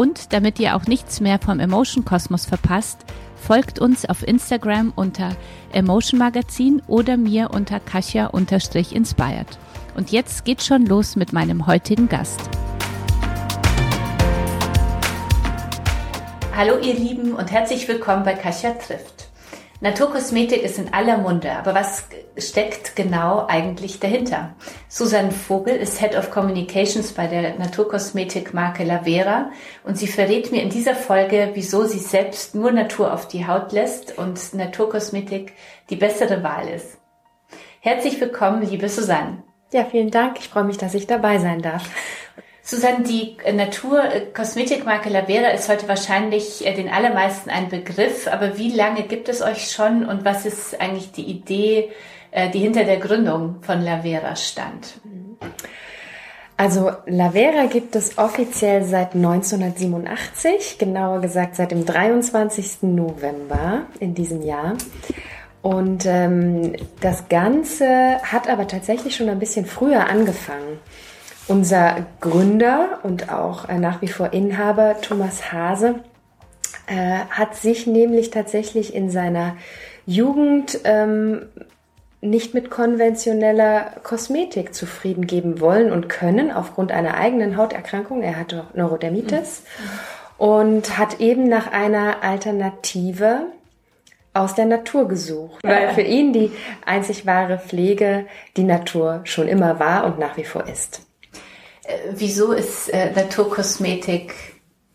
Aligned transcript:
Und 0.00 0.32
damit 0.32 0.58
ihr 0.58 0.76
auch 0.76 0.86
nichts 0.86 1.20
mehr 1.20 1.38
vom 1.38 1.60
Emotion 1.60 2.06
Kosmos 2.06 2.46
verpasst, 2.46 3.04
folgt 3.36 3.78
uns 3.80 4.06
auf 4.06 4.26
Instagram 4.26 4.94
unter 4.96 5.36
Emotion 5.72 6.18
Magazin 6.18 6.80
oder 6.86 7.18
mir 7.18 7.50
unter 7.50 7.80
Kasia-inspired. 7.80 9.58
Und 9.94 10.10
jetzt 10.10 10.46
geht's 10.46 10.66
schon 10.66 10.86
los 10.86 11.16
mit 11.16 11.34
meinem 11.34 11.66
heutigen 11.66 12.08
Gast. 12.08 12.40
Hallo 16.56 16.78
ihr 16.78 16.94
Lieben 16.94 17.34
und 17.34 17.52
herzlich 17.52 17.86
willkommen 17.86 18.24
bei 18.24 18.32
Kasia 18.32 18.70
trifft. 18.70 19.19
Naturkosmetik 19.82 20.62
ist 20.62 20.78
in 20.78 20.92
aller 20.92 21.16
Munde, 21.16 21.52
aber 21.52 21.74
was 21.74 22.04
steckt 22.36 22.96
genau 22.96 23.46
eigentlich 23.48 23.98
dahinter? 23.98 24.54
Susanne 24.90 25.30
Vogel 25.30 25.74
ist 25.74 25.98
Head 25.98 26.18
of 26.18 26.30
Communications 26.30 27.12
bei 27.12 27.26
der 27.26 27.58
Naturkosmetikmarke 27.58 28.84
Lavera 28.84 29.50
und 29.82 29.96
sie 29.96 30.06
verrät 30.06 30.52
mir 30.52 30.60
in 30.60 30.68
dieser 30.68 30.94
Folge, 30.94 31.52
wieso 31.54 31.84
sie 31.84 31.98
selbst 31.98 32.54
nur 32.54 32.72
Natur 32.72 33.14
auf 33.14 33.26
die 33.26 33.46
Haut 33.46 33.72
lässt 33.72 34.18
und 34.18 34.52
Naturkosmetik 34.52 35.54
die 35.88 35.96
bessere 35.96 36.42
Wahl 36.42 36.68
ist. 36.68 36.98
Herzlich 37.80 38.20
willkommen, 38.20 38.60
liebe 38.60 38.90
Susanne. 38.90 39.42
Ja, 39.72 39.86
vielen 39.86 40.10
Dank. 40.10 40.38
Ich 40.40 40.48
freue 40.48 40.64
mich, 40.64 40.76
dass 40.76 40.92
ich 40.92 41.06
dabei 41.06 41.38
sein 41.38 41.62
darf. 41.62 41.88
Susanne, 42.70 43.02
die 43.02 43.36
Natur-Kosmetikmarke 43.52 45.08
Lavera 45.08 45.48
ist 45.48 45.68
heute 45.68 45.88
wahrscheinlich 45.88 46.64
äh, 46.64 46.72
den 46.72 46.88
allermeisten 46.88 47.50
ein 47.50 47.68
Begriff, 47.68 48.28
aber 48.28 48.58
wie 48.58 48.70
lange 48.70 49.02
gibt 49.02 49.28
es 49.28 49.42
euch 49.42 49.72
schon 49.72 50.06
und 50.06 50.24
was 50.24 50.46
ist 50.46 50.80
eigentlich 50.80 51.10
die 51.10 51.24
Idee, 51.24 51.90
äh, 52.30 52.48
die 52.48 52.60
hinter 52.60 52.84
der 52.84 52.98
Gründung 52.98 53.56
von 53.62 53.82
Lavera 53.82 54.36
stand? 54.36 55.00
Also 56.56 56.92
Lavera 57.06 57.66
gibt 57.66 57.96
es 57.96 58.18
offiziell 58.18 58.84
seit 58.84 59.16
1987, 59.16 60.78
genauer 60.78 61.22
gesagt 61.22 61.56
seit 61.56 61.72
dem 61.72 61.84
23. 61.84 62.82
November 62.82 63.86
in 63.98 64.14
diesem 64.14 64.42
Jahr. 64.42 64.76
Und 65.60 66.06
ähm, 66.06 66.76
das 67.00 67.28
Ganze 67.28 68.22
hat 68.22 68.48
aber 68.48 68.68
tatsächlich 68.68 69.16
schon 69.16 69.28
ein 69.28 69.40
bisschen 69.40 69.66
früher 69.66 70.08
angefangen. 70.08 70.78
Unser 71.50 72.06
Gründer 72.20 73.00
und 73.02 73.32
auch 73.32 73.68
äh, 73.68 73.76
nach 73.76 74.00
wie 74.02 74.06
vor 74.06 74.32
Inhaber 74.32 75.00
Thomas 75.00 75.50
Hase 75.50 75.96
äh, 76.86 77.24
hat 77.28 77.56
sich 77.56 77.88
nämlich 77.88 78.30
tatsächlich 78.30 78.94
in 78.94 79.10
seiner 79.10 79.56
Jugend 80.06 80.78
ähm, 80.84 81.46
nicht 82.20 82.54
mit 82.54 82.70
konventioneller 82.70 83.94
Kosmetik 84.04 84.74
zufrieden 84.74 85.26
geben 85.26 85.58
wollen 85.58 85.90
und 85.90 86.08
können 86.08 86.52
aufgrund 86.52 86.92
einer 86.92 87.14
eigenen 87.14 87.56
Hauterkrankung. 87.56 88.22
Er 88.22 88.36
hatte 88.36 88.66
Neurodermitis 88.74 89.64
mhm. 90.38 90.46
und 90.46 90.98
hat 90.98 91.18
eben 91.18 91.48
nach 91.48 91.72
einer 91.72 92.22
Alternative 92.22 93.46
aus 94.34 94.54
der 94.54 94.66
Natur 94.66 95.08
gesucht, 95.08 95.64
weil 95.64 95.94
für 95.94 96.02
ihn 96.02 96.32
die 96.32 96.52
einzig 96.86 97.26
wahre 97.26 97.58
Pflege 97.58 98.26
die 98.56 98.62
Natur 98.62 99.22
schon 99.24 99.48
immer 99.48 99.80
war 99.80 100.04
und 100.04 100.20
nach 100.20 100.36
wie 100.36 100.44
vor 100.44 100.68
ist. 100.68 101.09
Äh, 101.84 101.96
wieso 102.12 102.52
ist 102.52 102.88
äh, 102.88 103.12
Naturkosmetik 103.12 104.34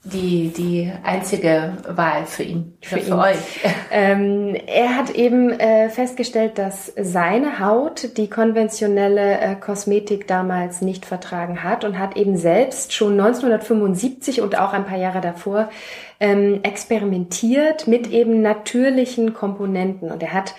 die, 0.06 0.50
die 0.50 0.92
einzige 1.04 1.78
Wahl 1.88 2.26
für 2.28 2.44
ihn, 2.44 2.78
für, 2.82 2.98
für 3.00 3.08
ihn. 3.08 3.14
euch? 3.14 3.38
Ähm, 3.92 4.58
er 4.68 4.98
hat 4.98 5.12
eben 5.12 5.52
äh, 5.52 5.88
festgestellt, 5.90 6.58
dass 6.58 6.92
seine 7.00 7.60
Haut 7.60 8.18
die 8.18 8.30
konventionelle 8.30 9.40
äh, 9.40 9.56
Kosmetik 9.56 10.28
damals 10.28 10.82
nicht 10.82 11.06
vertragen 11.06 11.64
hat 11.64 11.86
und 11.86 11.98
hat 11.98 12.18
eben 12.18 12.36
selbst 12.36 12.92
schon 12.92 13.14
1975 13.14 14.42
und 14.42 14.58
auch 14.58 14.74
ein 14.74 14.86
paar 14.86 14.98
Jahre 14.98 15.22
davor 15.22 15.70
ähm, 16.20 16.60
experimentiert 16.64 17.88
mit 17.88 18.08
eben 18.08 18.42
natürlichen 18.42 19.34
Komponenten. 19.34 20.12
Und 20.12 20.22
er 20.22 20.34
hat 20.34 20.56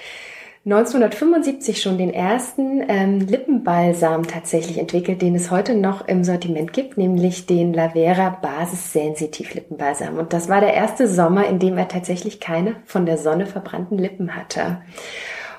1975 0.66 1.80
schon 1.80 1.96
den 1.96 2.12
ersten 2.12 2.84
ähm, 2.88 3.20
Lippenbalsam 3.20 4.26
tatsächlich 4.26 4.78
entwickelt, 4.78 5.22
den 5.22 5.36
es 5.36 5.52
heute 5.52 5.76
noch 5.76 6.08
im 6.08 6.24
Sortiment 6.24 6.72
gibt, 6.72 6.98
nämlich 6.98 7.46
den 7.46 7.72
Lavera 7.72 8.30
Basis 8.30 8.92
Sensitiv 8.92 9.54
Lippenbalsam. 9.54 10.18
Und 10.18 10.32
das 10.32 10.48
war 10.48 10.60
der 10.60 10.74
erste 10.74 11.06
Sommer, 11.06 11.46
in 11.46 11.60
dem 11.60 11.78
er 11.78 11.86
tatsächlich 11.86 12.40
keine 12.40 12.74
von 12.84 13.06
der 13.06 13.16
Sonne 13.16 13.46
verbrannten 13.46 13.96
Lippen 13.96 14.34
hatte. 14.34 14.82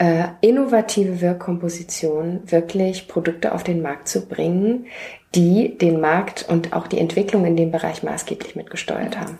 äh, 0.00 0.28
innovative 0.40 1.20
Wirkkomposition 1.20 2.40
wirklich 2.46 3.06
Produkte 3.06 3.52
auf 3.52 3.62
den 3.62 3.82
Markt 3.82 4.08
zu 4.08 4.26
bringen, 4.26 4.86
die 5.34 5.76
den 5.76 6.00
Markt 6.00 6.46
und 6.48 6.72
auch 6.72 6.86
die 6.86 6.98
Entwicklung 6.98 7.44
in 7.44 7.54
dem 7.54 7.70
Bereich 7.70 8.02
maßgeblich 8.02 8.56
mitgesteuert 8.56 9.20
haben. 9.20 9.38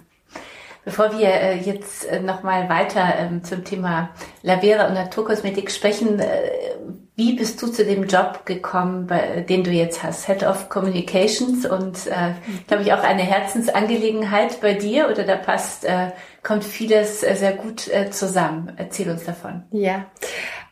Bevor 0.85 1.19
wir 1.19 1.29
äh, 1.29 1.57
jetzt 1.57 2.07
äh, 2.07 2.21
nochmal 2.21 2.69
weiter 2.69 3.15
ähm, 3.19 3.43
zum 3.43 3.65
Thema 3.65 4.11
Lavera 4.43 4.87
und 4.87 4.95
Naturkosmetik 4.95 5.71
sprechen, 5.71 6.21
wie 7.21 7.35
bist 7.35 7.61
du 7.61 7.67
zu 7.67 7.85
dem 7.85 8.07
Job 8.07 8.47
gekommen, 8.47 9.07
bei, 9.07 9.45
den 9.47 9.63
du 9.63 9.71
jetzt 9.71 10.03
hast, 10.03 10.27
Head 10.27 10.43
of 10.43 10.71
Communications 10.71 11.67
und 11.67 12.07
äh, 12.07 12.33
glaube 12.67 12.83
ich 12.83 12.95
auch 12.95 13.03
eine 13.03 13.21
Herzensangelegenheit 13.21 14.63
bei 14.63 14.73
dir 14.73 15.11
oder 15.11 15.25
da 15.25 15.37
passt, 15.37 15.85
äh, 15.85 16.13
kommt 16.43 16.65
vieles 16.65 17.23
äh, 17.23 17.37
sehr 17.37 17.53
gut 17.53 17.89
äh, 17.89 18.11
zusammen. 18.11 18.73
Erzähl 18.79 19.11
uns 19.11 19.25
davon. 19.25 19.65
Ja. 19.71 20.07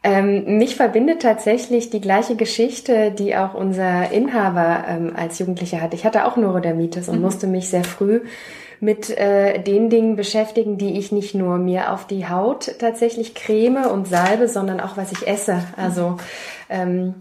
Ähm, 0.03 0.57
mich 0.57 0.77
verbindet 0.77 1.21
tatsächlich 1.21 1.91
die 1.91 2.01
gleiche 2.01 2.35
Geschichte, 2.35 3.11
die 3.11 3.37
auch 3.37 3.53
unser 3.53 4.11
Inhaber 4.11 4.87
ähm, 4.89 5.13
als 5.15 5.39
Jugendlicher 5.39 5.83
hatte. 5.83 5.97
Ich 5.97 6.07
hatte 6.07 6.25
auch 6.25 6.39
Neurodermitis 6.39 7.11
und 7.11 7.17
mhm. 7.17 7.23
musste 7.23 7.47
mich 7.47 7.69
sehr 7.69 7.85
früh 7.85 8.23
mit 8.81 9.11
äh, 9.11 9.61
den 9.63 9.91
Dingen 9.91 10.17
beschäftigen, 10.17 10.79
die 10.79 10.99
ich 10.99 11.13
nicht 11.13 11.35
nur 11.35 11.59
mir 11.59 11.93
auf 11.93 12.07
die 12.07 12.29
Haut 12.29 12.75
tatsächlich 12.79 13.35
creme 13.35 13.87
und 13.87 14.07
salbe, 14.07 14.49
sondern 14.49 14.81
auch 14.81 14.97
was 14.97 15.13
ich 15.13 15.27
esse. 15.27 15.63
Also 15.77 16.17
ähm, 16.69 17.15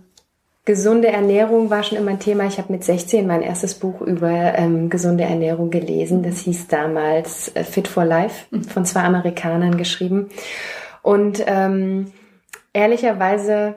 gesunde 0.65 1.07
Ernährung 1.07 1.69
war 1.69 1.81
schon 1.81 1.97
immer 1.97 2.11
ein 2.11 2.19
Thema. 2.19 2.45
Ich 2.45 2.57
habe 2.57 2.73
mit 2.73 2.83
16 2.83 3.25
mein 3.25 3.41
erstes 3.41 3.75
Buch 3.75 4.01
über 4.01 4.29
ähm, 4.29 4.89
gesunde 4.89 5.23
Ernährung 5.23 5.69
gelesen. 5.69 6.23
Das 6.23 6.39
hieß 6.39 6.67
damals 6.67 7.55
äh, 7.55 7.63
Fit 7.63 7.87
for 7.87 8.05
Life 8.05 8.45
von 8.67 8.85
zwei 8.85 9.01
Amerikanern 9.01 9.77
geschrieben. 9.77 10.29
Und 11.01 11.41
ähm, 11.47 12.11
ehrlicherweise 12.73 13.75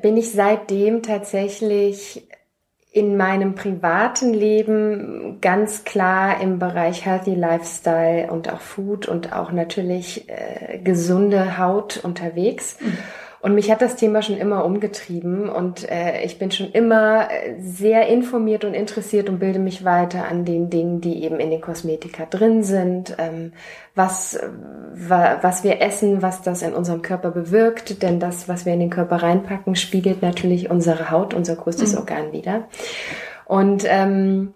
bin 0.00 0.16
ich 0.16 0.30
seitdem 0.30 1.02
tatsächlich 1.02 2.27
in 2.90 3.16
meinem 3.16 3.54
privaten 3.54 4.32
Leben 4.32 5.40
ganz 5.40 5.84
klar 5.84 6.40
im 6.40 6.58
Bereich 6.58 7.04
Healthy 7.04 7.34
Lifestyle 7.34 8.30
und 8.30 8.50
auch 8.52 8.60
Food 8.60 9.06
und 9.06 9.32
auch 9.32 9.52
natürlich 9.52 10.28
äh, 10.28 10.78
gesunde 10.78 11.58
Haut 11.58 11.98
unterwegs. 12.02 12.78
Mhm. 12.80 12.98
Und 13.40 13.54
mich 13.54 13.70
hat 13.70 13.82
das 13.82 13.94
Thema 13.94 14.20
schon 14.20 14.36
immer 14.36 14.64
umgetrieben 14.64 15.48
und 15.48 15.88
äh, 15.88 16.22
ich 16.24 16.38
bin 16.40 16.50
schon 16.50 16.72
immer 16.72 17.30
äh, 17.30 17.54
sehr 17.60 18.08
informiert 18.08 18.64
und 18.64 18.74
interessiert 18.74 19.28
und 19.28 19.38
bilde 19.38 19.60
mich 19.60 19.84
weiter 19.84 20.26
an 20.28 20.44
den 20.44 20.70
Dingen, 20.70 21.00
die 21.00 21.22
eben 21.22 21.38
in 21.38 21.50
den 21.50 21.60
Kosmetika 21.60 22.26
drin 22.26 22.64
sind, 22.64 23.14
ähm, 23.18 23.52
was, 23.94 24.40
wa, 24.92 25.38
was 25.40 25.62
wir 25.62 25.80
essen, 25.80 26.20
was 26.20 26.42
das 26.42 26.62
in 26.62 26.74
unserem 26.74 27.02
Körper 27.02 27.30
bewirkt, 27.30 28.02
denn 28.02 28.18
das, 28.18 28.48
was 28.48 28.66
wir 28.66 28.72
in 28.72 28.80
den 28.80 28.90
Körper 28.90 29.22
reinpacken, 29.22 29.76
spiegelt 29.76 30.20
natürlich 30.20 30.68
unsere 30.68 31.12
Haut, 31.12 31.32
unser 31.32 31.54
größtes 31.54 31.92
mhm. 31.92 31.98
Organ 31.98 32.32
wieder. 32.32 32.66
Und 33.44 33.84
ähm, 33.86 34.52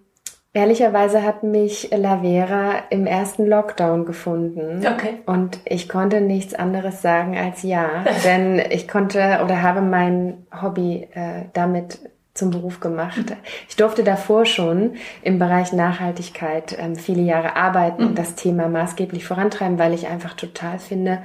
Ehrlicherweise 0.55 1.23
hat 1.23 1.43
mich 1.45 1.89
Lavera 1.93 2.75
im 2.91 3.07
ersten 3.07 3.47
Lockdown 3.47 4.05
gefunden. 4.05 4.87
Okay. 4.87 5.15
Und 5.25 5.61
ich 5.65 5.89
konnte 5.89 6.21
nichts 6.21 6.55
anderes 6.55 7.01
sagen 7.01 7.39
als 7.39 7.63
ja. 7.63 8.05
denn 8.25 8.59
ich 8.59 8.87
konnte 8.87 9.41
oder 9.43 9.63
habe 9.63 9.81
mein 9.81 10.47
Hobby 10.61 11.09
äh, 11.15 11.47
damit 11.55 12.01
zum 12.35 12.51
Beruf 12.51 12.81
gemacht. 12.81 13.37
Ich 13.69 13.77
durfte 13.77 14.05
davor 14.05 14.47
schon 14.47 14.95
im 15.23 15.39
Bereich 15.39 15.73
Nachhaltigkeit 15.73 16.77
ähm, 16.79 16.97
viele 16.97 17.23
Jahre 17.23 17.57
arbeiten 17.57 18.03
und 18.03 18.11
mhm. 18.11 18.17
das 18.17 18.35
Thema 18.35 18.69
maßgeblich 18.69 19.25
vorantreiben, 19.25 19.79
weil 19.79 19.95
ich 19.95 20.07
einfach 20.07 20.35
total 20.35 20.79
finde, 20.79 21.19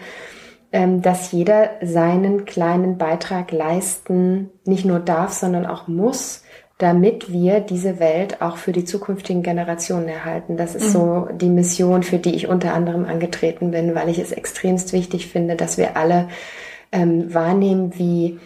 ähm, 0.72 1.02
dass 1.02 1.32
jeder 1.32 1.72
seinen 1.82 2.46
kleinen 2.46 2.98
Beitrag 2.98 3.52
leisten 3.52 4.52
nicht 4.66 4.86
nur 4.86 5.00
darf, 5.00 5.32
sondern 5.32 5.66
auch 5.66 5.88
muss 5.88 6.44
damit 6.78 7.32
wir 7.32 7.60
diese 7.60 8.00
Welt 8.00 8.42
auch 8.42 8.58
für 8.58 8.72
die 8.72 8.86
zukünftigen 8.86 9.42
Generationen 9.42 10.08
erhalten. 10.08 10.58
Das 10.58 10.76
ist 10.76 10.90
mhm. 10.90 10.92
so 10.92 11.28
die 11.34 11.50
Mission, 11.50 12.04
für 12.04 12.20
die 12.20 12.36
ich 12.36 12.48
unter 12.48 12.74
anderem 12.74 13.06
angetreten 13.06 13.72
bin, 13.72 13.96
weil 13.96 14.10
ich 14.10 14.20
es 14.20 14.32
extremst 14.32 14.94
wichtig 14.94 15.28
finde, 15.28 15.56
dass 15.56 15.78
wir 15.78 15.98
alle 15.98 16.30
ähm, 16.92 17.34
wahrnehmen, 17.34 17.98
wie, 17.98 18.40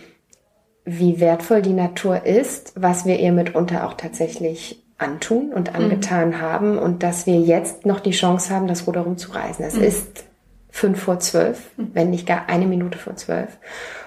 wie 0.86 1.20
wertvoll 1.20 1.62
die 1.62 1.74
Natur 1.74 2.26
ist, 2.26 2.74
was 2.76 3.06
wir 3.06 3.20
ihr 3.20 3.34
mitunter 3.34 3.86
auch 3.86 3.96
tatsächlich 3.96 4.82
antun 4.98 5.52
und 5.52 5.74
mhm. 5.74 5.84
angetan 5.84 6.30
mhm. 6.30 6.42
haben 6.42 6.78
und 6.78 7.04
dass 7.04 7.26
wir 7.26 7.40
jetzt 7.40 7.86
noch 7.86 8.00
die 8.00 8.12
Chance 8.12 8.54
haben, 8.54 8.68
das 8.68 8.88
Ruder 8.88 9.02
rumzureißen. 9.02 9.66
Es 9.66 9.76
mhm. 9.76 9.84
ist 9.84 10.24
fünf 10.70 11.02
vor 11.04 11.20
zwölf, 11.20 11.70
mhm. 11.76 11.90
wenn 11.94 12.10
nicht 12.12 12.28
gar 12.28 12.48
eine 12.48 12.66
Minute 12.66 12.98
vor 12.98 13.18
zwölf. 13.18 13.58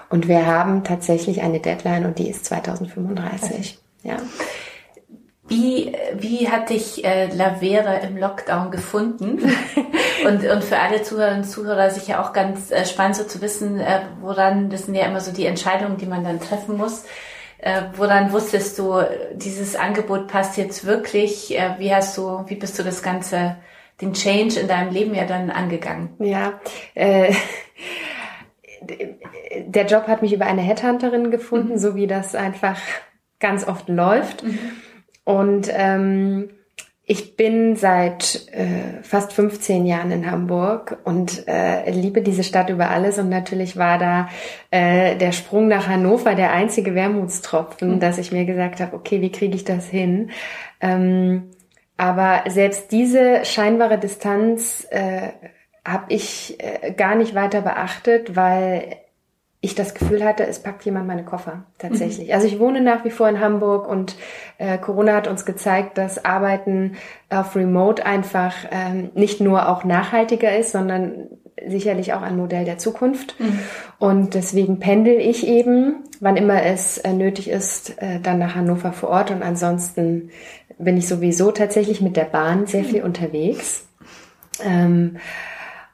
Und 0.09 0.27
wir 0.27 0.47
haben 0.47 0.83
tatsächlich 0.83 1.43
eine 1.43 1.59
Deadline 1.59 2.05
und 2.05 2.17
die 2.17 2.29
ist 2.29 2.45
2035. 2.45 3.79
Ja. 4.05 4.17
Wie, 5.47 5.95
wie 6.15 6.49
hat 6.49 6.69
dich 6.69 7.05
äh, 7.05 7.27
Lavera 7.27 7.95
im 7.97 8.17
Lockdown 8.17 8.71
gefunden? 8.71 9.39
und, 10.25 10.43
und 10.43 10.63
für 10.63 10.79
alle 10.79 11.03
Zuhörerinnen 11.03 11.43
und 11.43 11.49
Zuhörer 11.49 11.91
sicher 11.91 12.23
auch 12.23 12.33
ganz 12.33 12.71
äh, 12.71 12.85
spannend 12.85 13.15
so 13.15 13.25
zu 13.25 13.41
wissen, 13.41 13.79
äh, 13.79 14.01
woran, 14.21 14.69
das 14.69 14.85
sind 14.85 14.95
ja 14.95 15.05
immer 15.05 15.21
so 15.21 15.31
die 15.31 15.45
Entscheidungen, 15.45 15.97
die 15.97 16.07
man 16.07 16.23
dann 16.23 16.39
treffen 16.39 16.77
muss. 16.77 17.05
Äh, 17.59 17.83
woran 17.95 18.31
wusstest 18.31 18.79
du, 18.79 19.01
dieses 19.33 19.75
Angebot 19.75 20.27
passt 20.27 20.57
jetzt 20.57 20.85
wirklich? 20.85 21.55
Äh, 21.55 21.75
wie 21.77 21.93
hast 21.93 22.17
du, 22.17 22.43
wie 22.47 22.55
bist 22.55 22.79
du 22.79 22.83
das 22.83 23.03
Ganze, 23.03 23.57
den 24.01 24.13
Change 24.13 24.59
in 24.59 24.67
deinem 24.67 24.91
Leben 24.91 25.13
ja 25.13 25.25
dann 25.25 25.51
angegangen? 25.51 26.15
Ja, 26.19 26.59
äh, 26.95 27.33
der 29.65 29.85
Job 29.85 30.07
hat 30.07 30.23
mich 30.23 30.33
über 30.33 30.47
eine 30.47 30.61
Headhunterin 30.61 31.29
gefunden, 31.29 31.73
mhm. 31.73 31.77
so 31.77 31.95
wie 31.95 32.07
das 32.07 32.33
einfach 32.33 32.77
ganz 33.45 33.67
oft 33.67 33.89
läuft. 33.89 34.43
Mhm. 34.43 34.59
Und 35.23 35.69
ähm, 35.71 36.49
ich 37.07 37.37
bin 37.37 37.75
seit 37.75 38.47
äh, 38.51 39.03
fast 39.03 39.33
15 39.33 39.85
Jahren 39.85 40.09
in 40.09 40.31
Hamburg 40.31 40.97
und 41.03 41.47
äh, 41.47 41.91
liebe 41.91 42.23
diese 42.23 42.43
Stadt 42.43 42.71
über 42.71 42.89
alles. 42.89 43.19
Und 43.19 43.29
natürlich 43.29 43.77
war 43.77 43.99
da 43.99 44.29
äh, 44.71 45.15
der 45.15 45.31
Sprung 45.31 45.67
nach 45.67 45.87
Hannover 45.87 46.33
der 46.33 46.51
einzige 46.51 46.95
Wermutstropfen, 46.95 47.95
mhm. 47.95 47.99
dass 47.99 48.17
ich 48.17 48.31
mir 48.31 48.45
gesagt 48.45 48.79
habe, 48.79 48.95
okay, 48.95 49.21
wie 49.21 49.31
kriege 49.31 49.55
ich 49.55 49.63
das 49.63 49.87
hin? 49.87 50.31
Ähm, 50.81 51.51
aber 51.97 52.49
selbst 52.49 52.91
diese 52.91 53.45
scheinbare 53.45 53.99
Distanz 53.99 54.87
äh, 54.89 55.29
habe 55.85 56.05
ich 56.09 56.57
äh, 56.59 56.91
gar 56.93 57.13
nicht 57.13 57.35
weiter 57.35 57.61
beachtet, 57.61 58.35
weil 58.35 58.97
ich 59.65 59.75
das 59.75 59.93
Gefühl 59.93 60.23
hatte, 60.23 60.45
es 60.45 60.59
packt 60.59 60.85
jemand 60.85 61.07
meine 61.07 61.25
Koffer 61.25 61.63
tatsächlich. 61.77 62.29
Mhm. 62.29 62.33
Also 62.33 62.47
ich 62.47 62.59
wohne 62.59 62.81
nach 62.81 63.03
wie 63.03 63.09
vor 63.09 63.27
in 63.27 63.39
Hamburg 63.39 63.87
und 63.87 64.15
äh, 64.57 64.77
Corona 64.77 65.13
hat 65.13 65.27
uns 65.27 65.45
gezeigt, 65.45 65.97
dass 65.97 66.23
Arbeiten 66.23 66.95
auf 67.29 67.55
Remote 67.55 68.05
einfach 68.05 68.53
ähm, 68.71 69.09
nicht 69.15 69.41
nur 69.41 69.67
auch 69.67 69.83
nachhaltiger 69.83 70.55
ist, 70.57 70.71
sondern 70.71 71.27
sicherlich 71.67 72.13
auch 72.13 72.21
ein 72.21 72.37
Modell 72.37 72.65
der 72.65 72.77
Zukunft. 72.77 73.39
Mhm. 73.39 73.59
Und 73.97 74.33
deswegen 74.33 74.79
pendel 74.79 75.19
ich 75.19 75.47
eben, 75.47 76.03
wann 76.19 76.37
immer 76.37 76.63
es 76.63 76.97
äh, 76.99 77.13
nötig 77.13 77.49
ist, 77.49 78.01
äh, 78.01 78.19
dann 78.21 78.39
nach 78.39 78.55
Hannover 78.55 78.93
vor 78.93 79.09
Ort. 79.09 79.31
Und 79.31 79.41
ansonsten 79.41 80.29
bin 80.77 80.97
ich 80.97 81.07
sowieso 81.07 81.51
tatsächlich 81.51 82.01
mit 82.01 82.17
der 82.17 82.25
Bahn 82.25 82.67
sehr 82.67 82.83
viel 82.83 82.99
mhm. 82.99 83.05
unterwegs. 83.05 83.87
Ähm, 84.63 85.17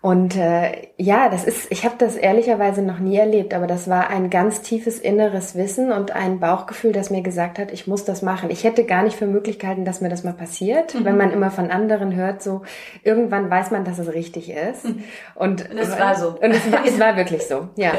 und 0.01 0.35
äh, 0.35 0.87
ja, 0.97 1.29
das 1.29 1.43
ist, 1.43 1.71
ich 1.71 1.85
habe 1.85 1.93
das 1.99 2.15
ehrlicherweise 2.15 2.81
noch 2.81 2.97
nie 2.97 3.17
erlebt, 3.17 3.53
aber 3.53 3.67
das 3.67 3.87
war 3.87 4.09
ein 4.09 4.31
ganz 4.31 4.61
tiefes 4.61 4.97
inneres 4.97 5.53
Wissen 5.55 5.91
und 5.91 6.09
ein 6.09 6.39
Bauchgefühl, 6.39 6.91
das 6.91 7.11
mir 7.11 7.21
gesagt 7.21 7.59
hat, 7.59 7.71
ich 7.71 7.85
muss 7.85 8.03
das 8.03 8.23
machen. 8.23 8.49
Ich 8.49 8.63
hätte 8.63 8.83
gar 8.85 9.03
nicht 9.03 9.15
für 9.15 9.27
Möglichkeiten, 9.27 9.85
dass 9.85 10.01
mir 10.01 10.09
das 10.09 10.23
mal 10.23 10.33
passiert, 10.33 10.95
mhm. 10.95 11.05
wenn 11.05 11.17
man 11.17 11.31
immer 11.31 11.51
von 11.51 11.69
anderen 11.69 12.15
hört, 12.15 12.41
so 12.41 12.63
irgendwann 13.03 13.51
weiß 13.51 13.69
man, 13.69 13.85
dass 13.85 13.99
es 13.99 14.11
richtig 14.11 14.49
ist. 14.49 14.85
Mhm. 14.85 15.03
Und 15.35 15.69
es 15.69 15.99
war 15.99 16.15
so. 16.15 16.29
Und 16.29 16.49
es 16.49 16.71
war, 16.71 16.83
es 16.83 16.99
war 16.99 17.15
wirklich 17.15 17.45
so, 17.45 17.69
ja. 17.75 17.91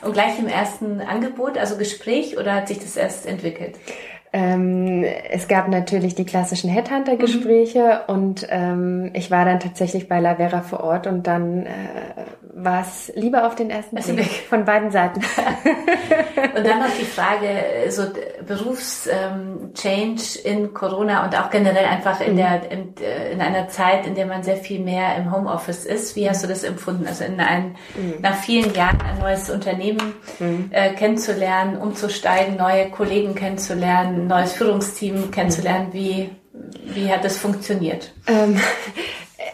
Und 0.00 0.14
gleich 0.14 0.38
im 0.38 0.48
ersten 0.48 1.02
Angebot, 1.02 1.58
also 1.58 1.76
Gespräch, 1.76 2.38
oder 2.38 2.54
hat 2.54 2.68
sich 2.68 2.78
das 2.78 2.96
erst 2.96 3.26
entwickelt? 3.26 3.74
Ähm, 4.32 5.04
es 5.30 5.48
gab 5.48 5.68
natürlich 5.68 6.14
die 6.14 6.24
klassischen 6.24 6.70
Headhunter-Gespräche 6.70 8.02
mhm. 8.06 8.14
und 8.14 8.46
ähm, 8.48 9.10
ich 9.12 9.30
war 9.30 9.44
dann 9.44 9.58
tatsächlich 9.58 10.08
bei 10.08 10.20
Lavera 10.20 10.62
vor 10.62 10.84
Ort 10.84 11.08
und 11.08 11.26
dann 11.26 11.66
äh, 11.66 11.70
war 12.52 12.82
es 12.82 13.12
lieber 13.14 13.46
auf 13.46 13.54
den 13.54 13.70
ersten 13.70 13.96
Blick 13.96 14.44
von 14.48 14.64
beiden 14.64 14.90
Seiten. 14.90 15.20
und 16.56 16.66
dann 16.66 16.80
noch 16.80 16.94
die 16.98 17.04
Frage, 17.04 17.90
so 17.90 18.04
Berufschange 18.46 19.72
ähm, 19.84 20.16
in 20.44 20.74
Corona 20.74 21.24
und 21.24 21.38
auch 21.38 21.50
generell 21.50 21.84
einfach 21.84 22.20
in, 22.20 22.32
mhm. 22.32 22.36
der, 22.36 22.70
in, 22.70 22.96
äh, 23.00 23.32
in, 23.32 23.40
einer 23.40 23.68
Zeit, 23.68 24.06
in 24.06 24.14
der 24.14 24.26
man 24.26 24.42
sehr 24.42 24.56
viel 24.56 24.80
mehr 24.80 25.16
im 25.16 25.32
Homeoffice 25.32 25.84
ist. 25.84 26.16
Wie 26.16 26.28
hast 26.28 26.42
du 26.42 26.48
das 26.48 26.64
empfunden? 26.64 27.06
Also 27.06 27.24
in 27.24 27.40
ein, 27.40 27.76
mhm. 27.94 28.20
nach 28.20 28.34
vielen 28.34 28.74
Jahren 28.74 29.00
ein 29.02 29.18
neues 29.18 29.48
Unternehmen 29.50 30.14
mhm. 30.38 30.70
äh, 30.72 30.94
kennenzulernen, 30.94 31.76
umzusteigen, 31.76 32.56
neue 32.56 32.90
Kollegen 32.90 33.34
kennenzulernen, 33.34 34.26
neues 34.26 34.52
Führungsteam 34.54 35.30
kennenzulernen. 35.30 35.88
Wie, 35.92 36.30
wie 36.94 37.10
hat 37.12 37.24
das 37.24 37.38
funktioniert? 37.38 38.12
Ähm, 38.26 38.60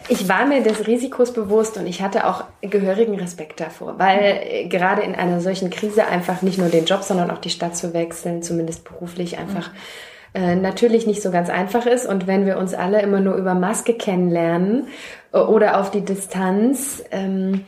ich 0.09 0.29
war 0.29 0.45
mir 0.45 0.61
des 0.61 0.87
Risikos 0.87 1.33
bewusst 1.33 1.77
und 1.77 1.87
ich 1.87 2.01
hatte 2.01 2.27
auch 2.27 2.43
gehörigen 2.61 3.19
Respekt 3.19 3.59
davor, 3.59 3.97
weil 3.97 4.65
mhm. 4.65 4.69
gerade 4.69 5.01
in 5.01 5.15
einer 5.15 5.41
solchen 5.41 5.69
Krise 5.69 6.07
einfach 6.07 6.41
nicht 6.41 6.57
nur 6.57 6.69
den 6.69 6.85
Job, 6.85 7.03
sondern 7.03 7.31
auch 7.31 7.39
die 7.39 7.49
Stadt 7.49 7.75
zu 7.75 7.93
wechseln, 7.93 8.43
zumindest 8.43 8.83
beruflich 8.83 9.37
einfach 9.37 9.71
mhm. 10.33 10.41
äh, 10.41 10.55
natürlich 10.55 11.07
nicht 11.07 11.21
so 11.21 11.31
ganz 11.31 11.49
einfach 11.49 11.85
ist. 11.85 12.05
Und 12.05 12.27
wenn 12.27 12.45
wir 12.45 12.57
uns 12.57 12.73
alle 12.73 13.01
immer 13.01 13.19
nur 13.19 13.35
über 13.35 13.53
Maske 13.53 13.93
kennenlernen 13.93 14.87
äh, 15.33 15.39
oder 15.39 15.79
auf 15.79 15.91
die 15.91 16.05
Distanz, 16.05 17.03
ähm, 17.11 17.65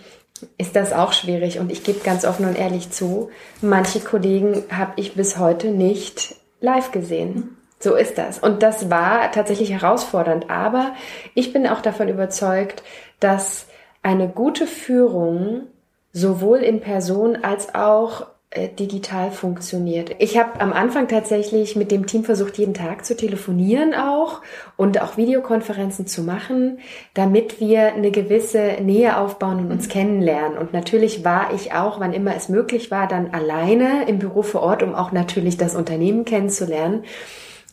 ist 0.57 0.75
das 0.75 0.93
auch 0.93 1.13
schwierig. 1.13 1.59
Und 1.59 1.71
ich 1.71 1.83
gebe 1.83 2.00
ganz 2.00 2.25
offen 2.25 2.45
und 2.45 2.57
ehrlich 2.57 2.91
zu, 2.91 3.29
manche 3.62 4.00
Kollegen 4.00 4.63
habe 4.71 4.93
ich 4.95 5.15
bis 5.15 5.38
heute 5.38 5.67
nicht 5.67 6.36
live 6.62 6.91
gesehen. 6.91 7.57
So 7.79 7.95
ist 7.95 8.17
das. 8.17 8.39
Und 8.39 8.62
das 8.62 8.89
war 8.89 9.31
tatsächlich 9.31 9.71
herausfordernd. 9.71 10.50
Aber 10.50 10.93
ich 11.33 11.53
bin 11.53 11.65
auch 11.65 11.81
davon 11.81 12.09
überzeugt, 12.09 12.83
dass 13.19 13.67
eine 14.03 14.27
gute 14.27 14.67
Führung 14.67 15.63
sowohl 16.12 16.59
in 16.59 16.81
Person 16.81 17.38
als 17.41 17.74
auch 17.75 18.27
äh, 18.51 18.67
digital 18.67 19.29
funktioniert. 19.29 20.15
Ich 20.17 20.36
habe 20.38 20.59
am 20.59 20.74
Anfang 20.74 21.07
tatsächlich 21.07 21.75
mit 21.75 21.91
dem 21.91 22.07
Team 22.07 22.24
versucht, 22.24 22.57
jeden 22.57 22.74
Tag 22.74 23.05
zu 23.05 23.15
telefonieren 23.15 23.93
auch 23.93 24.41
und 24.75 25.00
auch 25.01 25.17
Videokonferenzen 25.17 26.07
zu 26.07 26.24
machen, 26.24 26.79
damit 27.13 27.59
wir 27.59 27.93
eine 27.93 28.09
gewisse 28.09 28.77
Nähe 28.81 29.17
aufbauen 29.17 29.59
und 29.59 29.71
uns 29.71 29.86
mhm. 29.86 29.91
kennenlernen. 29.91 30.57
Und 30.57 30.74
natürlich 30.74 31.24
war 31.24 31.53
ich 31.53 31.74
auch, 31.74 32.00
wann 32.00 32.12
immer 32.12 32.36
es 32.36 32.50
möglich 32.50 32.89
war, 32.89 33.07
dann 33.07 33.36
alleine 33.36 34.07
im 34.07 34.17
Büro 34.17 34.41
vor 34.41 34.63
Ort, 34.63 34.81
um 34.81 34.95
auch 34.95 35.12
natürlich 35.12 35.57
das 35.57 35.75
Unternehmen 35.75 36.25
kennenzulernen. 36.25 37.03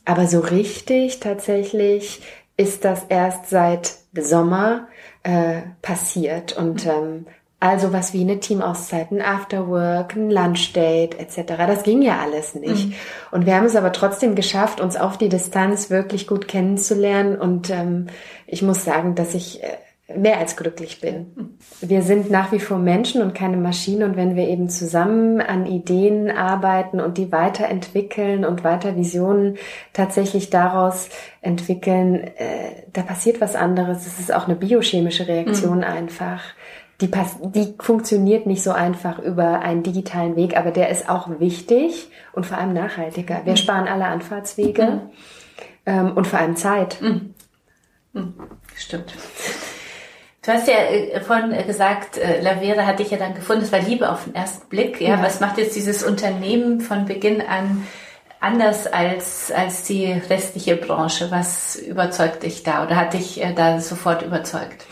Aber 0.06 0.26
so 0.26 0.40
richtig 0.40 1.20
tatsächlich 1.20 2.22
ist 2.56 2.86
das 2.86 3.04
erst 3.08 3.50
seit 3.50 3.96
Sommer 4.14 4.88
äh, 5.24 5.60
passiert. 5.82 6.56
Und 6.56 6.86
mhm. 6.86 6.90
ähm, 6.90 7.26
also 7.58 7.92
was 7.92 8.12
wie 8.12 8.20
eine 8.20 8.38
Teamauszeit, 8.38 9.10
ein 9.10 9.20
Afterwork, 9.20 10.14
ein 10.14 10.30
Lunchdate 10.30 11.18
etc. 11.18 11.54
Das 11.58 11.82
ging 11.82 12.02
ja 12.02 12.20
alles 12.20 12.54
nicht. 12.54 12.88
Mhm. 12.88 12.94
Und 13.32 13.46
wir 13.46 13.56
haben 13.56 13.66
es 13.66 13.76
aber 13.76 13.92
trotzdem 13.92 14.34
geschafft, 14.34 14.80
uns 14.80 14.96
auf 14.96 15.18
die 15.18 15.28
Distanz 15.28 15.90
wirklich 15.90 16.26
gut 16.26 16.48
kennenzulernen. 16.48 17.36
Und 17.36 17.70
ähm, 17.70 18.06
ich 18.46 18.62
muss 18.62 18.84
sagen, 18.84 19.16
dass 19.16 19.34
ich 19.34 19.62
äh, 19.62 19.68
mehr 20.14 20.38
als 20.38 20.56
glücklich 20.56 21.00
bin. 21.00 21.58
Wir 21.80 22.02
sind 22.02 22.30
nach 22.30 22.52
wie 22.52 22.60
vor 22.60 22.78
Menschen 22.78 23.22
und 23.22 23.34
keine 23.34 23.56
Maschinen 23.56 24.10
und 24.10 24.16
wenn 24.16 24.36
wir 24.36 24.46
eben 24.46 24.68
zusammen 24.68 25.40
an 25.40 25.66
Ideen 25.66 26.30
arbeiten 26.30 27.00
und 27.00 27.18
die 27.18 27.32
weiterentwickeln 27.32 28.44
und 28.44 28.62
weiter 28.62 28.94
Visionen 28.94 29.56
tatsächlich 29.92 30.48
daraus 30.50 31.08
entwickeln, 31.40 32.22
äh, 32.36 32.84
da 32.92 33.02
passiert 33.02 33.40
was 33.40 33.56
anderes. 33.56 34.06
Es 34.06 34.20
ist 34.20 34.32
auch 34.32 34.46
eine 34.46 34.54
biochemische 34.54 35.26
Reaktion 35.26 35.78
mhm. 35.78 35.84
einfach. 35.84 36.42
Die, 37.00 37.10
die 37.10 37.74
funktioniert 37.80 38.46
nicht 38.46 38.62
so 38.62 38.70
einfach 38.70 39.18
über 39.18 39.60
einen 39.60 39.82
digitalen 39.82 40.36
Weg, 40.36 40.56
aber 40.56 40.70
der 40.70 40.88
ist 40.88 41.10
auch 41.10 41.40
wichtig 41.40 42.10
und 42.32 42.46
vor 42.46 42.58
allem 42.58 42.72
nachhaltiger. 42.72 43.40
Wir 43.44 43.52
mhm. 43.52 43.56
sparen 43.56 43.88
alle 43.88 44.06
Anfahrtswege 44.06 44.82
mhm. 44.84 45.00
ähm, 45.84 46.12
und 46.16 46.28
vor 46.28 46.38
allem 46.38 46.54
Zeit. 46.54 47.02
Mhm. 47.02 47.34
mhm. 48.12 48.34
Stimmt. 48.76 49.12
Du 50.46 50.52
hast 50.52 50.68
ja 50.68 50.74
äh, 50.74 51.20
vorhin 51.20 51.52
äh, 51.52 51.64
gesagt, 51.64 52.18
äh, 52.18 52.40
Lavera 52.40 52.86
hat 52.86 53.00
dich 53.00 53.10
ja 53.10 53.18
dann 53.18 53.34
gefunden, 53.34 53.64
es 53.64 53.72
war 53.72 53.80
Liebe 53.80 54.08
auf 54.08 54.24
den 54.24 54.34
ersten 54.36 54.68
Blick. 54.68 55.00
Ja? 55.00 55.16
ja. 55.16 55.22
Was 55.22 55.40
macht 55.40 55.58
jetzt 55.58 55.74
dieses 55.74 56.04
Unternehmen 56.04 56.80
von 56.80 57.04
Beginn 57.04 57.42
an 57.42 57.84
anders 58.38 58.86
als, 58.86 59.50
als 59.50 59.82
die 59.82 60.12
restliche 60.12 60.76
Branche? 60.76 61.32
Was 61.32 61.74
überzeugt 61.74 62.44
dich 62.44 62.62
da 62.62 62.84
oder 62.84 62.94
hat 62.94 63.14
dich 63.14 63.44
da 63.56 63.80
sofort 63.80 64.22
überzeugt? 64.22 64.86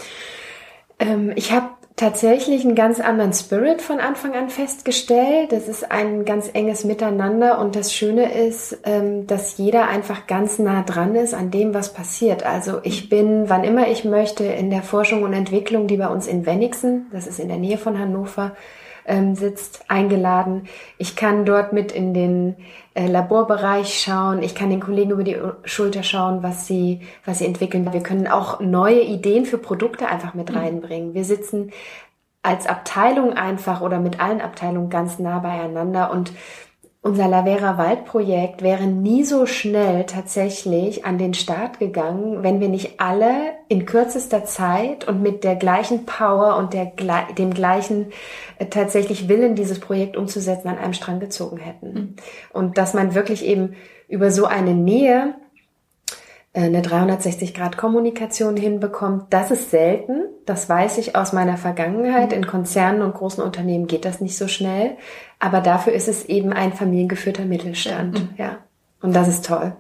Ähm, 0.99 1.33
ich 1.37 1.53
habe 1.53 1.69
tatsächlich 1.97 2.65
einen 2.65 2.75
ganz 2.75 2.99
anderen 2.99 3.33
Spirit 3.33 3.81
von 3.81 4.01
Anfang 4.01 4.35
an 4.35 4.49
festgestellt. 4.49 5.53
Das 5.53 5.69
ist 5.69 5.91
ein 5.93 6.25
ganz 6.25 6.51
enges 6.53 6.85
Miteinander 6.85 7.61
und 7.61 7.77
das 7.77 7.93
Schöne 7.93 8.33
ist, 8.47 8.79
ähm, 8.85 9.27
dass 9.27 9.59
jeder 9.59 9.89
einfach 9.89 10.27
ganz 10.27 10.59
nah 10.59 10.83
dran 10.83 11.15
ist 11.15 11.35
an 11.35 11.53
dem, 11.53 11.73
was 11.73 11.93
passiert. 11.93 12.45
Also 12.45 12.81
ich 12.83 13.09
bin, 13.09 13.49
wann 13.49 13.63
immer 13.63 13.89
ich 13.89 14.05
möchte, 14.05 14.45
in 14.45 14.71
der 14.71 14.83
Forschung 14.83 15.23
und 15.23 15.33
Entwicklung, 15.33 15.87
die 15.87 15.97
bei 15.97 16.09
uns 16.09 16.27
in 16.27 16.47
Wenigsen, 16.47 17.07
das 17.13 17.29
ist 17.29 17.39
in 17.39 17.49
der 17.49 17.59
Nähe 17.59 17.79
von 17.79 17.99
Hannover, 17.99 18.57
ähm, 19.07 19.35
sitzt, 19.35 19.85
eingeladen. 19.89 20.69
Ich 20.99 21.17
kann 21.17 21.45
dort 21.45 21.73
mit 21.73 21.93
in 21.93 22.15
den 22.15 22.57
äh, 22.95 23.07
Laborbereich 23.07 24.01
schauen. 24.01 24.43
Ich 24.43 24.55
kann 24.55 24.71
den 24.71 24.81
Kollegen 24.81 25.11
über 25.11 25.25
die 25.25 25.37
Schulter 25.65 26.03
schauen, 26.03 26.43
was 26.43 26.67
sie, 26.67 27.01
was 27.25 27.39
sie 27.39 27.47
entwickeln. 27.47 27.93
Wir 27.93 28.03
können 28.03 28.29
auch 28.29 28.61
neue 28.61 29.01
Ideen 29.01 29.47
für 29.47 29.59
Produkte 29.59 30.09
einfach 30.09 30.35
mit 30.35 30.51
mhm. 30.51 30.57
reinbringen. 30.57 31.15
Wir 31.15 31.25
sitzen 31.25 31.73
als 32.43 32.67
Abteilung 32.67 33.33
einfach 33.33 33.81
oder 33.81 33.99
mit 33.99 34.21
allen 34.21 34.43
Abteilungen 34.43 34.91
ganz 34.91 35.19
nah 35.19 35.39
beieinander 35.39 36.11
und 36.11 36.33
unser 37.05 37.29
Lavera 37.29 37.77
Waldprojekt 37.77 38.63
wäre 38.63 38.87
nie 38.87 39.25
so 39.25 39.45
schnell 39.45 40.05
tatsächlich 40.07 41.05
an 41.05 41.19
den 41.19 41.35
Start 41.35 41.79
gegangen, 41.79 42.43
wenn 42.43 42.61
wir 42.61 42.71
nicht 42.71 42.99
alle 42.99 43.53
in 43.69 43.85
kürzester 43.85 44.47
Zeit 44.47 45.07
und 45.07 45.21
mit 45.21 45.45
der 45.45 45.55
gleichen 45.55 46.07
Power 46.07 46.57
und 46.57 46.73
der, 46.73 46.87
dem 47.37 47.53
gleichen 47.53 48.07
äh, 48.59 48.65
tatsächlich 48.67 49.29
Willen, 49.29 49.55
dieses 49.55 49.81
Projekt 49.81 50.17
umzusetzen, 50.17 50.69
an 50.69 50.79
einem 50.79 50.95
Strang 50.95 51.21
gezogen 51.21 51.59
hätten. 51.59 51.93
Mhm. 51.93 52.15
Und 52.55 52.79
dass 52.79 52.95
man 52.95 53.15
wirklich 53.15 53.45
eben 53.45 53.75
über 54.09 54.31
so 54.31 54.47
eine 54.47 54.73
Nähe 54.73 55.35
äh, 55.35 55.44
eine 56.55 56.83
360-Grad-Kommunikation 56.83 58.57
hinbekommt, 58.57 59.27
das 59.31 59.51
ist 59.51 59.71
selten. 59.71 60.23
Das 60.47 60.69
weiß 60.69 60.99
ich 60.99 61.17
aus 61.17 61.33
meiner 61.33 61.57
Vergangenheit. 61.57 62.33
In 62.33 62.47
Konzernen 62.47 63.03
und 63.03 63.15
großen 63.15 63.43
Unternehmen 63.43 63.89
geht 63.89 64.05
das 64.05 64.21
nicht 64.21 64.37
so 64.37 64.47
schnell. 64.47 64.97
Aber 65.41 65.61
dafür 65.61 65.93
ist 65.93 66.07
es 66.07 66.25
eben 66.27 66.53
ein 66.53 66.73
familiengeführter 66.73 67.45
Mittelstand. 67.45 68.21
Mhm. 68.21 68.29
Ja. 68.37 68.59
Und 69.03 69.17
das 69.17 69.27
ist 69.29 69.45
toll. 69.45 69.73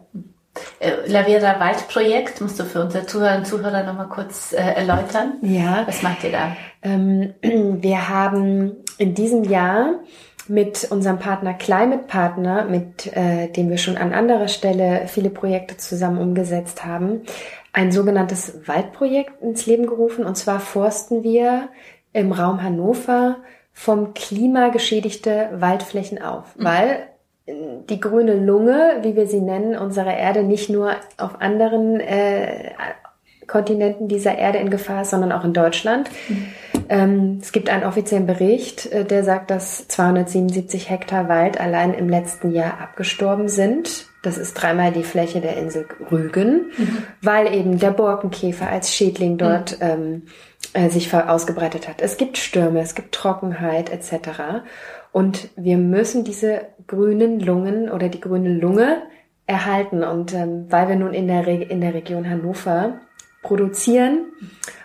Äh, 0.80 1.06
Lavera 1.06 1.60
Waldprojekt, 1.60 2.40
musst 2.40 2.58
du 2.58 2.64
für 2.64 2.82
unsere 2.82 3.06
Zuhörer 3.06 3.38
und 3.38 3.46
Zuhörer 3.46 3.84
nochmal 3.84 4.08
kurz 4.08 4.52
äh, 4.52 4.56
erläutern? 4.56 5.34
Ja. 5.42 5.84
Was 5.86 6.02
macht 6.02 6.24
ihr 6.24 6.32
da? 6.32 6.56
Ähm, 6.82 7.34
wir 7.42 8.08
haben 8.08 8.76
in 8.98 9.14
diesem 9.14 9.44
Jahr 9.44 10.00
mit 10.48 10.90
unserem 10.90 11.18
Partner 11.18 11.54
Climate 11.54 12.04
Partner, 12.06 12.64
mit 12.64 13.14
äh, 13.16 13.48
dem 13.48 13.70
wir 13.70 13.78
schon 13.78 13.96
an 13.96 14.12
anderer 14.12 14.48
Stelle 14.48 15.02
viele 15.06 15.30
Projekte 15.30 15.76
zusammen 15.76 16.18
umgesetzt 16.18 16.84
haben, 16.84 17.22
ein 17.72 17.92
sogenanntes 17.92 18.66
Waldprojekt 18.66 19.42
ins 19.42 19.66
Leben 19.66 19.86
gerufen. 19.86 20.24
Und 20.24 20.36
zwar 20.36 20.60
forsten 20.60 21.22
wir 21.22 21.68
im 22.12 22.32
Raum 22.32 22.62
Hannover 22.62 23.36
vom 23.72 24.14
Klima 24.14 24.68
geschädigte 24.68 25.50
Waldflächen 25.54 26.22
auf, 26.22 26.56
mhm. 26.56 26.64
weil 26.64 27.08
die 27.46 28.00
grüne 28.00 28.34
Lunge, 28.34 28.98
wie 29.02 29.16
wir 29.16 29.26
sie 29.26 29.40
nennen, 29.40 29.76
unserer 29.76 30.16
Erde 30.16 30.44
nicht 30.44 30.70
nur 30.70 30.92
auf 31.18 31.40
anderen 31.40 32.00
äh, 32.00 32.70
Kontinenten 33.46 34.08
dieser 34.08 34.38
Erde 34.38 34.58
in 34.58 34.70
Gefahr 34.70 35.02
ist, 35.02 35.10
sondern 35.10 35.32
auch 35.32 35.44
in 35.44 35.52
Deutschland. 35.52 36.08
Mhm. 36.28 36.46
Ähm, 36.88 37.38
es 37.40 37.52
gibt 37.52 37.68
einen 37.68 37.84
offiziellen 37.84 38.26
Bericht, 38.26 38.86
äh, 38.86 39.04
der 39.04 39.24
sagt, 39.24 39.50
dass 39.50 39.88
277 39.88 40.90
Hektar 40.90 41.28
Wald 41.28 41.60
allein 41.60 41.94
im 41.94 42.08
letzten 42.08 42.52
Jahr 42.52 42.80
abgestorben 42.80 43.48
sind. 43.48 44.06
Das 44.22 44.38
ist 44.38 44.54
dreimal 44.54 44.92
die 44.92 45.02
Fläche 45.02 45.40
der 45.40 45.56
Insel 45.56 45.86
Rügen, 46.10 46.72
mhm. 46.76 46.98
weil 47.20 47.54
eben 47.54 47.78
der 47.78 47.90
Borkenkäfer 47.90 48.68
als 48.68 48.94
Schädling 48.94 49.36
dort 49.36 49.78
mhm. 49.80 49.86
ähm, 49.86 50.22
äh, 50.72 50.88
sich 50.88 51.12
ausgebreitet 51.14 51.88
hat. 51.88 52.00
Es 52.00 52.16
gibt 52.16 52.38
Stürme, 52.38 52.80
es 52.80 52.94
gibt 52.94 53.14
Trockenheit 53.14 53.90
etc. 53.90 54.62
Und 55.12 55.48
wir 55.56 55.76
müssen 55.76 56.24
diese 56.24 56.62
grünen 56.86 57.38
Lungen 57.38 57.90
oder 57.90 58.08
die 58.08 58.20
grüne 58.20 58.54
Lunge 58.54 59.02
erhalten. 59.46 60.02
Und 60.02 60.32
ähm, 60.32 60.66
weil 60.70 60.88
wir 60.88 60.96
nun 60.96 61.12
in 61.12 61.28
der, 61.28 61.46
Re 61.46 61.54
in 61.54 61.80
der 61.80 61.94
Region 61.94 62.28
Hannover 62.28 63.00
produzieren 63.42 64.26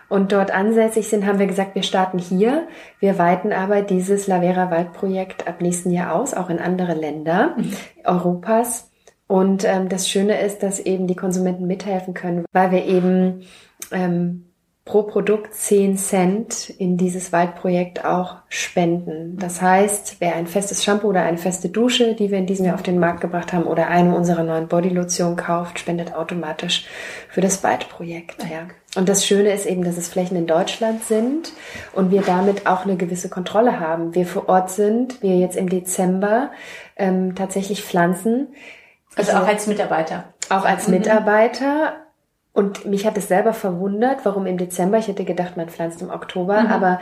und 0.09 0.31
dort 0.31 0.51
ansässig 0.51 1.07
sind, 1.07 1.25
haben 1.25 1.39
wir 1.39 1.47
gesagt, 1.47 1.75
wir 1.75 1.83
starten 1.83 2.17
hier. 2.17 2.67
Wir 2.99 3.17
weiten 3.17 3.53
aber 3.53 3.83
dieses 3.83 4.27
Lavera 4.27 4.71
Waldprojekt 4.71 5.47
ab 5.47 5.61
nächsten 5.61 5.91
Jahr 5.91 6.15
aus, 6.15 6.33
auch 6.33 6.49
in 6.49 6.59
andere 6.59 6.95
Länder 6.95 7.55
mhm. 7.55 7.71
Europas. 8.03 8.89
Und 9.27 9.63
ähm, 9.63 9.89
das 9.89 10.09
Schöne 10.09 10.41
ist, 10.41 10.63
dass 10.63 10.79
eben 10.79 11.05
die 11.05 11.15
Konsumenten 11.15 11.67
mithelfen 11.67 12.15
können, 12.15 12.45
weil 12.51 12.71
wir 12.71 12.85
eben 12.85 13.43
ähm, 13.91 14.48
pro 14.89 15.03
Produkt 15.03 15.53
10 15.53 15.98
Cent 15.98 16.72
in 16.72 16.98
dieses 16.98 17.31
Waldprojekt 17.31 18.05
auch 18.05 18.38
spenden. 18.50 19.38
Das 19.38 19.62
heißt, 19.62 20.15
wer 20.17 20.36
ein 20.36 20.48
festes 20.48 20.84
Shampoo 20.84 21.10
oder 21.10 21.22
eine 21.22 21.38
feste 21.38 21.69
Dusche, 21.69 22.15
die 22.15 22.31
wir 22.31 22.39
in 22.39 22.48
diesem 22.48 22.65
Jahr 22.65 22.74
auf 22.74 22.81
den 22.81 22.98
Markt 22.98 23.22
gebracht 23.22 23.53
haben, 23.53 23.65
oder 23.65 23.88
eine 23.88 24.15
unserer 24.15 24.41
neuen 24.41 24.67
Bodylotion 24.67 25.36
kauft, 25.36 25.77
spendet 25.77 26.15
automatisch 26.15 26.88
für 27.29 27.39
das 27.39 27.63
Waldprojekt. 27.63 28.43
Ja. 28.50 28.67
Und 28.96 29.10
das 29.10 29.27
Schöne 29.27 29.53
ist 29.53 29.67
eben, 29.67 29.84
dass 29.84 29.96
es 29.96 30.08
Flächen 30.08 30.36
in 30.36 30.48
Deutschland 30.48 31.03
sind 31.03 31.53
und 31.93 32.10
wir 32.10 32.24
damit 32.24 32.65
auch 32.65 32.84
eine 32.84 32.98
gewisse 32.98 33.29
Kontrolle 33.29 33.79
haben. 33.79 34.15
Wir 34.15 34.25
vor 34.25 34.50
Ort 34.50 34.72
sind, 34.72 35.22
wir 35.22 35.38
jetzt 35.38 35.55
im 35.55 35.69
Dezember 35.69 36.50
ähm, 36.96 37.36
tatsächlich 37.36 37.84
pflanzen. 37.84 38.48
Also 39.15 39.34
auch 39.34 39.48
als 39.48 39.67
Mitarbeiter. 39.67 40.24
Auch 40.50 40.65
als 40.65 40.88
mhm. 40.88 40.96
Mitarbeiter 40.96 41.93
und 42.59 42.83
mich 42.83 43.05
hat 43.05 43.17
es 43.17 43.29
selber 43.29 43.53
verwundert, 43.53 44.25
warum 44.25 44.45
im 44.45 44.57
Dezember, 44.57 44.97
ich 44.97 45.07
hätte 45.07 45.23
gedacht, 45.23 45.55
man 45.55 45.69
pflanzt 45.69 46.01
im 46.01 46.09
Oktober, 46.09 46.59
mhm. 46.59 46.67
aber 46.67 46.99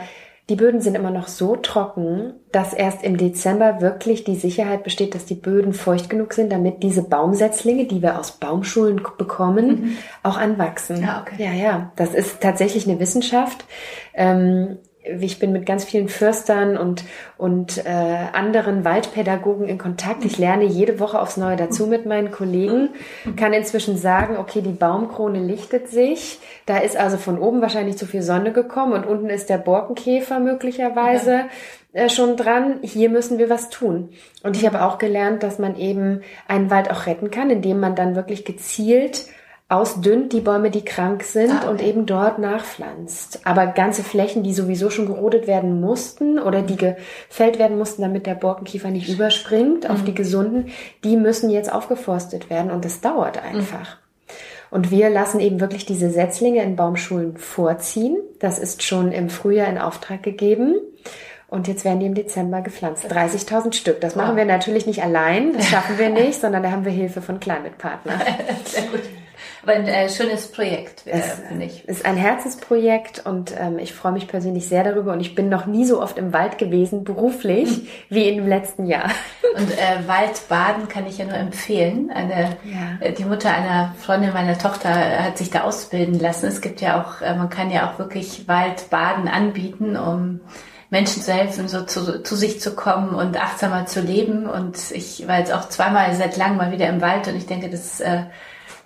die 0.48 0.54
Böden 0.54 0.80
sind 0.80 0.94
immer 0.94 1.10
noch 1.10 1.26
so 1.26 1.56
trocken, 1.56 2.34
dass 2.52 2.72
erst 2.72 3.02
im 3.02 3.16
Dezember 3.16 3.80
wirklich 3.80 4.22
die 4.22 4.36
Sicherheit 4.36 4.84
besteht, 4.84 5.16
dass 5.16 5.24
die 5.24 5.34
Böden 5.34 5.72
feucht 5.72 6.08
genug 6.08 6.32
sind, 6.32 6.52
damit 6.52 6.84
diese 6.84 7.02
Baumsetzlinge, 7.02 7.86
die 7.86 8.02
wir 8.02 8.20
aus 8.20 8.30
Baumschulen 8.30 9.02
bekommen, 9.18 9.66
mhm. 9.66 9.96
auch 10.22 10.38
anwachsen. 10.38 11.02
Ja, 11.02 11.22
okay. 11.26 11.44
ja, 11.44 11.52
ja, 11.52 11.92
das 11.96 12.14
ist 12.14 12.40
tatsächlich 12.40 12.88
eine 12.88 13.00
Wissenschaft. 13.00 13.64
Ähm, 14.14 14.78
ich 15.20 15.38
bin 15.38 15.52
mit 15.52 15.66
ganz 15.66 15.84
vielen 15.84 16.08
Förstern 16.08 16.76
und, 16.76 17.04
und 17.36 17.84
äh, 17.86 17.88
anderen 18.32 18.84
Waldpädagogen 18.84 19.68
in 19.68 19.78
Kontakt. 19.78 20.24
Ich 20.24 20.38
lerne 20.38 20.64
jede 20.64 21.00
Woche 21.00 21.20
aufs 21.20 21.36
Neue 21.36 21.56
dazu 21.56 21.86
mit 21.86 22.06
meinen 22.06 22.30
Kollegen, 22.30 22.90
kann 23.36 23.52
inzwischen 23.52 23.96
sagen, 23.96 24.36
okay, 24.36 24.60
die 24.60 24.72
Baumkrone 24.72 25.40
lichtet 25.40 25.88
sich. 25.88 26.38
Da 26.66 26.78
ist 26.78 26.96
also 26.96 27.16
von 27.16 27.38
oben 27.38 27.62
wahrscheinlich 27.62 27.96
zu 27.96 28.06
viel 28.06 28.22
Sonne 28.22 28.52
gekommen 28.52 28.92
und 28.92 29.06
unten 29.06 29.30
ist 29.30 29.48
der 29.50 29.58
Borkenkäfer 29.58 30.40
möglicherweise 30.40 31.44
äh, 31.92 32.08
schon 32.08 32.36
dran. 32.36 32.78
Hier 32.82 33.10
müssen 33.10 33.38
wir 33.38 33.50
was 33.50 33.70
tun. 33.70 34.10
Und 34.42 34.56
ich 34.56 34.66
habe 34.66 34.84
auch 34.84 34.98
gelernt, 34.98 35.42
dass 35.42 35.58
man 35.58 35.76
eben 35.76 36.20
einen 36.46 36.70
Wald 36.70 36.90
auch 36.90 37.06
retten 37.06 37.30
kann, 37.30 37.50
indem 37.50 37.80
man 37.80 37.94
dann 37.94 38.14
wirklich 38.16 38.44
gezielt 38.44 39.26
ausdünnt 39.68 40.32
die 40.32 40.40
Bäume, 40.40 40.70
die 40.70 40.84
krank 40.84 41.22
sind 41.22 41.50
ah, 41.50 41.58
okay. 41.58 41.68
und 41.68 41.82
eben 41.82 42.06
dort 42.06 42.38
nachpflanzt. 42.38 43.40
Aber 43.44 43.66
ganze 43.66 44.02
Flächen, 44.02 44.42
die 44.42 44.54
sowieso 44.54 44.88
schon 44.88 45.06
gerodet 45.06 45.46
werden 45.46 45.80
mussten 45.80 46.38
oder 46.38 46.62
die 46.62 46.76
gefällt 46.76 47.58
werden 47.58 47.76
mussten, 47.76 48.00
damit 48.00 48.26
der 48.26 48.34
Borkenkiefer 48.34 48.90
nicht 48.90 49.08
überspringt 49.08 49.84
mhm. 49.84 49.90
auf 49.90 50.04
die 50.04 50.14
gesunden, 50.14 50.70
die 51.04 51.16
müssen 51.16 51.50
jetzt 51.50 51.70
aufgeforstet 51.70 52.48
werden 52.48 52.70
und 52.70 52.84
das 52.84 53.02
dauert 53.02 53.36
mhm. 53.36 53.58
einfach. 53.58 53.96
Mhm. 53.96 54.08
Und 54.70 54.90
wir 54.90 55.08
lassen 55.10 55.40
eben 55.40 55.60
wirklich 55.60 55.86
diese 55.86 56.10
Setzlinge 56.10 56.62
in 56.62 56.76
Baumschulen 56.76 57.36
vorziehen. 57.36 58.18
Das 58.38 58.58
ist 58.58 58.82
schon 58.82 59.12
im 59.12 59.30
Frühjahr 59.30 59.68
in 59.68 59.78
Auftrag 59.78 60.22
gegeben. 60.22 60.76
Und 61.46 61.66
jetzt 61.68 61.86
werden 61.86 62.00
die 62.00 62.06
im 62.06 62.14
Dezember 62.14 62.60
gepflanzt. 62.60 63.10
30.000 63.10 63.72
Stück. 63.72 64.02
Das 64.02 64.14
machen 64.14 64.36
wir 64.36 64.44
natürlich 64.44 64.86
nicht 64.86 65.02
allein. 65.02 65.54
Das 65.54 65.68
schaffen 65.68 65.98
wir 65.98 66.08
nicht, 66.10 66.38
sondern 66.38 66.62
da 66.62 66.70
haben 66.70 66.84
wir 66.84 66.92
Hilfe 66.92 67.22
von 67.22 67.40
Climate 67.40 67.76
Partner. 67.78 68.20
Sehr 68.66 68.82
gut. 68.82 69.00
Aber 69.62 69.72
ein 69.72 69.86
äh, 69.86 70.08
schönes 70.08 70.50
Projekt, 70.50 71.06
äh, 71.06 71.20
finde 71.20 71.66
ich. 71.66 71.84
Es 71.86 71.98
ist 71.98 72.06
ein 72.06 72.16
Herzensprojekt 72.16 73.26
und 73.26 73.52
ähm, 73.58 73.78
ich 73.78 73.92
freue 73.92 74.12
mich 74.12 74.28
persönlich 74.28 74.68
sehr 74.68 74.84
darüber 74.84 75.12
und 75.12 75.20
ich 75.20 75.34
bin 75.34 75.48
noch 75.48 75.66
nie 75.66 75.84
so 75.84 76.00
oft 76.00 76.18
im 76.18 76.32
Wald 76.32 76.58
gewesen, 76.58 77.04
beruflich, 77.04 77.68
hm. 77.68 77.86
wie 78.08 78.28
im 78.28 78.46
letzten 78.46 78.86
Jahr. 78.86 79.10
Und 79.56 79.70
äh, 79.72 80.06
Waldbaden 80.06 80.88
kann 80.88 81.06
ich 81.06 81.18
ja 81.18 81.24
nur 81.24 81.34
empfehlen. 81.34 82.10
Eine, 82.10 82.56
ja. 82.64 82.98
Äh, 83.00 83.12
die 83.12 83.24
Mutter 83.24 83.52
einer 83.52 83.94
Freundin 83.98 84.32
meiner 84.32 84.58
Tochter 84.58 84.90
hat 85.24 85.38
sich 85.38 85.50
da 85.50 85.62
ausbilden 85.62 86.18
lassen. 86.18 86.46
Es 86.46 86.60
gibt 86.60 86.80
ja 86.80 87.02
auch, 87.02 87.20
äh, 87.20 87.34
man 87.34 87.50
kann 87.50 87.70
ja 87.70 87.90
auch 87.90 87.98
wirklich 87.98 88.46
Waldbaden 88.46 89.28
anbieten, 89.28 89.96
um 89.96 90.40
Menschen 90.90 91.22
zu 91.22 91.32
helfen, 91.32 91.68
so 91.68 91.84
zu, 91.84 92.22
zu 92.22 92.36
sich 92.36 92.60
zu 92.60 92.74
kommen 92.74 93.10
und 93.14 93.38
achtsamer 93.38 93.86
zu 93.86 94.00
leben. 94.00 94.46
Und 94.46 94.90
ich 94.92 95.26
war 95.28 95.38
jetzt 95.38 95.52
auch 95.52 95.68
zweimal 95.68 96.14
seit 96.14 96.36
langem 96.36 96.56
mal 96.56 96.72
wieder 96.72 96.88
im 96.88 97.00
Wald 97.00 97.28
und 97.28 97.36
ich 97.36 97.46
denke, 97.46 97.68
das 97.68 98.00
äh, 98.00 98.22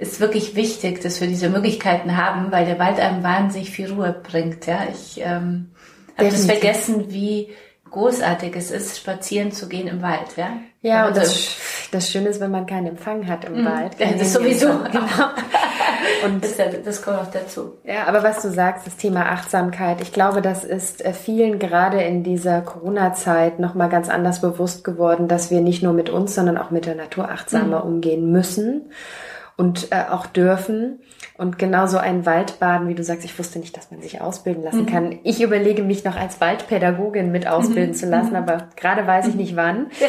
ist 0.02 0.20
wirklich 0.20 0.56
wichtig, 0.56 1.00
dass 1.00 1.20
wir 1.20 1.28
diese 1.28 1.48
Möglichkeiten 1.48 2.16
haben, 2.16 2.50
weil 2.50 2.66
der 2.66 2.78
Wald 2.78 2.98
einem 2.98 3.22
wahnsinnig 3.22 3.70
viel 3.70 3.92
Ruhe 3.92 4.12
bringt. 4.12 4.66
Ja, 4.66 4.80
ich 4.90 5.20
ähm, 5.24 5.70
habe 6.18 6.28
das 6.28 6.44
vergessen, 6.44 7.06
wie 7.10 7.50
großartig 7.90 8.56
es 8.56 8.70
ist, 8.70 8.98
spazieren 8.98 9.52
zu 9.52 9.68
gehen 9.68 9.86
im 9.86 10.02
Wald. 10.02 10.36
Ja, 10.36 10.56
ja 10.80 11.06
und 11.06 11.16
das, 11.16 11.56
das 11.92 12.10
Schöne 12.10 12.30
ist, 12.30 12.40
wenn 12.40 12.50
man 12.50 12.66
keinen 12.66 12.88
Empfang 12.88 13.28
hat 13.28 13.44
im 13.44 13.60
mhm. 13.60 13.66
Wald. 13.66 13.92
Ja, 14.00 14.08
das 14.18 14.32
sowieso. 14.32 14.66
Genau. 14.66 15.02
Und 16.24 16.44
das, 16.44 16.54
das 16.84 17.02
kommt 17.02 17.18
auch 17.18 17.30
dazu. 17.30 17.78
Ja, 17.84 18.06
aber 18.06 18.22
was 18.22 18.42
du 18.42 18.50
sagst, 18.50 18.86
das 18.86 18.96
Thema 18.96 19.26
Achtsamkeit, 19.30 20.00
ich 20.00 20.12
glaube, 20.12 20.40
das 20.40 20.62
ist 20.62 21.04
äh, 21.04 21.12
vielen 21.12 21.58
gerade 21.58 22.00
in 22.02 22.22
dieser 22.22 22.60
Corona-Zeit 22.60 23.58
nochmal 23.58 23.88
ganz 23.88 24.08
anders 24.08 24.40
bewusst 24.40 24.84
geworden, 24.84 25.26
dass 25.26 25.50
wir 25.50 25.60
nicht 25.60 25.82
nur 25.82 25.92
mit 25.92 26.10
uns, 26.10 26.34
sondern 26.34 26.58
auch 26.58 26.70
mit 26.70 26.86
der 26.86 26.94
Natur 26.94 27.28
achtsamer 27.28 27.84
mhm. 27.84 27.92
umgehen 27.94 28.30
müssen 28.30 28.82
und 29.62 29.92
äh, 29.92 30.10
auch 30.10 30.26
dürfen. 30.26 30.98
Und 31.38 31.56
genauso 31.56 31.98
ein 31.98 32.26
Waldbaden, 32.26 32.88
wie 32.88 32.96
du 32.96 33.04
sagst, 33.04 33.24
ich 33.24 33.38
wusste 33.38 33.60
nicht, 33.60 33.76
dass 33.76 33.92
man 33.92 34.02
sich 34.02 34.20
ausbilden 34.20 34.64
lassen 34.64 34.82
mhm. 34.82 34.86
kann. 34.86 35.18
Ich 35.22 35.40
überlege 35.40 35.84
mich 35.84 36.04
noch 36.04 36.16
als 36.16 36.40
Waldpädagogin 36.40 37.30
mit 37.30 37.46
ausbilden 37.46 37.92
mhm. 37.92 37.94
zu 37.94 38.06
lassen, 38.06 38.30
mhm. 38.30 38.36
aber 38.36 38.68
gerade 38.74 39.06
weiß 39.06 39.28
ich 39.28 39.36
nicht 39.36 39.54
wann. 39.54 39.86
Ja. 40.00 40.08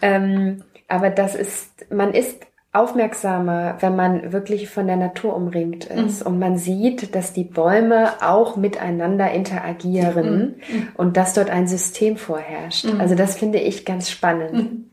Ähm, 0.00 0.62
aber 0.86 1.10
das 1.10 1.34
ist, 1.34 1.90
man 1.90 2.14
ist 2.14 2.46
aufmerksamer, 2.72 3.78
wenn 3.80 3.96
man 3.96 4.32
wirklich 4.32 4.68
von 4.68 4.86
der 4.86 4.96
Natur 4.96 5.34
umringt 5.34 5.86
ist 5.86 6.20
mhm. 6.20 6.26
und 6.26 6.38
man 6.38 6.56
sieht, 6.56 7.16
dass 7.16 7.32
die 7.32 7.44
Bäume 7.44 8.12
auch 8.20 8.56
miteinander 8.56 9.32
interagieren 9.32 10.56
mhm. 10.68 10.76
mhm. 10.76 10.88
und 10.96 11.16
dass 11.16 11.34
dort 11.34 11.50
ein 11.50 11.66
System 11.66 12.16
vorherrscht. 12.16 12.84
Mhm. 12.84 13.00
Also 13.00 13.16
das 13.16 13.36
finde 13.36 13.58
ich 13.58 13.84
ganz 13.84 14.08
spannend. 14.08 14.92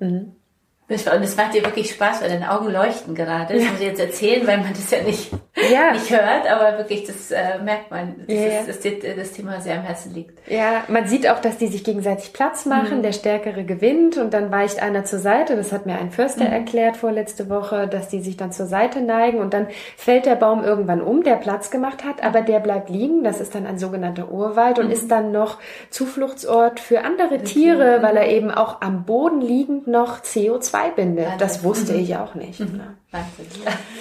Und 0.91 1.23
es 1.23 1.35
macht 1.37 1.53
dir 1.53 1.63
wirklich 1.63 1.91
Spaß, 1.91 2.21
weil 2.21 2.29
deine 2.29 2.51
Augen 2.51 2.69
leuchten 2.69 3.15
gerade. 3.15 3.53
Das 3.53 3.63
ja. 3.63 3.71
muss 3.71 3.79
ich 3.79 3.87
jetzt 3.87 3.99
erzählen, 3.99 4.45
weil 4.45 4.57
man 4.57 4.73
das 4.73 4.91
ja 4.91 5.01
nicht, 5.03 5.31
ja. 5.69 5.91
nicht 5.91 6.09
hört, 6.09 6.49
aber 6.49 6.77
wirklich, 6.77 7.05
das 7.05 7.31
äh, 7.31 7.59
merkt 7.63 7.91
man, 7.91 8.15
dass 8.27 8.35
ja. 8.35 8.63
das, 8.65 8.79
das, 8.79 9.15
das, 9.15 9.31
Thema 9.31 9.59
sehr 9.61 9.75
am 9.77 9.83
Herzen 9.83 10.13
liegt. 10.13 10.37
Ja, 10.49 10.83
man 10.87 11.07
sieht 11.07 11.27
auch, 11.29 11.39
dass 11.39 11.57
die 11.57 11.67
sich 11.67 11.83
gegenseitig 11.83 12.33
Platz 12.33 12.65
machen, 12.65 12.99
mhm. 12.99 13.03
der 13.03 13.11
Stärkere 13.11 13.63
gewinnt 13.63 14.17
und 14.17 14.33
dann 14.33 14.51
weicht 14.51 14.81
einer 14.81 15.05
zur 15.05 15.19
Seite. 15.19 15.55
Das 15.55 15.71
hat 15.71 15.85
mir 15.85 15.97
ein 15.97 16.11
Förster 16.11 16.45
mhm. 16.45 16.53
erklärt 16.53 16.97
vorletzte 16.97 17.49
Woche, 17.49 17.87
dass 17.87 18.09
die 18.09 18.21
sich 18.21 18.37
dann 18.37 18.51
zur 18.51 18.65
Seite 18.65 19.01
neigen 19.01 19.39
und 19.39 19.53
dann 19.53 19.67
fällt 19.97 20.25
der 20.25 20.35
Baum 20.35 20.63
irgendwann 20.63 21.01
um, 21.01 21.23
der 21.23 21.35
Platz 21.35 21.71
gemacht 21.71 22.03
hat, 22.03 22.23
aber 22.23 22.41
der 22.41 22.59
bleibt 22.59 22.89
liegen. 22.89 23.23
Das 23.23 23.39
ist 23.39 23.55
dann 23.55 23.65
ein 23.65 23.77
sogenannter 23.77 24.31
Urwald 24.31 24.79
und 24.79 24.87
mhm. 24.87 24.91
ist 24.91 25.09
dann 25.09 25.31
noch 25.31 25.59
Zufluchtsort 25.89 26.79
für 26.79 27.03
andere 27.03 27.39
Tiere, 27.43 27.99
weil 28.01 28.17
er 28.17 28.27
eben 28.27 28.51
auch 28.51 28.81
am 28.81 29.05
Boden 29.05 29.41
liegend 29.41 29.87
noch 29.87 30.21
CO2 30.21 30.91
bindet. 30.95 31.25
Wahnsinn. 31.25 31.39
Das 31.39 31.63
wusste 31.63 31.93
mhm. 31.93 31.99
ich 31.99 32.15
auch 32.15 32.35
nicht. 32.35 32.59
Mhm. 32.59 32.77
Ne? 32.77 32.97
Wahnsinn. 33.11 33.47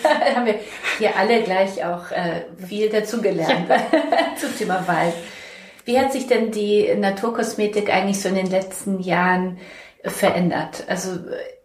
haben 0.37 0.47
wir 0.47 0.55
hier 0.99 1.17
alle 1.17 1.43
gleich 1.51 1.85
auch 1.85 2.13
äh, 2.13 2.45
viel 2.65 2.89
dazugelernt 2.89 3.69
ja. 3.69 3.77
zum 4.41 4.57
Thema 4.57 4.87
Wald. 4.87 5.15
Wie 5.85 5.99
hat 5.99 6.13
sich 6.13 6.29
denn 6.29 6.53
die 6.53 6.95
Naturkosmetik 6.95 7.93
eigentlich 7.93 8.21
so 8.21 8.29
in 8.29 8.37
den 8.37 8.51
letzten 8.51 9.01
Jahren 9.01 9.59
verändert? 10.05 10.85
Also 10.87 11.19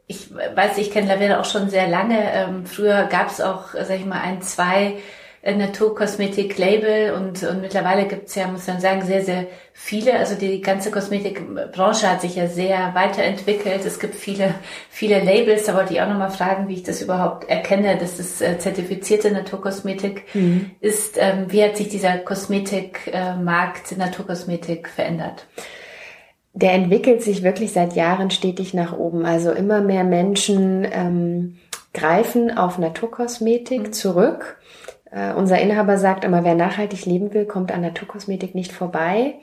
ich 0.08 0.34
weiß, 0.34 0.80
ich 0.80 0.90
kenne 0.90 1.08
Lavera 1.08 1.40
auch 1.40 1.46
schon 1.46 1.70
sehr 1.70 1.88
lange. 1.88 2.18
Ähm, 2.34 2.66
früher 2.66 3.04
gab 3.04 3.30
es 3.30 3.42
auch, 3.42 3.74
sag 3.74 4.00
ich 4.00 4.06
mal, 4.06 4.22
ein, 4.22 4.42
zwei 4.42 4.96
Naturkosmetik-Label 5.54 7.14
und, 7.14 7.44
und 7.44 7.62
mittlerweile 7.62 8.08
gibt's 8.08 8.34
ja, 8.34 8.48
muss 8.48 8.66
man 8.66 8.80
sagen, 8.80 9.04
sehr, 9.04 9.24
sehr 9.24 9.46
viele. 9.74 10.18
Also 10.18 10.34
die 10.34 10.60
ganze 10.60 10.90
Kosmetikbranche 10.90 12.10
hat 12.10 12.22
sich 12.22 12.36
ja 12.36 12.48
sehr 12.48 12.96
weiterentwickelt. 12.96 13.86
Es 13.86 14.00
gibt 14.00 14.16
viele, 14.16 14.56
viele 14.90 15.24
Labels. 15.24 15.66
Da 15.66 15.76
wollte 15.76 15.94
ich 15.94 16.02
auch 16.02 16.10
nochmal 16.10 16.32
fragen, 16.32 16.68
wie 16.68 16.74
ich 16.74 16.84
das 16.84 17.04
überhaupt 17.04 17.48
erkenne, 17.48 17.96
dass 17.98 18.18
es 18.18 18.42
äh, 18.42 18.58
zertifizierte 18.58 19.32
Naturkosmetik 19.32 20.24
mhm. 20.34 20.72
ist. 20.80 21.18
Ähm, 21.20 21.46
wie 21.50 21.64
hat 21.64 21.78
sich 21.78 21.90
dieser 21.90 22.18
Kosmetikmarkt 22.18 23.92
äh, 23.92 23.96
Naturkosmetik 23.98 24.90
verändert? 24.90 25.46
Der 26.54 26.72
entwickelt 26.72 27.22
sich 27.22 27.44
wirklich 27.44 27.72
seit 27.72 27.94
Jahren 27.94 28.32
stetig 28.32 28.74
nach 28.74 28.98
oben. 28.98 29.26
Also 29.26 29.52
immer 29.52 29.82
mehr 29.82 30.06
Menschen 30.06 30.88
ähm, 30.92 31.58
greifen 31.94 32.58
auf 32.58 32.80
Naturkosmetik 32.80 33.82
mhm. 33.82 33.94
zurück 33.94 34.58
äh, 35.16 35.34
unser 35.34 35.60
Inhaber 35.60 35.98
sagt 35.98 36.26
immer, 36.26 36.44
wer 36.44 36.56
nachhaltig 36.56 37.06
leben 37.06 37.34
will, 37.34 37.46
kommt 37.46 37.72
an 37.72 37.82
Naturkosmetik 37.82 38.54
nicht 38.54 38.74
vorbei. 38.74 39.36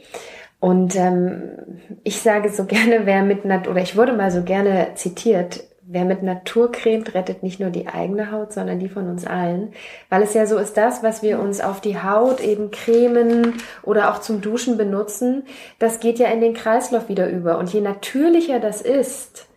Und 0.60 0.94
ähm, 0.94 1.80
ich 2.04 2.20
sage 2.20 2.50
so 2.50 2.66
gerne, 2.66 3.06
wer 3.06 3.22
mit 3.22 3.46
Nat 3.46 3.66
oder 3.66 3.80
ich 3.80 3.96
wurde 3.96 4.12
mal 4.12 4.30
so 4.30 4.42
gerne 4.42 4.88
zitiert, 4.94 5.64
wer 5.84 6.04
mit 6.04 6.22
Natur 6.22 6.70
cremt, 6.70 7.14
rettet 7.14 7.42
nicht 7.42 7.58
nur 7.58 7.70
die 7.70 7.88
eigene 7.88 8.30
Haut, 8.30 8.52
sondern 8.52 8.78
die 8.78 8.90
von 8.90 9.08
uns 9.08 9.26
allen. 9.26 9.72
Weil 10.10 10.22
es 10.22 10.34
ja 10.34 10.44
so 10.44 10.58
ist, 10.58 10.76
das, 10.76 11.02
was 11.02 11.22
wir 11.22 11.40
uns 11.40 11.60
auf 11.62 11.80
die 11.80 12.00
Haut 12.00 12.40
eben 12.40 12.70
cremen 12.70 13.54
oder 13.82 14.12
auch 14.12 14.20
zum 14.20 14.42
Duschen 14.42 14.76
benutzen, 14.76 15.44
das 15.78 16.00
geht 16.00 16.18
ja 16.18 16.28
in 16.28 16.42
den 16.42 16.54
Kreislauf 16.54 17.08
wieder 17.08 17.28
über. 17.30 17.56
Und 17.58 17.72
je 17.72 17.80
natürlicher 17.80 18.60
das 18.60 18.82
ist, 18.82 19.48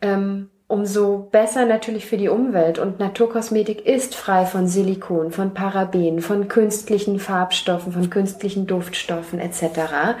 ähm, 0.00 0.48
umso 0.68 1.28
besser 1.30 1.64
natürlich 1.64 2.04
für 2.04 2.18
die 2.18 2.28
Umwelt. 2.28 2.78
Und 2.78 3.00
Naturkosmetik 3.00 3.86
ist 3.86 4.14
frei 4.14 4.44
von 4.44 4.66
Silikon, 4.68 5.32
von 5.32 5.54
Paraben, 5.54 6.20
von 6.20 6.46
künstlichen 6.46 7.18
Farbstoffen, 7.18 7.92
von 7.92 8.10
künstlichen 8.10 8.66
Duftstoffen 8.66 9.40
etc. 9.40 10.18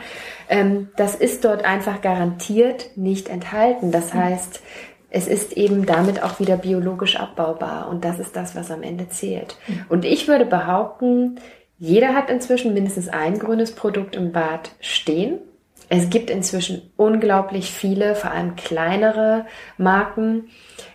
Ähm, 0.48 0.88
das 0.96 1.14
ist 1.14 1.44
dort 1.44 1.64
einfach 1.64 2.00
garantiert 2.00 2.96
nicht 2.96 3.28
enthalten. 3.28 3.92
Das 3.92 4.14
mhm. 4.14 4.18
heißt, 4.24 4.62
es 5.10 5.28
ist 5.28 5.52
eben 5.52 5.84
damit 5.84 6.22
auch 6.22 6.40
wieder 6.40 6.56
biologisch 6.56 7.16
abbaubar. 7.16 7.88
Und 7.90 8.04
das 8.04 8.18
ist 8.18 8.34
das, 8.34 8.56
was 8.56 8.70
am 8.70 8.82
Ende 8.82 9.10
zählt. 9.10 9.56
Mhm. 9.66 9.84
Und 9.90 10.04
ich 10.06 10.28
würde 10.28 10.46
behaupten, 10.46 11.40
jeder 11.78 12.14
hat 12.14 12.30
inzwischen 12.30 12.72
mindestens 12.72 13.08
ein 13.08 13.38
grünes 13.38 13.72
Produkt 13.72 14.16
im 14.16 14.32
Bad 14.32 14.70
stehen. 14.80 15.38
Es 15.88 16.10
gibt 16.10 16.30
inzwischen 16.30 16.90
unglaublich 16.96 17.72
viele, 17.72 18.14
vor 18.14 18.30
allem 18.30 18.56
kleinere 18.56 19.46
Marken. 19.78 20.50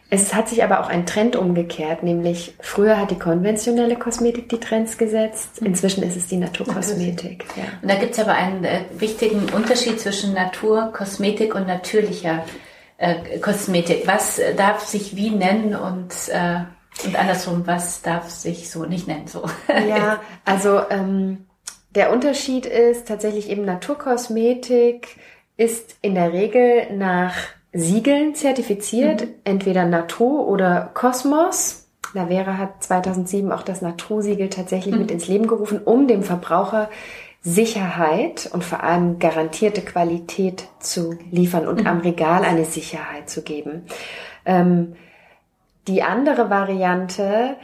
Es 0.10 0.36
hat 0.36 0.47
sich 0.47 0.63
aber 0.63 0.82
auch 0.82 0.89
ein 0.89 1.08
Trend 1.08 1.36
umgekehrt, 1.36 2.03
nämlich 2.03 2.53
früher 2.60 2.99
hat 2.99 3.10
die 3.10 3.17
konventionelle 3.17 3.95
Kosmetik 3.95 4.47
die 4.47 4.60
Trends 4.60 4.99
gesetzt, 4.99 5.58
inzwischen 5.60 6.03
ist 6.03 6.15
es 6.15 6.27
die 6.27 6.38
Naturkosmetik. 6.38 7.45
Ja. 7.56 7.63
Und 7.82 7.89
da 7.89 7.95
gibt 7.95 8.13
es 8.13 8.19
aber 8.19 8.34
einen 8.34 8.63
äh, 8.63 8.82
wichtigen 8.95 9.49
Unterschied 9.49 9.99
zwischen 9.99 10.34
Naturkosmetik 10.34 11.56
und 11.56 11.65
natürlicher 11.65 12.45
äh, 12.97 13.39
Kosmetik. 13.39 14.06
Was 14.06 14.38
äh, 14.38 14.53
darf 14.53 14.86
sich 14.86 15.15
wie 15.15 15.32
nennen 15.32 15.75
und, 15.75 16.13
äh, 16.29 16.60
und 17.03 17.15
andersrum, 17.15 17.63
was 17.65 18.03
darf 18.03 18.29
sich 18.29 18.69
so 18.69 18.86
nicht 18.86 19.08
nennen? 19.08 19.25
So. 19.25 19.43
Ja, 19.67 20.19
also 20.45 20.82
ähm, 20.91 21.45
der 21.95 22.12
Unterschied 22.12 22.65
ist 22.65 23.08
tatsächlich 23.08 23.49
eben 23.49 23.65
Naturkosmetik 23.65 25.17
ist 25.56 25.97
in 26.01 26.15
der 26.15 26.34
Regel 26.34 26.95
nach 26.95 27.36
Siegeln 27.73 28.36
zertifiziert, 28.36 29.21
mhm. 29.21 29.34
entweder 29.43 29.86
Natur 29.86 30.47
oder 30.47 30.91
Kosmos. 30.93 31.88
Lavera 32.13 32.58
hat 32.58 32.84
2007 32.84 33.51
auch 33.51 33.63
das 33.63 33.82
Natursiegel 33.82 34.49
tatsächlich 34.49 34.93
mhm. 34.93 35.01
mit 35.01 35.12
ins 35.12 35.27
Leben 35.27 35.47
gerufen, 35.47 35.82
um 35.84 36.08
dem 36.08 36.23
Verbraucher 36.23 36.89
Sicherheit 37.41 38.49
und 38.53 38.63
vor 38.63 38.84
allem 38.84 39.19
garantierte 39.19 39.82
Qualität 39.82 40.65
zu 40.79 41.17
liefern 41.29 41.67
und 41.67 41.82
mhm. 41.82 41.88
am 41.88 41.99
Regal 41.99 42.43
eine 42.45 42.65
Sicherheit 42.65 43.29
zu 43.29 43.43
geben. 43.43 43.86
Ähm, 44.45 44.95
die 45.88 46.03
andere 46.03 46.49
Variante 46.49 47.58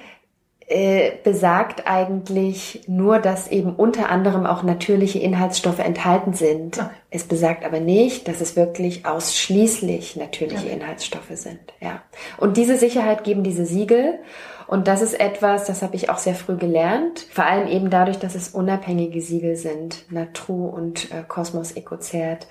äh, 0.72 1.14
besagt 1.24 1.88
eigentlich 1.88 2.84
nur, 2.88 3.18
dass 3.18 3.48
eben 3.48 3.74
unter 3.76 4.10
anderem 4.10 4.46
auch 4.46 4.62
natürliche 4.62 5.18
Inhaltsstoffe 5.18 5.80
enthalten 5.80 6.34
sind. 6.34 6.78
Okay. 6.78 6.90
Es 7.10 7.24
besagt 7.24 7.66
aber 7.66 7.80
nicht, 7.80 8.28
dass 8.28 8.40
es 8.40 8.56
wirklich 8.56 9.04
ausschließlich 9.08 10.16
natürliche 10.16 10.68
okay. 10.68 10.76
Inhaltsstoffe 10.76 11.32
sind. 11.32 11.60
Ja. 11.82 12.04
Und 12.38 12.56
diese 12.56 12.78
Sicherheit 12.78 13.24
geben 13.24 13.42
diese 13.44 13.66
Siegel. 13.66 14.20
Und 14.68 14.88
das 14.88 15.02
ist 15.02 15.20
etwas, 15.20 15.66
das 15.66 15.82
habe 15.82 15.96
ich 15.96 16.12
auch 16.12 16.20
sehr 16.20 16.36
früh 16.36 16.56
gelernt. 16.56 17.26
Vor 17.32 17.46
allem 17.46 17.68
eben 17.68 17.90
dadurch, 17.90 18.20
dass 18.20 18.36
es 18.36 18.50
unabhängige 18.50 19.22
Siegel 19.22 19.56
sind. 19.56 20.06
Natru 20.12 20.68
und 20.68 21.12
äh, 21.12 21.24
Cosmos 21.28 21.72
Ecozert. 21.72 22.46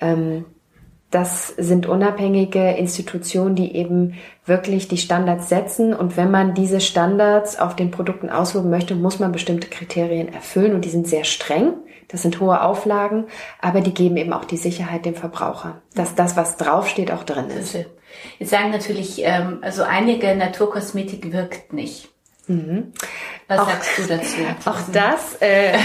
Ähm, 0.00 0.44
das 1.10 1.48
sind 1.48 1.86
unabhängige 1.86 2.70
Institutionen, 2.72 3.56
die 3.56 3.74
eben 3.74 4.14
wirklich 4.46 4.86
die 4.86 4.98
Standards 4.98 5.48
setzen. 5.48 5.92
Und 5.92 6.16
wenn 6.16 6.30
man 6.30 6.54
diese 6.54 6.80
Standards 6.80 7.58
auf 7.58 7.74
den 7.74 7.90
Produkten 7.90 8.30
ausüben 8.30 8.70
möchte, 8.70 8.94
muss 8.94 9.18
man 9.18 9.32
bestimmte 9.32 9.68
Kriterien 9.68 10.32
erfüllen. 10.32 10.74
Und 10.74 10.84
die 10.84 10.90
sind 10.90 11.08
sehr 11.08 11.24
streng. 11.24 11.74
Das 12.08 12.22
sind 12.22 12.40
hohe 12.40 12.60
Auflagen, 12.62 13.26
aber 13.60 13.80
die 13.80 13.94
geben 13.94 14.16
eben 14.16 14.32
auch 14.32 14.44
die 14.44 14.56
Sicherheit 14.56 15.04
dem 15.04 15.14
Verbraucher, 15.14 15.80
dass 15.94 16.16
das, 16.16 16.36
was 16.36 16.56
draufsteht, 16.56 17.12
auch 17.12 17.22
drin 17.22 17.48
ist. 17.50 17.76
Jetzt 18.40 18.50
sagen 18.50 18.70
natürlich, 18.70 19.22
ähm, 19.22 19.58
also 19.62 19.84
einige 19.84 20.34
Naturkosmetik 20.34 21.32
wirkt 21.32 21.72
nicht. 21.72 22.08
Mhm. 22.46 22.92
Was 23.48 23.58
auch, 23.58 23.68
sagst 23.68 23.98
du 23.98 24.02
dazu? 24.06 24.36
Auch 24.64 24.80
das 24.92 25.36
äh, 25.40 25.76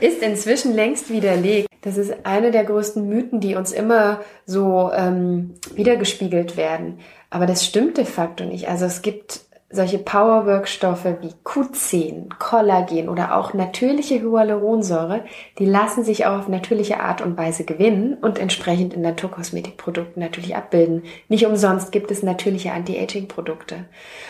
ist 0.00 0.22
inzwischen 0.22 0.74
längst 0.74 1.10
widerlegt. 1.10 1.68
Das 1.82 1.96
ist 1.96 2.12
eine 2.24 2.50
der 2.50 2.64
größten 2.64 3.08
Mythen, 3.08 3.40
die 3.40 3.54
uns 3.54 3.72
immer 3.72 4.20
so 4.44 4.90
ähm, 4.94 5.54
wiedergespiegelt 5.74 6.56
werden. 6.56 7.00
Aber 7.30 7.46
das 7.46 7.64
stimmt 7.64 7.96
de 7.96 8.04
facto 8.04 8.44
nicht. 8.44 8.68
Also 8.68 8.84
es 8.84 9.02
gibt 9.02 9.40
solche 9.72 9.98
Powerworkstoffe 9.98 11.04
wie 11.04 11.32
Q10, 11.44 12.28
Kollagen 12.38 13.08
oder 13.08 13.36
auch 13.36 13.54
natürliche 13.54 14.20
Hyaluronsäure, 14.20 15.24
die 15.60 15.64
lassen 15.64 16.02
sich 16.02 16.26
auch 16.26 16.40
auf 16.40 16.48
natürliche 16.48 16.98
Art 16.98 17.22
und 17.22 17.38
Weise 17.38 17.64
gewinnen 17.64 18.14
und 18.14 18.40
entsprechend 18.40 18.94
in 18.94 19.02
Naturkosmetikprodukten 19.02 20.20
natürlich 20.20 20.56
abbilden. 20.56 21.04
Nicht 21.28 21.46
umsonst 21.46 21.92
gibt 21.92 22.10
es 22.10 22.24
natürliche 22.24 22.72
Anti-Aging-Produkte. 22.72 23.84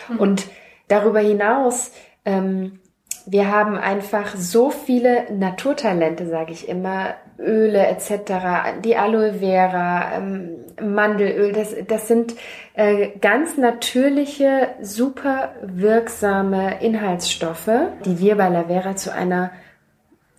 Mhm. 0.09 0.19
Und 0.19 0.43
darüber 0.91 1.19
hinaus 1.19 1.91
ähm, 2.25 2.79
wir 3.25 3.51
haben 3.51 3.77
einfach 3.77 4.35
so 4.35 4.71
viele 4.71 5.31
Naturtalente, 5.31 6.27
sage 6.27 6.53
ich 6.53 6.67
immer, 6.67 7.15
Öle 7.37 7.87
etc., 7.87 8.81
die 8.83 8.95
Aloe 8.95 9.35
Vera, 9.35 10.17
ähm, 10.17 10.57
Mandelöl, 10.81 11.51
das, 11.51 11.75
das 11.87 12.07
sind 12.07 12.35
äh, 12.73 13.09
ganz 13.19 13.57
natürliche, 13.57 14.69
super 14.81 15.53
wirksame 15.61 16.81
Inhaltsstoffe, 16.81 17.69
die 18.05 18.19
wir 18.19 18.37
bei 18.37 18.49
La 18.49 18.63
Vera 18.63 18.95
zu 18.95 19.13
einer 19.13 19.51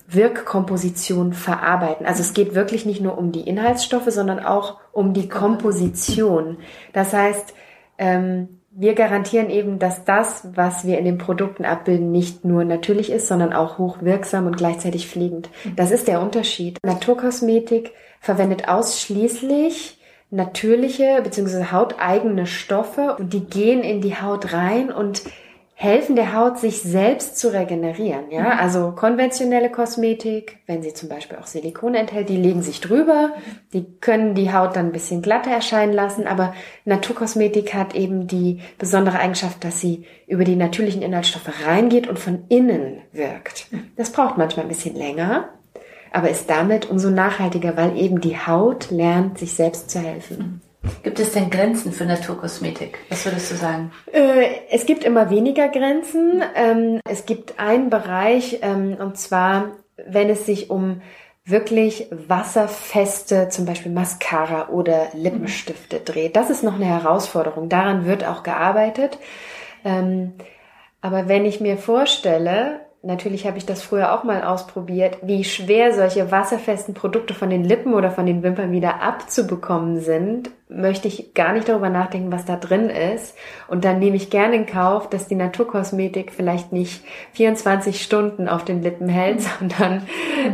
Wirkkomposition 0.08 1.32
verarbeiten. 1.32 2.04
Also 2.04 2.20
es 2.20 2.34
geht 2.34 2.54
wirklich 2.54 2.84
nicht 2.84 3.00
nur 3.00 3.16
um 3.16 3.32
die 3.32 3.48
Inhaltsstoffe, 3.48 4.10
sondern 4.10 4.40
auch 4.40 4.78
um 4.92 5.14
die 5.14 5.28
Komposition. 5.28 6.58
Das 6.92 7.12
heißt, 7.12 7.54
ähm, 7.98 8.60
wir 8.74 8.94
garantieren 8.94 9.50
eben, 9.50 9.78
dass 9.78 10.04
das, 10.04 10.48
was 10.54 10.86
wir 10.86 10.98
in 10.98 11.04
den 11.04 11.18
Produkten 11.18 11.64
abbilden, 11.64 12.10
nicht 12.10 12.44
nur 12.44 12.64
natürlich 12.64 13.10
ist, 13.10 13.28
sondern 13.28 13.52
auch 13.52 13.78
hochwirksam 13.78 14.46
und 14.46 14.56
gleichzeitig 14.56 15.08
pflegend. 15.08 15.50
Das 15.76 15.90
ist 15.90 16.08
der 16.08 16.22
Unterschied. 16.22 16.78
Naturkosmetik 16.82 17.92
verwendet 18.20 18.68
ausschließlich 18.68 19.98
natürliche 20.30 21.20
bzw. 21.22 21.66
hauteigene 21.70 22.46
Stoffe 22.46 23.16
und 23.18 23.34
die 23.34 23.44
gehen 23.44 23.82
in 23.82 24.00
die 24.00 24.16
Haut 24.16 24.54
rein 24.54 24.90
und 24.90 25.22
helfen 25.82 26.14
der 26.14 26.32
Haut, 26.32 26.60
sich 26.60 26.80
selbst 26.80 27.38
zu 27.38 27.52
regenerieren. 27.52 28.30
Ja, 28.30 28.54
mhm. 28.54 28.60
also 28.60 28.92
konventionelle 28.92 29.68
Kosmetik, 29.68 30.58
wenn 30.66 30.80
sie 30.80 30.94
zum 30.94 31.08
Beispiel 31.08 31.38
auch 31.38 31.46
Silikon 31.46 31.96
enthält, 31.96 32.28
die 32.28 32.36
legen 32.36 32.62
sich 32.62 32.80
drüber, 32.80 33.32
die 33.72 33.84
können 34.00 34.36
die 34.36 34.52
Haut 34.52 34.76
dann 34.76 34.86
ein 34.86 34.92
bisschen 34.92 35.22
glatter 35.22 35.50
erscheinen 35.50 35.92
lassen, 35.92 36.28
aber 36.28 36.54
Naturkosmetik 36.84 37.74
hat 37.74 37.96
eben 37.96 38.28
die 38.28 38.60
besondere 38.78 39.18
Eigenschaft, 39.18 39.64
dass 39.64 39.80
sie 39.80 40.06
über 40.28 40.44
die 40.44 40.54
natürlichen 40.54 41.02
Inhaltsstoffe 41.02 41.66
reingeht 41.66 42.06
und 42.06 42.20
von 42.20 42.44
innen 42.48 42.98
wirkt. 43.10 43.66
Das 43.96 44.12
braucht 44.12 44.38
manchmal 44.38 44.66
ein 44.66 44.68
bisschen 44.68 44.94
länger, 44.94 45.48
aber 46.12 46.30
ist 46.30 46.48
damit 46.48 46.88
umso 46.88 47.10
nachhaltiger, 47.10 47.76
weil 47.76 47.98
eben 47.98 48.20
die 48.20 48.38
Haut 48.38 48.92
lernt, 48.92 49.38
sich 49.38 49.54
selbst 49.54 49.90
zu 49.90 49.98
helfen. 49.98 50.60
Gibt 51.02 51.20
es 51.20 51.32
denn 51.32 51.50
Grenzen 51.50 51.92
für 51.92 52.04
Naturkosmetik? 52.04 52.98
Was 53.08 53.24
würdest 53.24 53.50
du 53.52 53.56
sagen? 53.56 53.92
Äh, 54.12 54.46
es 54.70 54.86
gibt 54.86 55.04
immer 55.04 55.30
weniger 55.30 55.68
Grenzen. 55.68 56.42
Ähm, 56.54 57.00
es 57.08 57.26
gibt 57.26 57.58
einen 57.58 57.90
Bereich, 57.90 58.58
ähm, 58.62 58.96
und 58.98 59.16
zwar, 59.16 59.72
wenn 59.96 60.28
es 60.30 60.46
sich 60.46 60.70
um 60.70 61.02
wirklich 61.44 62.06
wasserfeste, 62.10 63.48
zum 63.48 63.66
Beispiel 63.66 63.90
Mascara 63.90 64.68
oder 64.68 65.08
Lippenstifte 65.12 66.00
dreht. 66.00 66.36
Das 66.36 66.50
ist 66.50 66.62
noch 66.62 66.74
eine 66.74 66.84
Herausforderung. 66.84 67.68
Daran 67.68 68.06
wird 68.06 68.24
auch 68.24 68.42
gearbeitet. 68.42 69.18
Ähm, 69.84 70.34
aber 71.00 71.26
wenn 71.26 71.44
ich 71.44 71.60
mir 71.60 71.78
vorstelle, 71.78 72.81
natürlich 73.02 73.46
habe 73.46 73.58
ich 73.58 73.66
das 73.66 73.82
früher 73.82 74.12
auch 74.12 74.24
mal 74.24 74.42
ausprobiert, 74.42 75.18
wie 75.22 75.44
schwer 75.44 75.94
solche 75.94 76.30
wasserfesten 76.30 76.94
Produkte 76.94 77.34
von 77.34 77.50
den 77.50 77.64
Lippen 77.64 77.94
oder 77.94 78.10
von 78.10 78.26
den 78.26 78.42
Wimpern 78.42 78.72
wieder 78.72 79.02
abzubekommen 79.02 80.00
sind, 80.00 80.50
möchte 80.68 81.08
ich 81.08 81.34
gar 81.34 81.52
nicht 81.52 81.68
darüber 81.68 81.90
nachdenken, 81.90 82.32
was 82.32 82.44
da 82.44 82.56
drin 82.56 82.88
ist. 82.88 83.34
Und 83.68 83.84
dann 83.84 83.98
nehme 83.98 84.16
ich 84.16 84.30
gerne 84.30 84.56
in 84.56 84.66
Kauf, 84.66 85.10
dass 85.10 85.28
die 85.28 85.34
Naturkosmetik 85.34 86.32
vielleicht 86.32 86.72
nicht 86.72 87.04
24 87.32 88.02
Stunden 88.02 88.48
auf 88.48 88.64
den 88.64 88.82
Lippen 88.82 89.08
hält, 89.08 89.40
sondern 89.58 90.06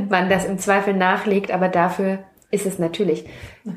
man 0.09 0.29
das 0.29 0.45
im 0.45 0.59
Zweifel 0.59 0.95
nachlegt, 0.95 1.51
aber 1.51 1.69
dafür 1.69 2.19
ist 2.51 2.65
es 2.65 2.79
natürlich. 2.79 3.27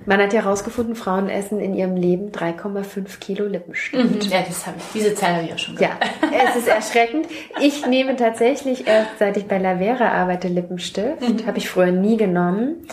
Man 0.05 0.21
hat 0.21 0.31
ja 0.31 0.43
herausgefunden, 0.43 0.95
Frauen 0.95 1.27
essen 1.27 1.59
in 1.59 1.73
ihrem 1.73 1.97
Leben 1.97 2.31
3,5 2.31 3.19
Kilo 3.19 3.45
Lippenstift. 3.45 4.25
Mhm. 4.25 4.31
Ja, 4.31 4.43
das 4.47 4.65
habe 4.65 4.77
ich. 4.77 4.83
Diese 4.93 5.13
Zahl 5.13 5.35
habe 5.35 5.45
ich 5.45 5.53
auch 5.53 5.59
schon 5.59 5.75
gehört. 5.75 5.97
Ja, 6.21 6.39
es 6.49 6.55
ist 6.55 6.67
erschreckend. 6.69 7.27
Ich 7.59 7.85
nehme 7.85 8.15
tatsächlich 8.15 8.87
erst, 8.87 9.19
seit 9.19 9.35
ich 9.35 9.45
bei 9.47 9.57
Lavera 9.57 10.11
arbeite, 10.11 10.47
Lippenstift. 10.47 11.21
Mhm. 11.21 11.45
Habe 11.45 11.57
ich 11.57 11.69
früher 11.69 11.91
nie 11.91 12.15
genommen. 12.15 12.87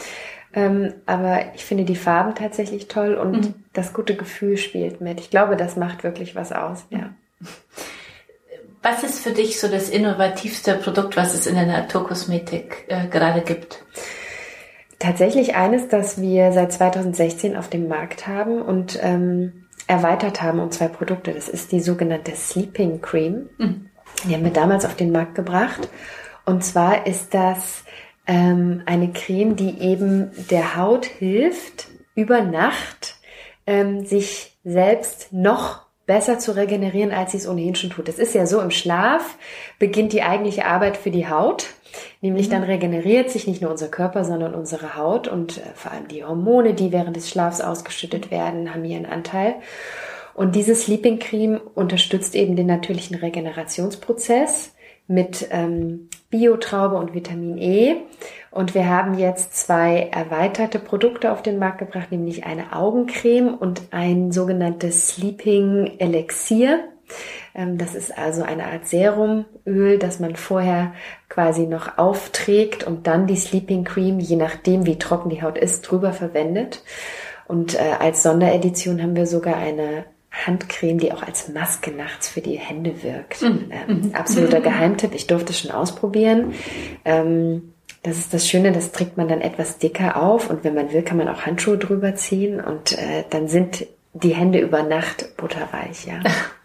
Ähm, 0.53 0.95
aber 1.07 1.55
ich 1.55 1.65
finde 1.65 1.85
die 1.85 1.95
Farben 1.95 2.35
tatsächlich 2.35 2.89
toll 2.89 3.15
und 3.15 3.33
mhm. 3.33 3.55
das 3.73 3.93
gute 3.93 4.17
Gefühl 4.17 4.57
spielt 4.57 5.01
mit. 5.01 5.21
Ich 5.21 5.31
glaube, 5.31 5.57
das 5.57 5.77
macht 5.77 6.03
wirklich 6.03 6.35
was 6.35 6.53
aus. 6.53 6.87
Ja. 6.91 7.11
Was 8.83 9.03
ist 9.05 9.21
für 9.21 9.33
dich 9.33 9.61
so 9.61 9.69
das 9.69 9.91
innovativste 9.91 10.75
Produkt, 10.75 11.17
was 11.17 11.35
es 11.35 11.47
in 11.47 11.55
der 11.55 11.67
Naturkosmetik 11.67 12.87
äh, 12.89 13.07
gerade 13.09 13.43
gibt? 13.43 13.85
Tatsächlich 14.99 15.55
eines, 15.55 15.89
das 15.89 16.21
wir 16.21 16.53
seit 16.53 16.73
2016 16.73 17.57
auf 17.57 17.69
dem 17.69 17.89
Markt 17.89 18.27
haben 18.27 18.61
und 18.61 18.99
ähm, 19.03 19.67
erweitert 19.87 20.43
haben 20.43 20.59
um 20.59 20.71
zwei 20.71 20.89
Produkte. 20.89 21.33
Das 21.33 21.49
ist 21.49 21.73
die 21.73 21.81
sogenannte 21.81 22.35
Sleeping 22.35 23.01
Cream. 23.01 23.49
Mhm. 23.59 23.91
Die 24.25 24.35
haben 24.35 24.45
wir 24.45 24.53
damals 24.53 24.85
auf 24.85 24.97
den 24.97 25.13
Markt 25.13 25.35
gebracht. 25.35 25.89
Und 26.45 26.65
zwar 26.65 27.07
ist 27.07 27.35
das 27.35 27.85
ähm, 28.27 28.83
eine 28.87 29.13
Creme, 29.13 29.55
die 29.55 29.81
eben 29.81 30.31
der 30.51 30.77
Haut 30.77 31.07
hilft, 31.07 31.89
über 32.15 32.43
Nacht 32.43 33.17
ähm, 33.67 34.05
sich 34.05 34.59
selbst 34.65 35.33
noch 35.33 35.83
besser 36.07 36.39
zu 36.39 36.57
regenerieren, 36.57 37.13
als 37.13 37.33
sie 37.33 37.39
es 37.39 37.47
ohnehin 37.47 37.75
schon 37.75 37.91
tut. 37.91 38.09
Es 38.09 38.19
ist 38.19 38.35
ja 38.35 38.47
so, 38.47 38.61
im 38.61 38.71
Schlaf 38.71 39.37
beginnt 39.79 40.13
die 40.13 40.23
eigentliche 40.23 40.65
Arbeit 40.65 40.97
für 40.97 41.11
die 41.11 41.29
Haut. 41.29 41.67
Nämlich 42.21 42.49
mhm. 42.49 42.53
dann 42.53 42.63
regeneriert 42.65 43.31
sich 43.31 43.47
nicht 43.47 43.63
nur 43.63 43.71
unser 43.71 43.89
Körper, 43.89 44.25
sondern 44.25 44.55
unsere 44.55 44.97
Haut 44.97 45.29
und 45.29 45.59
äh, 45.59 45.63
vor 45.75 45.93
allem 45.93 46.09
die 46.09 46.25
Hormone, 46.25 46.75
die 46.75 46.93
während 46.93 47.17
des 47.17 47.29
Schlafs 47.29 47.61
ausgeschüttet 47.61 48.31
werden, 48.31 48.75
haben 48.75 48.85
hier 48.85 48.97
einen 48.97 49.07
Anteil. 49.07 49.57
Und 50.35 50.55
diese 50.55 50.75
Sleeping 50.75 51.19
Cream 51.19 51.61
unterstützt 51.75 52.37
eben 52.37 52.55
den 52.55 52.67
natürlichen 52.67 53.17
Regenerationsprozess 53.17 54.73
mit 55.09 55.49
ähm, 55.51 56.09
Biotraube 56.31 56.97
und 56.97 57.15
Vitamin 57.15 57.59
E. 57.59 57.97
Und 58.51 58.75
wir 58.75 58.89
haben 58.89 59.19
jetzt 59.19 59.57
zwei 59.57 60.09
erweiterte 60.13 60.79
Produkte 60.79 61.33
auf 61.33 61.43
den 61.43 61.59
Markt 61.59 61.79
gebracht, 61.79 62.13
nämlich 62.13 62.45
eine 62.45 62.73
Augencreme 62.73 63.55
und 63.55 63.83
ein 63.91 64.31
sogenanntes 64.31 65.09
Sleeping 65.09 65.99
Elixier. 65.99 66.85
Ähm, 67.55 67.79
das 67.79 67.95
ist 67.95 68.17
also 68.17 68.43
eine 68.43 68.67
Art 68.67 68.87
Serumöl, 68.87 69.99
das 69.99 70.21
man 70.21 70.37
vorher 70.37 70.93
quasi 71.29 71.67
noch 71.67 71.99
aufträgt 71.99 72.85
und 72.85 73.07
dann 73.07 73.27
die 73.27 73.37
Sleeping 73.37 73.85
Cream, 73.85 74.19
je 74.21 74.37
nachdem 74.37 74.87
wie 74.87 74.99
trocken 74.99 75.31
die 75.31 75.43
Haut 75.43 75.59
ist, 75.59 75.83
drüber 75.83 76.13
verwendet. 76.13 76.83
Und 77.47 77.75
äh, 77.75 77.95
als 77.99 78.23
Sonderedition 78.23 79.03
haben 79.03 79.17
wir 79.17 79.27
sogar 79.27 79.57
eine 79.57 80.05
Handcreme, 80.31 80.99
die 80.99 81.13
auch 81.13 81.23
als 81.23 81.49
Maske 81.49 81.91
nachts 81.91 82.29
für 82.29 82.41
die 82.41 82.59
Hände 82.59 83.03
wirkt. 83.03 83.43
Mhm. 83.43 83.71
Ähm, 83.71 84.01
mhm. 84.01 84.15
absoluter 84.15 84.61
Geheimtipp. 84.63 85.15
Ich 85.15 85.27
durfte 85.27 85.53
es 85.53 85.61
schon 85.61 85.71
ausprobieren. 85.71 86.53
Ähm, 87.05 87.73
das 88.03 88.19
ist 88.19 88.33
das 88.33 88.47
Schöne, 88.47 88.73
das 88.73 88.93
trägt 88.93 89.17
man 89.17 89.29
dann 89.29 89.41
etwas 89.41 89.79
dicker 89.79 90.23
auf 90.23 90.51
und 90.51 90.63
wenn 90.63 90.75
man 90.75 90.93
will, 90.93 91.03
kann 91.03 91.17
man 91.17 91.29
auch 91.29 91.43
Handschuhe 91.43 91.79
drüber 91.79 92.15
ziehen 92.15 92.61
und 92.61 92.93
äh, 92.93 93.25
dann 93.31 93.49
sind 93.49 93.87
die 94.13 94.35
Hände 94.35 94.61
über 94.61 94.83
Nacht 94.83 95.37
butterweich, 95.37 96.07
ja. 96.07 96.21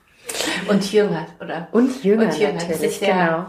Und 0.69 0.91
jünger, 0.91 1.27
oder? 1.41 1.67
Und 1.71 2.03
jünger, 2.03 2.25
und 2.25 2.37
jünger 2.37 2.53
natürlich, 2.53 2.99
genau. 2.99 3.45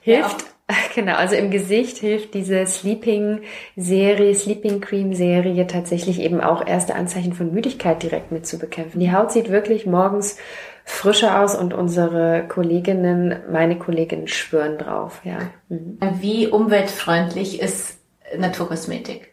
Hilft, 0.00 0.44
genau, 0.94 1.14
also 1.14 1.34
im 1.34 1.50
Gesicht 1.50 1.98
hilft 1.98 2.34
diese 2.34 2.66
Sleeping-Serie, 2.66 4.34
Sleeping 4.34 4.80
Cream-Serie 4.80 5.66
tatsächlich 5.66 6.20
eben 6.20 6.40
auch 6.40 6.66
erste 6.66 6.94
Anzeichen 6.94 7.32
von 7.32 7.52
Müdigkeit 7.52 8.02
direkt 8.02 8.32
mit 8.32 8.46
zu 8.46 8.58
bekämpfen. 8.58 9.00
Die 9.00 9.12
Haut 9.12 9.32
sieht 9.32 9.50
wirklich 9.50 9.86
morgens 9.86 10.38
frischer 10.84 11.40
aus 11.40 11.54
und 11.54 11.74
unsere 11.74 12.44
Kolleginnen, 12.48 13.36
meine 13.50 13.78
Kolleginnen 13.78 14.28
schwören 14.28 14.78
drauf, 14.78 15.20
ja. 15.24 15.38
Mhm. 15.68 15.98
Wie 16.20 16.48
umweltfreundlich 16.48 17.60
ist 17.60 17.98
Naturkosmetik? 18.36 19.32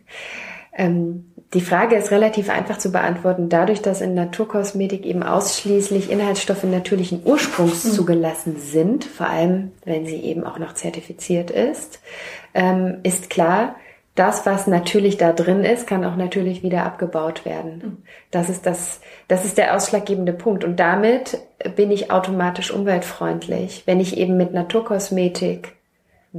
Ähm, 0.73 1.31
Die 1.53 1.61
Frage 1.61 1.95
ist 1.95 2.11
relativ 2.11 2.49
einfach 2.49 2.77
zu 2.77 2.91
beantworten. 2.91 3.49
Dadurch, 3.49 3.81
dass 3.81 4.01
in 4.01 4.13
Naturkosmetik 4.13 5.03
eben 5.05 5.23
ausschließlich 5.23 6.11
Inhaltsstoffe 6.11 6.63
natürlichen 6.63 7.21
Ursprungs 7.25 7.85
mhm. 7.85 7.91
zugelassen 7.91 8.57
sind, 8.59 9.03
vor 9.03 9.27
allem 9.27 9.71
wenn 9.83 10.05
sie 10.05 10.21
eben 10.21 10.43
auch 10.43 10.59
noch 10.59 10.73
zertifiziert 10.73 11.49
ist, 11.49 12.01
ähm, 12.53 12.99
ist 13.01 13.31
klar, 13.31 13.75
das, 14.13 14.45
was 14.45 14.67
natürlich 14.67 15.17
da 15.17 15.31
drin 15.31 15.63
ist, 15.63 15.87
kann 15.87 16.05
auch 16.05 16.17
natürlich 16.17 16.61
wieder 16.61 16.85
abgebaut 16.85 17.45
werden. 17.45 17.81
Mhm. 17.83 17.97
Das 18.29 18.49
ist 18.49 18.67
das, 18.67 18.99
das 19.27 19.43
ist 19.43 19.57
der 19.57 19.75
ausschlaggebende 19.75 20.33
Punkt. 20.33 20.63
Und 20.63 20.79
damit 20.79 21.39
bin 21.75 21.89
ich 21.89 22.11
automatisch 22.11 22.69
umweltfreundlich. 22.69 23.83
Wenn 23.87 23.99
ich 23.99 24.17
eben 24.17 24.37
mit 24.37 24.53
Naturkosmetik 24.53 25.78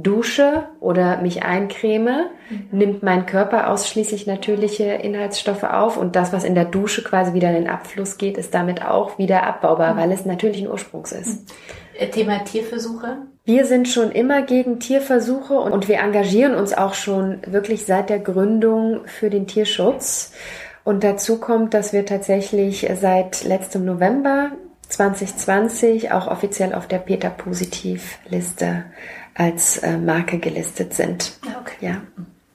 dusche 0.03 0.63
oder 0.79 1.21
mich 1.21 1.43
eincreme, 1.43 2.27
mhm. 2.49 2.67
nimmt 2.71 3.03
mein 3.03 3.25
Körper 3.25 3.69
ausschließlich 3.69 4.27
natürliche 4.27 4.85
Inhaltsstoffe 4.85 5.63
auf 5.63 5.97
und 5.97 6.15
das, 6.15 6.33
was 6.33 6.43
in 6.43 6.55
der 6.55 6.65
Dusche 6.65 7.03
quasi 7.03 7.33
wieder 7.33 7.49
in 7.49 7.55
den 7.55 7.69
Abfluss 7.69 8.17
geht, 8.17 8.37
ist 8.37 8.53
damit 8.53 8.83
auch 8.83 9.17
wieder 9.17 9.43
abbaubar, 9.43 9.93
mhm. 9.93 9.97
weil 9.99 10.11
es 10.11 10.25
natürlichen 10.25 10.69
Ursprungs 10.69 11.11
ist. 11.11 11.51
Äh, 11.97 12.07
Thema 12.07 12.43
Tierversuche? 12.43 13.17
Wir 13.43 13.65
sind 13.65 13.87
schon 13.87 14.11
immer 14.11 14.43
gegen 14.43 14.79
Tierversuche 14.79 15.55
und 15.55 15.87
wir 15.87 15.99
engagieren 15.99 16.55
uns 16.55 16.73
auch 16.73 16.93
schon 16.93 17.39
wirklich 17.47 17.85
seit 17.85 18.09
der 18.09 18.19
Gründung 18.19 19.01
für 19.05 19.29
den 19.29 19.47
Tierschutz. 19.47 20.31
Und 20.83 21.03
dazu 21.03 21.39
kommt, 21.39 21.73
dass 21.73 21.93
wir 21.93 22.05
tatsächlich 22.05 22.87
seit 22.99 23.43
letztem 23.43 23.85
November 23.85 24.51
2020 24.89 26.11
auch 26.11 26.27
offiziell 26.27 26.73
auf 26.73 26.87
der 26.87 26.99
PETA-Positiv-Liste 26.99 28.85
als 29.41 29.79
äh, 29.79 29.97
Marke 29.97 30.37
gelistet 30.37 30.93
sind. 30.93 31.33
Okay. 31.59 31.77
Ja. 31.81 32.01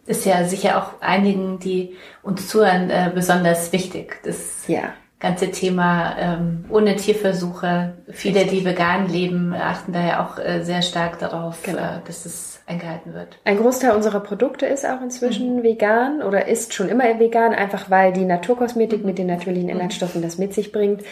Ist 0.06 0.24
ja 0.24 0.44
sicher 0.44 0.78
auch 0.78 1.02
einigen, 1.02 1.58
die 1.58 1.96
uns 2.22 2.48
zuhören, 2.48 2.90
äh, 2.90 3.10
besonders 3.12 3.72
wichtig. 3.72 4.20
Das 4.22 4.68
ja. 4.68 4.92
ganze 5.18 5.50
Thema 5.50 6.14
ähm, 6.16 6.64
ohne 6.68 6.94
Tierversuche. 6.94 7.94
Viele, 8.10 8.42
Richtig. 8.42 8.60
die 8.60 8.64
vegan 8.64 9.08
leben, 9.08 9.52
achten 9.52 9.92
da 9.92 10.06
ja 10.06 10.24
auch 10.24 10.38
äh, 10.38 10.62
sehr 10.62 10.82
stark 10.82 11.18
darauf, 11.18 11.60
genau. 11.64 11.78
äh, 11.78 12.00
dass 12.06 12.24
es 12.24 12.60
eingehalten 12.66 13.14
wird. 13.14 13.38
Ein 13.44 13.58
Großteil 13.58 13.96
unserer 13.96 14.20
Produkte 14.20 14.66
ist 14.66 14.86
auch 14.86 15.00
inzwischen 15.02 15.56
mhm. 15.56 15.62
vegan 15.64 16.22
oder 16.22 16.46
ist 16.46 16.72
schon 16.72 16.88
immer 16.88 17.04
vegan, 17.18 17.52
einfach 17.52 17.90
weil 17.90 18.12
die 18.12 18.24
Naturkosmetik 18.24 19.04
mit 19.04 19.18
den 19.18 19.26
natürlichen 19.26 19.70
Inhaltsstoffen 19.70 20.22
das 20.22 20.38
mit 20.38 20.54
sich 20.54 20.70
bringt. 20.70 21.02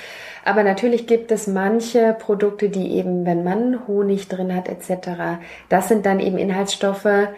Aber 0.44 0.62
natürlich 0.62 1.06
gibt 1.06 1.32
es 1.32 1.46
manche 1.46 2.14
Produkte, 2.18 2.68
die 2.68 2.92
eben, 2.92 3.24
wenn 3.24 3.44
man 3.44 3.86
Honig 3.88 4.28
drin 4.28 4.54
hat 4.54 4.68
etc., 4.68 5.40
das 5.68 5.88
sind 5.88 6.04
dann 6.06 6.20
eben 6.20 6.38
Inhaltsstoffe, 6.38 7.28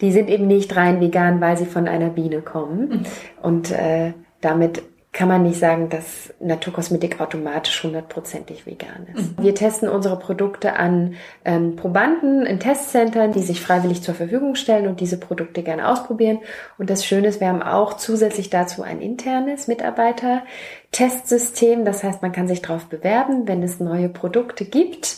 die 0.00 0.12
sind 0.12 0.28
eben 0.28 0.46
nicht 0.46 0.76
rein 0.76 1.00
vegan, 1.00 1.40
weil 1.40 1.56
sie 1.56 1.64
von 1.64 1.88
einer 1.88 2.10
Biene 2.10 2.42
kommen. 2.42 2.88
Mhm. 2.88 3.06
Und 3.42 3.70
äh, 3.70 4.12
damit 4.40 4.82
kann 5.16 5.28
man 5.28 5.44
nicht 5.44 5.58
sagen, 5.58 5.88
dass 5.88 6.34
Naturkosmetik 6.40 7.22
automatisch 7.22 7.82
hundertprozentig 7.82 8.66
vegan 8.66 9.06
ist. 9.14 9.38
Mhm. 9.38 9.44
Wir 9.44 9.54
testen 9.54 9.88
unsere 9.88 10.18
Produkte 10.18 10.74
an 10.74 11.14
ähm, 11.46 11.74
Probanden 11.74 12.44
in 12.44 12.60
Testcentern, 12.60 13.32
die 13.32 13.40
sich 13.40 13.62
freiwillig 13.62 14.02
zur 14.02 14.14
Verfügung 14.14 14.56
stellen 14.56 14.86
und 14.86 15.00
diese 15.00 15.18
Produkte 15.18 15.62
gerne 15.62 15.88
ausprobieren. 15.88 16.40
Und 16.76 16.90
das 16.90 17.06
Schöne 17.06 17.28
ist, 17.28 17.40
wir 17.40 17.48
haben 17.48 17.62
auch 17.62 17.94
zusätzlich 17.94 18.50
dazu 18.50 18.82
ein 18.82 19.00
internes 19.00 19.68
Mitarbeiter-Testsystem. 19.68 21.86
Das 21.86 22.04
heißt, 22.04 22.20
man 22.20 22.32
kann 22.32 22.46
sich 22.46 22.60
darauf 22.60 22.84
bewerben, 22.84 23.48
wenn 23.48 23.62
es 23.62 23.80
neue 23.80 24.10
Produkte 24.10 24.66
gibt 24.66 25.16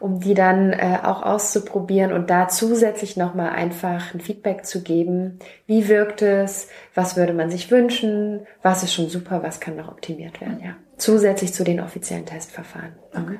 um 0.00 0.18
die 0.18 0.34
dann 0.34 0.72
äh, 0.72 0.98
auch 1.02 1.22
auszuprobieren 1.22 2.12
und 2.12 2.30
da 2.30 2.48
zusätzlich 2.48 3.16
nochmal 3.16 3.50
einfach 3.50 4.14
ein 4.14 4.20
Feedback 4.20 4.64
zu 4.64 4.82
geben. 4.82 5.38
Wie 5.66 5.88
wirkt 5.88 6.22
es? 6.22 6.68
Was 6.94 7.16
würde 7.16 7.34
man 7.34 7.50
sich 7.50 7.70
wünschen? 7.70 8.46
Was 8.62 8.82
ist 8.82 8.94
schon 8.94 9.10
super? 9.10 9.42
Was 9.42 9.60
kann 9.60 9.76
noch 9.76 9.88
optimiert 9.88 10.40
werden? 10.40 10.60
Ja. 10.64 10.76
Zusätzlich 10.96 11.52
zu 11.52 11.64
den 11.64 11.80
offiziellen 11.80 12.26
Testverfahren. 12.26 12.94
Okay. 13.12 13.38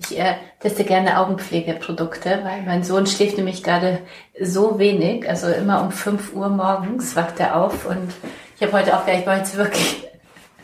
Ich 0.00 0.16
äh, 0.16 0.36
teste 0.60 0.84
gerne 0.84 1.18
Augenpflegeprodukte, 1.18 2.40
weil 2.44 2.62
mein 2.62 2.84
Sohn 2.84 3.06
schläft 3.06 3.36
nämlich 3.36 3.64
gerade 3.64 3.98
so 4.40 4.78
wenig, 4.78 5.28
also 5.28 5.48
immer 5.48 5.82
um 5.82 5.90
5 5.90 6.34
Uhr 6.34 6.48
morgens 6.50 7.16
wacht 7.16 7.40
er 7.40 7.56
auf 7.56 7.84
und 7.84 8.12
ich 8.54 8.62
habe 8.62 8.74
heute 8.74 8.96
auch 8.96 9.04
gleich 9.04 9.26
mal 9.26 9.38
jetzt 9.38 9.56
wirklich, 9.56 10.06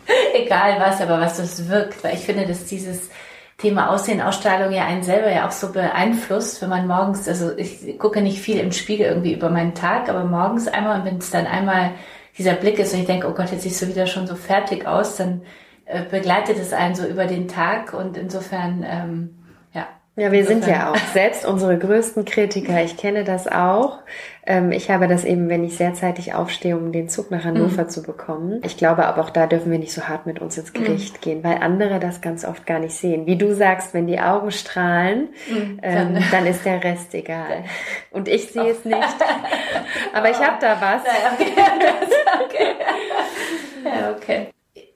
egal 0.35 0.79
was, 0.79 1.01
aber 1.01 1.21
was 1.21 1.39
das 1.39 1.69
wirkt, 1.69 2.05
weil 2.05 2.15
ich 2.15 2.21
finde, 2.21 2.47
dass 2.47 2.67
dieses 2.67 3.11
Thema 3.57 3.91
Aussehen, 3.91 4.21
Ausstrahlung 4.21 4.73
ja 4.73 4.85
einen 4.85 5.05
selber 5.05 5.31
ja 5.31 5.47
auch 5.47 5.53
so 5.53 5.73
beeinflusst, 5.73 6.61
wenn 6.61 6.69
man 6.69 6.89
morgens, 6.89 7.29
also 7.29 7.57
ich 7.57 7.99
gucke 7.99 8.21
nicht 8.21 8.41
viel 8.41 8.59
im 8.59 8.73
Spiegel 8.73 9.07
irgendwie 9.07 9.33
über 9.33 9.49
meinen 9.49 9.75
Tag, 9.75 10.09
aber 10.09 10.25
morgens 10.25 10.67
einmal 10.67 10.99
und 10.99 11.07
wenn 11.07 11.19
es 11.19 11.31
dann 11.31 11.47
einmal 11.47 11.93
dieser 12.37 12.55
Blick 12.55 12.79
ist 12.81 12.93
und 12.93 13.01
ich 13.01 13.07
denke, 13.07 13.29
oh 13.29 13.35
Gott, 13.35 13.53
jetzt 13.53 13.63
siehst 13.63 13.81
du 13.81 13.87
wieder 13.87 14.07
schon 14.07 14.27
so 14.27 14.35
fertig 14.35 14.87
aus, 14.87 15.17
dann 15.17 15.43
äh, 15.85 16.03
begleitet 16.03 16.59
es 16.59 16.73
einen 16.73 16.97
so 16.97 17.07
über 17.07 17.27
den 17.27 17.47
Tag 17.47 17.95
und 17.95 18.17
insofern, 18.17 18.85
ähm, 18.87 19.44
ja. 20.17 20.33
Wir 20.33 20.47
sind 20.47 20.67
ja 20.67 20.93
auch 20.93 20.97
selbst 21.13 21.45
unsere 21.45 21.79
größten 21.79 22.25
Kritiker. 22.25 22.83
Ich 22.83 22.97
kenne 22.97 23.25
das 23.25 23.49
auch. 23.49 23.99
Ähm, 24.47 24.73
ich 24.73 24.91
habe 24.91 25.09
das 25.09 25.25
eben, 25.25 25.49
wenn 25.49 25.65
ich 25.65 25.77
sehr 25.77 25.95
zeitig 25.95 26.35
aufstehe, 26.35 26.77
um 26.77 26.93
den 26.93 27.09
Zug 27.09 27.31
nach 27.31 27.45
Hannover 27.45 27.85
mhm. 27.85 27.89
zu 27.89 28.03
bekommen. 28.03 28.61
Ich 28.65 28.77
glaube 28.77 29.07
aber 29.07 29.23
auch 29.23 29.31
da 29.31 29.47
dürfen 29.47 29.73
wir 29.73 29.79
nicht 29.79 29.93
so 29.93 30.03
hart 30.03 30.27
mit 30.27 30.41
uns 30.41 30.59
ins 30.59 30.73
mhm. 30.73 30.85
Gericht 30.85 31.17
mhm. 31.17 31.21
gehen, 31.21 31.45
weil 31.45 31.59
andere 31.59 31.99
das 31.99 32.21
ganz 32.21 32.45
oft 32.45 32.67
gar 32.67 32.79
nicht 32.79 32.95
sehen. 32.95 33.27
Wie 33.27 33.37
du 33.37 33.55
sagst, 33.55 33.95
wenn 33.95 34.07
die 34.07 34.21
Augen 34.21 34.51
strahlen, 34.51 35.31
mhm. 35.49 35.81
ähm, 35.83 36.19
dann 36.31 36.47
ist 36.47 36.65
der 36.65 36.83
Rest 36.85 37.15
egal. 37.15 37.65
Und 38.11 38.29
ich 38.29 38.53
sehe 38.53 38.71
es 38.71 38.85
nicht. 38.85 38.99
aber 40.13 40.31
ich 40.31 40.39
habe 40.39 40.59
da 40.61 40.81
was. 40.81 41.03
Ja, 41.05 41.33
okay. 41.33 42.75
ja, 43.85 44.13
okay. 44.17 44.49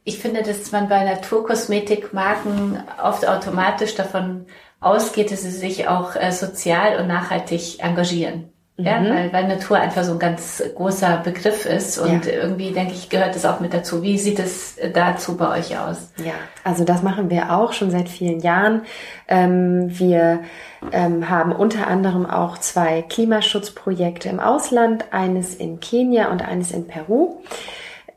Ich 0.04 0.18
finde, 0.20 0.42
dass 0.42 0.72
man 0.72 0.88
bei 0.88 1.04
Naturkosmetikmarken 1.04 2.82
oft 3.02 3.28
automatisch 3.28 3.94
davon 3.94 4.46
ausgeht, 4.80 5.32
dass 5.32 5.42
sie 5.42 5.50
sich 5.50 5.88
auch 5.88 6.16
äh, 6.16 6.32
sozial 6.32 7.00
und 7.00 7.08
nachhaltig 7.08 7.82
engagieren. 7.82 8.52
Ja, 8.80 9.00
mhm. 9.00 9.08
weil, 9.08 9.32
weil 9.32 9.48
Natur 9.48 9.76
einfach 9.76 10.04
so 10.04 10.12
ein 10.12 10.20
ganz 10.20 10.62
großer 10.76 11.16
Begriff 11.24 11.66
ist 11.66 11.98
und 11.98 12.26
ja. 12.26 12.32
irgendwie 12.32 12.70
denke 12.70 12.92
ich, 12.92 13.08
gehört 13.08 13.34
das 13.34 13.44
auch 13.44 13.58
mit 13.58 13.74
dazu. 13.74 14.02
Wie 14.02 14.16
sieht 14.18 14.38
es 14.38 14.76
dazu 14.94 15.36
bei 15.36 15.58
euch 15.58 15.76
aus? 15.76 16.12
Ja, 16.24 16.34
also 16.62 16.84
das 16.84 17.02
machen 17.02 17.28
wir 17.28 17.52
auch 17.52 17.72
schon 17.72 17.90
seit 17.90 18.08
vielen 18.08 18.38
Jahren. 18.38 18.82
Ähm, 19.26 19.98
wir 19.98 20.42
ähm, 20.92 21.28
haben 21.28 21.50
unter 21.50 21.88
anderem 21.88 22.24
auch 22.24 22.56
zwei 22.58 23.02
Klimaschutzprojekte 23.02 24.28
im 24.28 24.38
Ausland, 24.38 25.06
eines 25.10 25.56
in 25.56 25.80
Kenia 25.80 26.30
und 26.30 26.46
eines 26.46 26.70
in 26.70 26.86
Peru. 26.86 27.40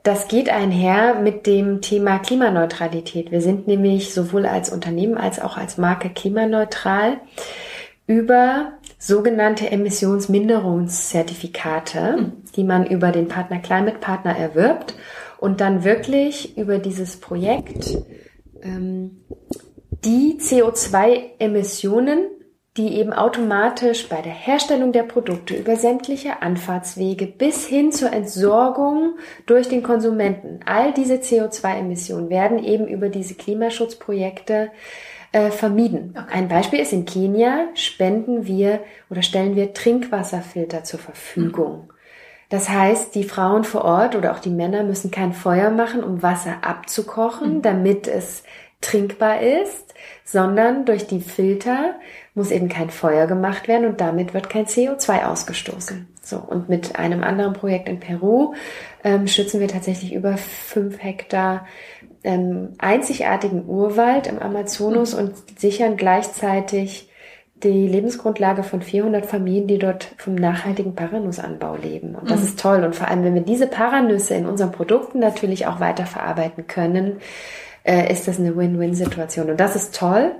Das 0.04 0.28
geht 0.28 0.50
einher 0.50 1.16
mit 1.16 1.46
dem 1.46 1.82
Thema 1.82 2.20
Klimaneutralität. 2.20 3.32
Wir 3.32 3.42
sind 3.42 3.68
nämlich 3.68 4.14
sowohl 4.14 4.46
als 4.48 4.72
Unternehmen 4.72 5.18
als 5.18 5.40
auch 5.40 5.58
als 5.58 5.78
Marke 5.78 6.10
klimaneutral 6.10 7.20
über 8.08 8.74
sogenannte 8.98 9.70
Emissionsminderungszertifikate, 9.70 12.18
hm. 12.18 12.32
die 12.56 12.64
man 12.64 12.88
über 12.88 13.12
den 13.12 13.28
Partner 13.28 13.60
Climate 13.60 14.00
Partner 14.00 14.36
erwirbt 14.36 14.96
und 15.40 15.62
dann 15.62 15.84
wirklich 15.84 16.58
über 16.58 16.80
dieses 16.80 17.18
Projekt 17.18 17.96
ähm, 18.64 19.22
die 20.04 20.40
CO2-Emissionen 20.40 22.26
die 22.78 22.96
eben 22.96 23.12
automatisch 23.12 24.08
bei 24.08 24.22
der 24.22 24.32
Herstellung 24.32 24.94
der 24.94 25.04
Produkte 25.04 25.56
über 25.56 25.76
sämtliche 25.76 26.42
Anfahrtswege 26.42 27.28
bis 27.28 27.68
hin 27.68 27.92
zur 27.92 28.14
Entsorgung 28.14 29.16
durch 29.46 29.68
den 29.68 29.84
Konsumenten, 29.84 30.62
all 30.66 30.94
diese 30.94 31.16
CO2-Emissionen 31.16 32.30
werden 32.30 32.64
eben 32.64 32.88
über 32.88 33.10
diese 33.10 33.36
Klimaschutzprojekte 33.36 34.72
äh, 35.34 35.52
vermieden. 35.52 36.16
Okay. 36.18 36.34
Ein 36.34 36.48
Beispiel 36.48 36.80
ist, 36.80 36.94
in 36.94 37.06
Kenia 37.06 37.68
spenden 37.74 38.46
wir 38.46 38.80
oder 39.10 39.22
stellen 39.22 39.56
wir 39.58 39.74
Trinkwasserfilter 39.74 40.86
zur 40.86 41.00
Verfügung. 41.00 41.88
Mhm. 41.88 41.94
Das 42.48 42.70
heißt, 42.70 43.16
die 43.16 43.24
Frauen 43.24 43.64
vor 43.64 43.86
Ort 43.86 44.16
oder 44.16 44.34
auch 44.34 44.40
die 44.40 44.50
Männer 44.50 44.84
müssen 44.84 45.10
kein 45.10 45.32
Feuer 45.32 45.72
machen, 45.72 46.04
um 46.04 46.22
Wasser 46.22 46.58
abzukochen, 46.62 47.56
mhm. 47.56 47.62
damit 47.62 48.08
es 48.08 48.44
trinkbar 48.82 49.42
ist, 49.42 49.94
sondern 50.26 50.86
durch 50.86 51.08
die 51.08 51.22
Filter 51.22 51.96
muss 52.34 52.52
eben 52.52 52.70
kein 52.70 52.90
Feuer 52.90 53.28
gemacht 53.28 53.68
werden 53.68 53.88
und 53.88 54.00
damit 54.00 54.34
wird 54.34 54.50
kein 54.50 54.66
CO2 54.66 55.26
ausgestoßen. 55.26 56.08
So, 56.22 56.38
und 56.38 56.70
mit 56.70 56.98
einem 56.98 57.24
anderen 57.24 57.54
Projekt 57.54 57.90
in 57.90 58.00
Peru 58.00 58.54
ähm, 59.04 59.28
schützen 59.28 59.60
wir 59.60 59.68
tatsächlich 59.68 60.14
über 60.14 60.38
fünf 60.38 61.04
Hektar 61.04 61.66
ähm, 62.24 62.70
einzigartigen 62.78 63.68
Urwald 63.68 64.28
im 64.28 64.40
Amazonas 64.40 65.14
und 65.14 65.34
sichern 65.60 65.98
gleichzeitig 65.98 67.10
die 67.64 67.88
Lebensgrundlage 67.88 68.64
von 68.64 68.82
400 68.82 69.26
Familien, 69.26 69.68
die 69.68 69.78
dort 69.78 70.16
vom 70.18 70.36
nachhaltigen 70.36 70.96
Paranussanbau 70.96 71.76
leben. 71.76 72.16
Und 72.16 72.30
das 72.30 72.40
mhm. 72.40 72.46
ist 72.46 72.60
toll. 72.60 72.84
Und 72.84 72.96
vor 72.96 73.08
allem, 73.08 73.24
wenn 73.24 73.36
wir 73.36 73.42
diese 73.42 73.68
Paranüsse 73.68 74.34
in 74.36 74.46
unseren 74.46 74.72
Produkten 74.72 75.20
natürlich 75.20 75.68
auch 75.68 75.80
weiterverarbeiten 75.80 76.68
können, 76.68 77.18
äh, 77.84 78.12
ist 78.12 78.28
das 78.28 78.40
eine 78.40 78.56
Win-Win-Situation. 78.56 79.50
Und 79.50 79.60
das 79.60 79.76
ist 79.76 79.96
toll. 79.96 80.32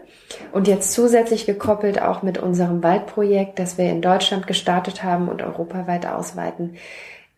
Und 0.52 0.68
jetzt 0.68 0.94
zusätzlich 0.94 1.46
gekoppelt 1.46 2.02
auch 2.02 2.22
mit 2.22 2.38
unserem 2.38 2.84
Waldprojekt, 2.84 3.60
das 3.60 3.78
wir 3.78 3.90
in 3.90 4.02
Deutschland 4.02 4.48
gestartet 4.48 5.04
haben 5.04 5.30
und 5.30 5.42
europaweit 5.42 6.06
ausweiten, 6.06 6.76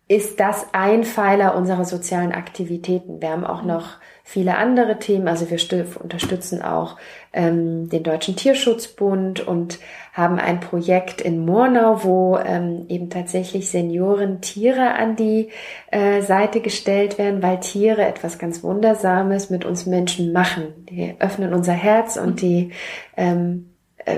ist 0.08 0.39
das 0.39 0.67
ein 0.73 1.03
Pfeiler 1.03 1.56
unserer 1.56 1.86
sozialen 1.86 2.34
Aktivitäten. 2.34 3.21
Wir 3.21 3.29
haben 3.29 3.45
auch 3.45 3.63
noch 3.63 3.97
viele 4.23 4.58
andere 4.58 4.99
Themen. 4.99 5.27
Also 5.27 5.49
wir 5.49 5.60
unterstützen 6.01 6.62
auch 6.62 6.97
ähm, 7.34 7.89
den 7.89 8.04
Deutschen 8.04 8.36
Tierschutzbund 8.36 9.46
und 9.46 9.80
haben 10.13 10.38
ein 10.38 10.60
Projekt 10.60 11.22
in 11.22 11.43
Murnau, 11.43 12.04
wo 12.04 12.38
ähm, 12.38 12.86
eben 12.88 13.10
tatsächlich 13.10 13.69
Senioren 13.69 14.41
Tiere 14.41 14.93
an 14.93 15.15
die 15.15 15.50
äh, 15.91 16.22
Seite 16.22 16.62
gestellt 16.62 17.17
werden, 17.17 17.41
weil 17.41 17.60
Tiere 17.60 18.06
etwas 18.06 18.38
ganz 18.38 18.63
Wundersames 18.63 19.50
mit 19.50 19.65
uns 19.65 19.88
Menschen 19.88 20.32
machen. 20.32 20.86
Die 20.89 21.15
öffnen 21.19 21.54
unser 21.54 21.74
Herz 21.74 22.15
und 22.17 22.41
die 22.41 22.72
ähm, 23.17 23.69
äh, 23.69 23.72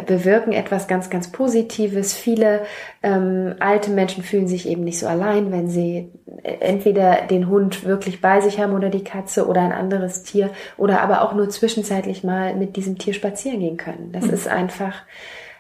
bewirken 0.05 0.51
etwas 0.51 0.87
ganz, 0.87 1.09
ganz 1.09 1.31
Positives. 1.31 2.13
Viele 2.13 2.65
ähm, 3.03 3.55
alte 3.59 3.91
Menschen 3.91 4.23
fühlen 4.23 4.47
sich 4.47 4.67
eben 4.67 4.83
nicht 4.83 4.99
so 4.99 5.07
allein, 5.07 5.51
wenn 5.51 5.69
sie 5.69 6.11
äh, 6.43 6.57
entweder 6.59 7.21
den 7.23 7.47
Hund 7.49 7.85
wirklich 7.85 8.21
bei 8.21 8.41
sich 8.41 8.59
haben 8.59 8.73
oder 8.73 8.89
die 8.89 9.03
Katze 9.03 9.47
oder 9.47 9.61
ein 9.61 9.71
anderes 9.71 10.23
Tier 10.23 10.49
oder 10.77 11.01
aber 11.01 11.21
auch 11.21 11.33
nur 11.33 11.49
zwischenzeitlich 11.49 12.23
mal 12.23 12.55
mit 12.55 12.75
diesem 12.75 12.97
Tier 12.97 13.13
spazieren 13.13 13.59
gehen 13.59 13.77
können. 13.77 14.11
Das 14.11 14.25
mhm. 14.25 14.33
ist 14.33 14.47
einfach 14.47 15.03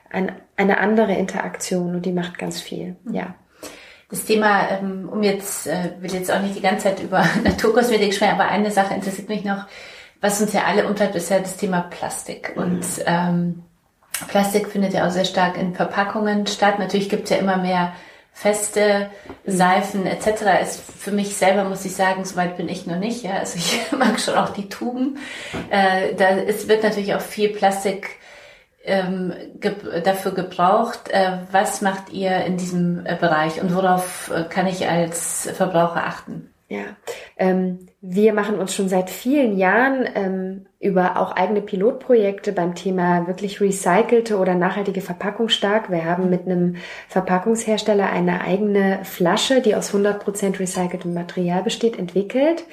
ein, 0.09 0.31
eine 0.57 0.79
andere 0.79 1.13
Interaktion 1.13 1.95
und 1.95 2.05
die 2.05 2.13
macht 2.13 2.37
ganz 2.37 2.61
viel. 2.61 2.95
Mhm. 3.03 3.13
Ja. 3.13 3.35
Das 4.09 4.25
Thema, 4.25 4.69
ähm, 4.69 5.09
um 5.11 5.23
jetzt, 5.23 5.67
äh, 5.67 5.91
will 5.99 6.13
jetzt 6.13 6.31
auch 6.31 6.41
nicht 6.41 6.55
die 6.55 6.61
ganze 6.61 6.85
Zeit 6.85 7.03
über 7.03 7.25
Naturkosmetik 7.43 8.13
sprechen, 8.13 8.39
aber 8.39 8.49
eine 8.49 8.71
Sache 8.71 8.93
interessiert 8.93 9.29
mich 9.29 9.43
noch, 9.43 9.65
was 10.21 10.41
uns 10.41 10.53
ja 10.53 10.63
alle 10.63 10.87
umtreibt, 10.87 11.15
ist 11.15 11.29
ja 11.29 11.39
das 11.39 11.57
Thema 11.57 11.81
Plastik. 11.81 12.55
Mhm. 12.55 12.63
Und 12.63 12.85
ähm, 13.05 13.63
Plastik 14.27 14.69
findet 14.69 14.93
ja 14.93 15.07
auch 15.07 15.11
sehr 15.11 15.25
stark 15.25 15.57
in 15.57 15.75
Verpackungen 15.75 16.47
statt. 16.47 16.79
Natürlich 16.79 17.09
gibt 17.09 17.25
es 17.25 17.29
ja 17.31 17.37
immer 17.37 17.57
mehr 17.57 17.93
feste 18.31 19.09
Seifen 19.45 20.05
etc. 20.05 20.61
Ist 20.61 20.81
für 20.81 21.11
mich 21.11 21.37
selber 21.37 21.63
muss 21.63 21.85
ich 21.85 21.95
sagen, 21.95 22.25
soweit 22.25 22.57
bin 22.57 22.67
ich 22.69 22.85
noch 22.85 22.97
nicht. 22.97 23.23
Ja, 23.23 23.37
also 23.37 23.57
ich 23.57 23.91
mag 23.97 24.19
schon 24.19 24.35
auch 24.35 24.49
die 24.49 24.69
Tuben. 24.69 25.17
Äh, 25.69 26.15
da 26.15 26.29
ist, 26.29 26.67
wird 26.67 26.83
natürlich 26.83 27.15
auch 27.15 27.21
viel 27.21 27.49
Plastik 27.49 28.09
ähm, 28.83 29.33
ge 29.59 29.75
dafür 30.03 30.33
gebraucht. 30.33 31.09
Äh, 31.09 31.39
was 31.51 31.81
macht 31.81 32.11
ihr 32.11 32.45
in 32.45 32.57
diesem 32.57 33.05
äh, 33.05 33.15
Bereich 33.15 33.61
und 33.61 33.73
worauf 33.75 34.31
äh, 34.31 34.43
kann 34.43 34.67
ich 34.67 34.87
als 34.87 35.49
Verbraucher 35.55 36.05
achten? 36.05 36.54
Ja, 36.67 36.97
ähm, 37.37 37.87
wir 38.01 38.33
machen 38.33 38.57
uns 38.57 38.73
schon 38.73 38.89
seit 38.89 39.11
vielen 39.11 39.55
Jahren 39.55 40.09
ähm, 40.15 40.65
über 40.79 41.19
auch 41.19 41.31
eigene 41.31 41.61
Pilotprojekte 41.61 42.53
beim 42.53 42.73
Thema 42.73 43.27
wirklich 43.27 43.61
recycelte 43.61 44.37
oder 44.39 44.55
nachhaltige 44.55 45.01
Verpackung 45.01 45.49
stark. 45.49 45.91
Wir 45.91 46.05
haben 46.05 46.31
mit 46.31 46.47
einem 46.47 46.77
Verpackungshersteller 47.07 48.09
eine 48.09 48.41
eigene 48.41 49.01
Flasche, 49.03 49.61
die 49.61 49.75
aus 49.75 49.93
100% 49.93 50.59
recyceltem 50.59 51.13
Material 51.13 51.61
besteht, 51.61 51.99
entwickelt. 51.99 52.65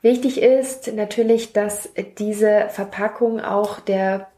Wichtig 0.00 0.40
ist 0.40 0.94
natürlich, 0.94 1.52
dass 1.52 1.90
diese 2.18 2.68
Verpackung 2.70 3.40
auch 3.40 3.80
der, 3.80 4.28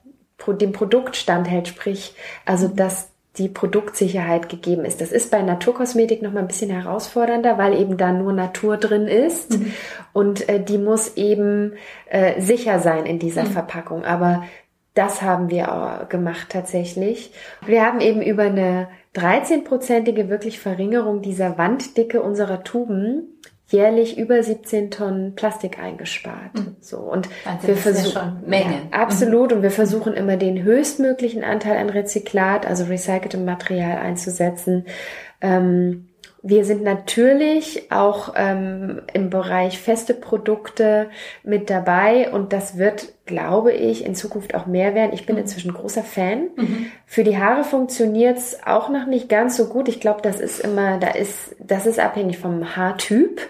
dem 0.61 0.73
Produkt 0.73 1.14
standhält, 1.14 1.69
sprich, 1.69 2.14
also 2.45 2.66
dass 2.66 3.15
die 3.38 3.49
Produktsicherheit 3.49 4.49
gegeben 4.49 4.85
ist. 4.85 5.01
Das 5.01 5.12
ist 5.12 5.31
bei 5.31 5.42
Naturkosmetik 5.42 6.22
noch 6.22 6.33
mal 6.33 6.40
ein 6.40 6.46
bisschen 6.46 6.70
herausfordernder, 6.70 7.59
weil 7.59 7.79
eben 7.79 7.96
da 7.96 8.12
nur 8.12 8.33
Natur 8.33 8.77
drin 8.77 9.07
ist 9.07 9.59
mhm. 9.59 9.72
und 10.12 10.49
äh, 10.49 10.62
die 10.62 10.79
muss 10.79 11.16
eben 11.16 11.75
äh, 12.07 12.40
sicher 12.40 12.79
sein 12.79 13.07
in 13.07 13.18
dieser 13.18 13.44
mhm. 13.44 13.51
Verpackung. 13.51 14.05
Aber 14.05 14.44
das 14.94 15.20
haben 15.20 15.51
wir 15.51 15.72
auch 15.72 16.09
gemacht 16.09 16.49
tatsächlich. 16.51 17.31
Wir 17.66 17.85
haben 17.85 18.01
eben 18.01 18.22
über 18.22 18.44
eine 18.44 18.88
13-prozentige 19.14 20.29
wirklich 20.29 20.59
Verringerung 20.59 21.20
dieser 21.20 21.59
Wanddicke 21.59 22.22
unserer 22.22 22.64
Tuben 22.64 23.36
jährlich 23.68 24.16
über 24.16 24.42
17 24.42 24.90
Tonnen 24.90 25.35
Plastik 25.35 25.79
eingespart. 25.79 26.55
Mhm. 26.55 26.76
So 26.81 26.98
und 26.98 27.29
Wahnsinn, 27.44 27.68
wir 27.68 27.76
versuchen 27.76 28.14
ja 28.46 28.59
Ja, 28.92 28.98
absolut 28.98 29.50
mhm. 29.50 29.57
und 29.57 29.62
wir 29.62 29.70
versuchen 29.70 30.14
immer 30.14 30.37
den 30.37 30.62
höchstmöglichen 30.62 31.42
Anteil 31.44 31.76
an 31.79 31.90
Rezyklat, 31.90 32.66
also 32.66 32.85
recyceltem 32.85 33.44
Material 33.44 33.98
einzusetzen. 33.98 34.87
Ähm, 35.40 36.09
wir 36.49 36.65
sind 36.65 36.85
natürlich 36.85 37.91
auch 37.91 38.35
ähm, 38.37 39.03
im 39.13 39.31
Bereich 39.31 39.81
feste 39.81 40.15
Produkte 40.15 41.11
mit 41.43 41.71
dabei 41.71 42.31
und 42.31 42.53
das 42.53 42.79
wird, 42.79 43.13
glaube 43.27 43.73
ich, 43.73 44.05
in 44.05 44.15
Zukunft 44.15 44.55
auch 44.55 44.67
mehr 44.67 44.95
werden. 44.95 45.11
Ich 45.13 45.27
bin 45.27 45.35
mhm. 45.35 45.43
inzwischen 45.43 45.75
großer 45.75 46.05
Fan. 46.05 46.51
Mhm. 46.55 46.87
Für 47.05 47.25
die 47.25 47.37
Haare 47.37 47.65
funktioniert's 47.65 48.59
auch 48.65 48.89
noch 48.91 49.07
nicht 49.07 49.29
ganz 49.29 49.57
so 49.57 49.67
gut. 49.67 49.89
Ich 49.89 49.99
glaube, 49.99 50.23
das 50.23 50.39
ist 50.39 50.61
immer, 50.61 50.99
da 50.99 51.09
ist, 51.09 51.57
das 51.59 51.85
ist 51.85 51.99
abhängig 51.99 52.39
vom 52.39 52.77
Haartyp. 52.77 53.41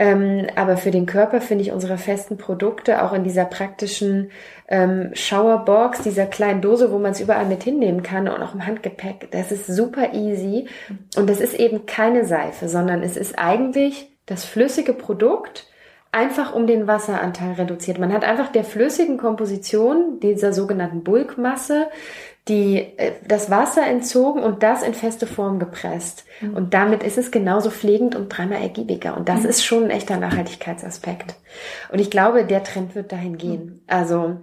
Ähm, 0.00 0.46
aber 0.54 0.76
für 0.76 0.92
den 0.92 1.06
Körper 1.06 1.40
finde 1.40 1.64
ich 1.64 1.72
unsere 1.72 1.98
festen 1.98 2.38
Produkte 2.38 3.02
auch 3.02 3.12
in 3.12 3.24
dieser 3.24 3.44
praktischen 3.44 4.30
ähm, 4.68 5.10
Showerbox, 5.12 6.02
dieser 6.02 6.26
kleinen 6.26 6.60
Dose, 6.60 6.92
wo 6.92 6.98
man 6.98 7.12
es 7.12 7.20
überall 7.20 7.46
mit 7.46 7.64
hinnehmen 7.64 8.04
kann 8.04 8.28
und 8.28 8.40
auch 8.40 8.54
im 8.54 8.64
Handgepäck, 8.64 9.28
das 9.32 9.50
ist 9.50 9.66
super 9.66 10.14
easy. 10.14 10.68
Und 11.16 11.28
das 11.28 11.40
ist 11.40 11.54
eben 11.54 11.86
keine 11.86 12.24
Seife, 12.24 12.68
sondern 12.68 13.02
es 13.02 13.16
ist 13.16 13.38
eigentlich 13.38 14.12
das 14.26 14.44
flüssige 14.44 14.92
Produkt, 14.92 15.66
einfach 16.12 16.54
um 16.54 16.66
den 16.66 16.86
Wasseranteil 16.86 17.54
reduziert. 17.54 17.98
Man 17.98 18.12
hat 18.12 18.24
einfach 18.24 18.52
der 18.52 18.64
flüssigen 18.64 19.18
Komposition, 19.18 20.20
dieser 20.20 20.52
sogenannten 20.52 21.02
Bulkmasse, 21.02 21.88
die, 22.48 22.78
äh, 22.96 23.12
das 23.26 23.50
Wasser 23.50 23.86
entzogen 23.86 24.42
und 24.42 24.62
das 24.62 24.82
in 24.82 24.94
feste 24.94 25.26
Form 25.26 25.58
gepresst. 25.58 26.24
Mhm. 26.40 26.54
Und 26.54 26.74
damit 26.74 27.02
ist 27.02 27.18
es 27.18 27.30
genauso 27.30 27.70
pflegend 27.70 28.14
und 28.14 28.28
dreimal 28.28 28.62
ergiebiger. 28.62 29.16
Und 29.16 29.28
das 29.28 29.42
mhm. 29.42 29.48
ist 29.48 29.64
schon 29.64 29.84
ein 29.84 29.90
echter 29.90 30.16
Nachhaltigkeitsaspekt. 30.16 31.34
Und 31.92 31.98
ich 31.98 32.10
glaube, 32.10 32.44
der 32.44 32.64
Trend 32.64 32.94
wird 32.94 33.12
dahin 33.12 33.38
gehen. 33.38 33.64
Mhm. 33.64 33.80
Also, 33.86 34.36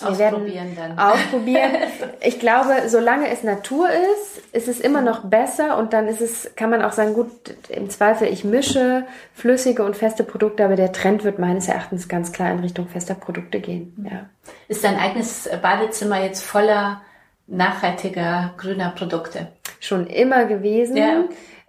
wir 0.00 0.08
ausprobieren 0.08 0.76
dann. 0.76 0.98
Ausprobieren. 0.98 1.70
Ich 2.26 2.40
glaube, 2.40 2.88
solange 2.88 3.28
es 3.28 3.42
Natur 3.42 3.88
ist, 3.90 4.54
ist 4.54 4.66
es 4.66 4.80
immer 4.80 5.02
noch 5.02 5.24
besser 5.24 5.76
und 5.76 5.92
dann 5.92 6.08
ist 6.08 6.22
es, 6.22 6.50
kann 6.56 6.70
man 6.70 6.82
auch 6.82 6.92
sagen, 6.92 7.12
gut, 7.12 7.30
im 7.68 7.90
Zweifel, 7.90 8.28
ich 8.28 8.44
mische 8.44 9.04
flüssige 9.34 9.84
und 9.84 9.94
feste 9.94 10.24
Produkte, 10.24 10.64
aber 10.64 10.76
der 10.76 10.92
Trend 10.92 11.22
wird 11.22 11.38
meines 11.38 11.68
Erachtens 11.68 12.08
ganz 12.08 12.32
klar 12.32 12.50
in 12.50 12.60
Richtung 12.60 12.88
fester 12.88 13.14
Produkte 13.14 13.60
gehen. 13.60 14.08
Ja. 14.10 14.30
Ist 14.68 14.84
dein 14.84 14.98
eigenes 14.98 15.48
Badezimmer 15.60 16.22
jetzt 16.22 16.42
voller 16.42 17.02
nachhaltiger 17.46 18.54
grüner 18.56 18.92
Produkte? 18.96 19.48
Schon 19.80 20.06
immer 20.06 20.44
gewesen. 20.46 20.96
Ja. 20.96 21.24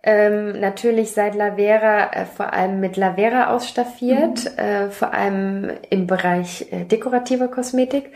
Ähm, 0.08 0.60
natürlich 0.60 1.14
seit 1.14 1.34
Lavera 1.34 2.12
äh, 2.14 2.26
vor 2.26 2.54
allem 2.54 2.80
mit 2.80 2.96
Lavera 2.96 3.56
ausstaffiert, 3.56 4.46
mhm. 4.46 4.60
äh, 4.60 4.90
vor 4.92 5.14
allem 5.14 5.72
im 5.90 6.06
Bereich 6.06 6.72
äh, 6.72 6.86
dekorativer 6.86 7.48
Kosmetik. 7.48 8.12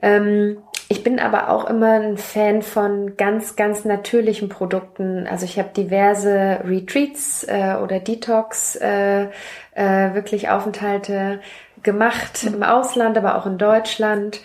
Ähm, 0.00 0.58
ich 0.88 1.02
bin 1.02 1.18
aber 1.18 1.50
auch 1.50 1.68
immer 1.68 2.00
ein 2.00 2.16
Fan 2.16 2.62
von 2.62 3.16
ganz, 3.16 3.56
ganz 3.56 3.84
natürlichen 3.84 4.48
Produkten. 4.48 5.26
Also 5.26 5.44
ich 5.44 5.58
habe 5.58 5.70
diverse 5.76 6.60
Retreats 6.64 7.44
äh, 7.44 7.74
oder 7.82 8.00
Detox, 8.00 8.76
äh, 8.76 9.24
äh, 9.74 10.14
wirklich 10.14 10.48
Aufenthalte 10.48 11.40
gemacht 11.82 12.44
mhm. 12.44 12.54
im 12.54 12.62
Ausland, 12.62 13.18
aber 13.18 13.36
auch 13.36 13.46
in 13.46 13.58
Deutschland 13.58 14.40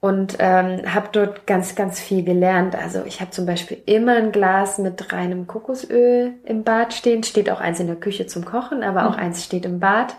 und 0.00 0.36
ähm, 0.38 0.94
habe 0.94 1.08
dort 1.12 1.46
ganz, 1.46 1.74
ganz 1.74 2.00
viel 2.00 2.22
gelernt. 2.22 2.76
Also 2.76 3.02
ich 3.06 3.20
habe 3.20 3.30
zum 3.30 3.46
Beispiel 3.46 3.78
immer 3.86 4.16
ein 4.16 4.30
Glas 4.30 4.78
mit 4.78 5.12
reinem 5.12 5.46
Kokosöl 5.46 6.34
im 6.44 6.64
Bad 6.64 6.92
stehen. 6.92 7.22
Steht 7.22 7.50
auch 7.50 7.60
eins 7.60 7.80
in 7.80 7.86
der 7.86 7.96
Küche 7.96 8.26
zum 8.26 8.44
Kochen, 8.44 8.82
aber 8.82 9.06
auch 9.06 9.16
mhm. 9.16 9.22
eins 9.22 9.44
steht 9.44 9.64
im 9.64 9.80
Bad. 9.80 10.16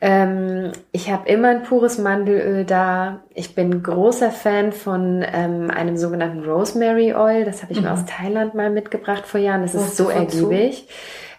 Ähm, 0.00 0.72
ich 0.92 1.10
habe 1.10 1.28
immer 1.28 1.48
ein 1.48 1.62
pures 1.62 1.98
Mandelöl 1.98 2.64
da. 2.64 3.22
Ich 3.34 3.54
bin 3.54 3.82
großer 3.82 4.30
Fan 4.30 4.72
von 4.72 5.24
ähm, 5.26 5.70
einem 5.70 5.96
sogenannten 5.96 6.44
Rosemary 6.44 7.14
Oil. 7.14 7.44
Das 7.44 7.62
habe 7.62 7.72
ich 7.72 7.78
mhm. 7.78 7.86
mir 7.86 7.92
aus 7.92 8.04
Thailand 8.04 8.54
mal 8.54 8.68
mitgebracht 8.70 9.26
vor 9.26 9.40
Jahren. 9.40 9.62
Das 9.62 9.74
ist 9.74 9.96
so 9.96 10.10
ergiebig. 10.10 10.88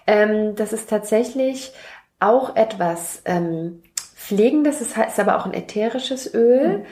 Ähm, 0.07 0.55
das 0.55 0.73
ist 0.73 0.89
tatsächlich 0.89 1.73
auch 2.19 2.55
etwas 2.55 3.21
ähm, 3.25 3.83
Pflegendes. 4.15 4.81
Es 4.81 4.97
ist 4.97 5.19
aber 5.19 5.37
auch 5.37 5.45
ein 5.45 5.53
ätherisches 5.53 6.33
Öl. 6.33 6.79
Mhm. 6.79 6.85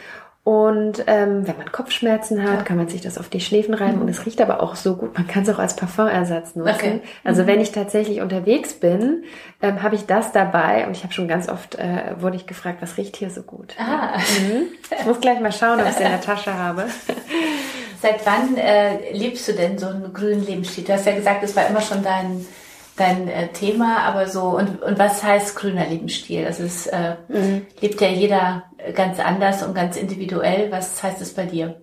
Und 0.45 1.05
ähm, 1.07 1.47
wenn 1.47 1.57
man 1.57 1.71
Kopfschmerzen 1.71 2.43
hat, 2.43 2.57
ja. 2.57 2.63
kann 2.63 2.75
man 2.75 2.89
sich 2.89 2.99
das 2.99 3.17
auf 3.17 3.29
die 3.29 3.39
Schläfen 3.39 3.73
reiben 3.73 3.95
mhm. 3.95 4.01
und 4.01 4.09
es 4.09 4.25
riecht 4.25 4.41
aber 4.41 4.61
auch 4.61 4.75
so 4.75 4.97
gut. 4.97 5.17
Man 5.17 5.25
kann 5.25 5.43
es 5.43 5.49
auch 5.49 5.57
als 5.57 5.77
Parfumersatz 5.77 6.55
nutzen. 6.55 6.75
Okay. 6.75 7.01
Also 7.23 7.43
mhm. 7.43 7.47
wenn 7.47 7.61
ich 7.61 7.71
tatsächlich 7.71 8.19
unterwegs 8.19 8.73
bin, 8.73 9.23
ähm, 9.61 9.81
habe 9.81 9.95
ich 9.95 10.05
das 10.05 10.33
dabei 10.33 10.85
und 10.85 10.97
ich 10.97 11.03
habe 11.03 11.13
schon 11.13 11.29
ganz 11.29 11.47
oft 11.47 11.75
äh, 11.75 12.15
wurde 12.19 12.35
ich 12.35 12.45
gefragt, 12.45 12.81
was 12.81 12.97
riecht 12.97 13.15
hier 13.15 13.29
so 13.29 13.41
gut? 13.41 13.75
Ah. 13.79 14.17
Mhm. 14.17 14.65
Ich 14.99 15.05
muss 15.05 15.21
gleich 15.21 15.39
mal 15.39 15.53
schauen, 15.53 15.79
ob 15.79 15.85
ich 15.85 15.93
es 15.93 15.99
in 16.01 16.09
der 16.09 16.19
Tasche 16.19 16.53
habe. 16.53 16.87
Seit 18.01 18.25
wann 18.25 18.57
äh, 18.57 19.13
lebst 19.13 19.47
du 19.47 19.53
denn 19.53 19.77
so 19.77 19.87
einen 19.87 20.11
grünen 20.11 20.45
Lebensstil? 20.45 20.83
Du 20.83 20.91
hast 20.91 21.05
ja 21.05 21.15
gesagt, 21.15 21.41
es 21.43 21.55
war 21.55 21.67
immer 21.67 21.79
schon 21.79 22.03
dein 22.03 22.45
dein 22.97 23.27
äh, 23.27 23.47
Thema, 23.49 23.99
aber 23.99 24.27
so, 24.27 24.57
und, 24.57 24.81
und 24.81 24.99
was 24.99 25.23
heißt 25.23 25.55
grüner 25.55 25.87
Lebensstil? 25.87 26.43
Das 26.43 26.59
ist, 26.59 26.87
äh, 26.87 27.15
mhm. 27.27 27.65
lebt 27.81 28.01
ja 28.01 28.07
jeder 28.07 28.63
ganz 28.95 29.19
anders 29.19 29.63
und 29.63 29.73
ganz 29.73 29.97
individuell. 29.97 30.71
Was 30.71 31.01
heißt 31.01 31.21
es 31.21 31.33
bei 31.33 31.45
dir? 31.45 31.81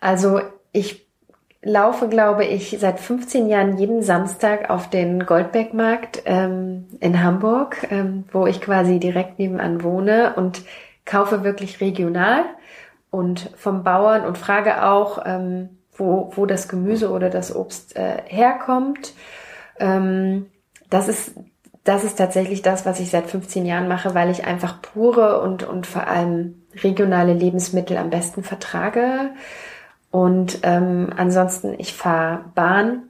Also 0.00 0.40
ich 0.72 1.06
laufe, 1.62 2.08
glaube 2.08 2.44
ich, 2.44 2.76
seit 2.78 3.00
15 3.00 3.48
Jahren 3.48 3.78
jeden 3.78 4.02
Samstag 4.02 4.68
auf 4.68 4.90
den 4.90 5.24
Goldbergmarkt 5.24 6.22
ähm, 6.26 6.88
in 7.00 7.22
Hamburg, 7.22 7.86
ähm, 7.90 8.24
wo 8.30 8.46
ich 8.46 8.60
quasi 8.60 8.98
direkt 8.98 9.38
nebenan 9.38 9.82
wohne 9.82 10.34
und 10.36 10.62
kaufe 11.06 11.42
wirklich 11.42 11.80
regional 11.80 12.44
und 13.10 13.50
vom 13.56 13.82
Bauern 13.82 14.24
und 14.24 14.36
frage 14.36 14.84
auch, 14.84 15.22
ähm, 15.24 15.78
wo, 15.96 16.32
wo 16.34 16.46
das 16.46 16.68
Gemüse 16.68 17.10
oder 17.10 17.30
das 17.30 17.54
Obst 17.54 17.96
äh, 17.96 18.22
herkommt. 18.26 19.14
Ähm, 19.78 20.46
das 20.90 21.08
ist 21.08 21.32
das 21.84 22.02
ist 22.02 22.16
tatsächlich 22.16 22.62
das, 22.62 22.86
was 22.86 22.98
ich 22.98 23.10
seit 23.10 23.26
15 23.26 23.66
Jahren 23.66 23.88
mache, 23.88 24.14
weil 24.14 24.30
ich 24.30 24.46
einfach 24.46 24.80
pure 24.80 25.40
und, 25.42 25.62
und 25.62 25.86
vor 25.86 26.06
allem 26.06 26.62
regionale 26.82 27.34
Lebensmittel 27.34 27.98
am 27.98 28.08
besten 28.08 28.42
vertrage. 28.42 29.30
Und 30.10 30.60
ähm, 30.62 31.12
ansonsten, 31.14 31.74
ich 31.78 31.92
fahre 31.92 32.46
Bahn. 32.54 33.02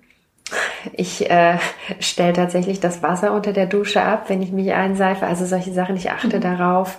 Ich 0.92 1.30
äh, 1.30 1.58
stelle 2.00 2.32
tatsächlich 2.32 2.80
das 2.80 3.00
Wasser 3.00 3.32
unter 3.32 3.52
der 3.52 3.66
Dusche 3.66 4.02
ab, 4.02 4.24
wenn 4.28 4.42
ich 4.42 4.50
mich 4.50 4.72
einseife. 4.72 5.24
Also 5.24 5.46
solche 5.46 5.72
Sachen, 5.72 5.96
ich 5.96 6.10
achte 6.10 6.38
mhm. 6.38 6.42
darauf. 6.42 6.98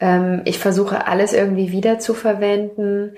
Ähm, 0.00 0.42
ich 0.44 0.58
versuche 0.58 1.06
alles 1.06 1.32
irgendwie 1.32 1.72
wieder 1.72 1.98
zu 1.98 2.12
verwenden 2.12 3.16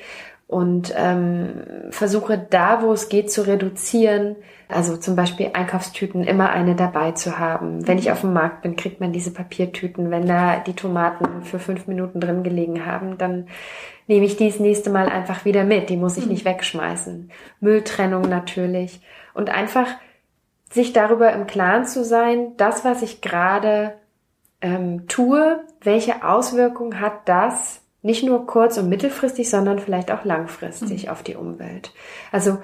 und 0.49 0.95
ähm, 0.97 1.61
versuche 1.91 2.39
da, 2.39 2.83
wo 2.83 2.93
es 2.93 3.11
geht, 3.11 3.31
zu 3.31 3.47
reduzieren. 3.47 4.35
Also 4.67 4.97
zum 4.97 5.15
Beispiel 5.15 5.51
Einkaufstüten 5.53 6.25
immer 6.25 6.51
eine 6.51 6.75
dabei 6.75 7.13
zu 7.13 7.39
haben. 7.39 7.87
Wenn 7.87 7.99
ich 7.99 8.11
auf 8.11 8.23
dem 8.23 8.33
Markt 8.33 8.63
bin, 8.63 8.75
kriegt 8.75 8.99
man 8.99 9.13
diese 9.13 9.31
Papiertüten. 9.31 10.11
Wenn 10.11 10.27
da 10.27 10.59
die 10.59 10.73
Tomaten 10.73 11.43
für 11.43 11.59
fünf 11.59 11.87
Minuten 11.87 12.19
drin 12.19 12.43
gelegen 12.43 12.87
haben, 12.87 13.19
dann 13.19 13.49
nehme 14.07 14.25
ich 14.25 14.39
die 14.39 14.49
das 14.49 14.59
nächste 14.59 14.89
Mal 14.89 15.11
einfach 15.11 15.45
wieder 15.45 15.65
mit. 15.65 15.91
Die 15.91 15.99
muss 15.99 16.17
ich 16.17 16.27
nicht 16.27 16.47
wegschmeißen. 16.47 17.31
Mülltrennung 17.61 18.23
natürlich. 18.23 19.03
Und 19.35 19.51
einfach 19.51 19.89
sich 20.71 20.95
darüber 20.95 21.31
im 21.33 21.47
Klaren 21.47 21.85
zu 21.85 22.05
sein, 22.05 22.55
das, 22.57 22.87
was 22.87 23.03
ich 23.03 23.21
gerade 23.21 23.93
ähm, 24.63 25.09
tue, 25.09 25.61
welche 25.83 26.25
Auswirkungen 26.25 27.01
hat 27.01 27.29
das 27.29 27.83
nicht 28.03 28.23
nur 28.23 28.47
kurz- 28.47 28.79
und 28.79 28.89
mittelfristig, 28.89 29.51
sondern 29.51 29.79
vielleicht 29.79 30.11
auch 30.11 30.25
langfristig 30.25 31.05
mhm. 31.05 31.11
auf 31.11 31.23
die 31.23 31.35
Umwelt. 31.37 31.93
Also 32.31 32.59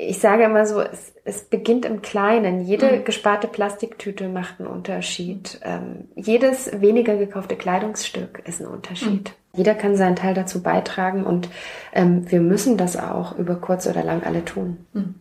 ich 0.00 0.20
sage 0.20 0.44
immer 0.44 0.64
so, 0.64 0.80
es, 0.80 1.12
es 1.24 1.42
beginnt 1.42 1.84
im 1.84 2.02
Kleinen. 2.02 2.60
Jede 2.60 2.92
mhm. 2.92 3.04
gesparte 3.04 3.48
Plastiktüte 3.48 4.28
macht 4.28 4.60
einen 4.60 4.68
Unterschied. 4.68 5.60
Ähm, 5.64 6.08
jedes 6.14 6.80
weniger 6.80 7.16
gekaufte 7.16 7.56
Kleidungsstück 7.56 8.42
ist 8.46 8.60
ein 8.60 8.68
Unterschied. 8.68 9.30
Mhm. 9.30 9.34
Jeder 9.54 9.74
kann 9.74 9.96
seinen 9.96 10.14
Teil 10.14 10.34
dazu 10.34 10.62
beitragen 10.62 11.24
und 11.24 11.48
ähm, 11.92 12.30
wir 12.30 12.40
müssen 12.40 12.76
das 12.76 12.96
auch 12.96 13.36
über 13.38 13.56
kurz 13.56 13.88
oder 13.88 14.04
lang 14.04 14.22
alle 14.22 14.44
tun. 14.44 14.86
Mhm. 14.92 15.16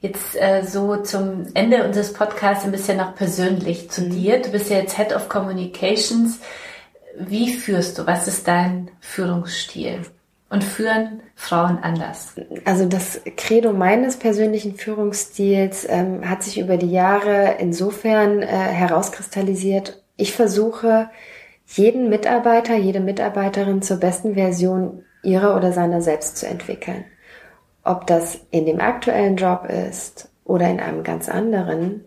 Jetzt 0.00 0.36
äh, 0.38 0.62
so 0.62 0.98
zum 0.98 1.46
Ende 1.54 1.82
unseres 1.86 2.12
Podcasts 2.12 2.66
ein 2.66 2.72
bisschen 2.72 2.98
noch 2.98 3.14
persönlich 3.14 3.90
zu 3.90 4.02
mhm. 4.02 4.10
dir. 4.10 4.42
Du 4.42 4.50
bist 4.50 4.68
ja 4.68 4.76
jetzt 4.76 4.98
Head 4.98 5.16
of 5.16 5.30
Communications 5.30 6.40
wie 7.18 7.52
führst 7.52 7.98
du? 7.98 8.06
Was 8.06 8.28
ist 8.28 8.48
dein 8.48 8.90
Führungsstil? 9.00 10.00
Und 10.50 10.62
führen 10.62 11.22
Frauen 11.34 11.78
anders? 11.78 12.34
Also 12.64 12.86
das 12.86 13.20
Credo 13.36 13.72
meines 13.72 14.18
persönlichen 14.18 14.76
Führungsstils 14.76 15.86
ähm, 15.88 16.28
hat 16.28 16.42
sich 16.42 16.58
über 16.58 16.76
die 16.76 16.92
Jahre 16.92 17.56
insofern 17.58 18.42
äh, 18.42 18.46
herauskristallisiert. 18.46 20.02
Ich 20.16 20.32
versuche, 20.32 21.10
jeden 21.66 22.08
Mitarbeiter, 22.08 22.76
jede 22.76 23.00
Mitarbeiterin 23.00 23.82
zur 23.82 23.96
besten 23.96 24.34
Version 24.34 25.02
ihrer 25.22 25.56
oder 25.56 25.72
seiner 25.72 26.00
selbst 26.02 26.36
zu 26.36 26.46
entwickeln. 26.46 27.04
Ob 27.82 28.06
das 28.06 28.38
in 28.50 28.66
dem 28.66 28.80
aktuellen 28.80 29.36
Job 29.36 29.66
ist 29.66 30.30
oder 30.44 30.68
in 30.68 30.78
einem 30.78 31.02
ganz 31.02 31.28
anderen, 31.28 32.04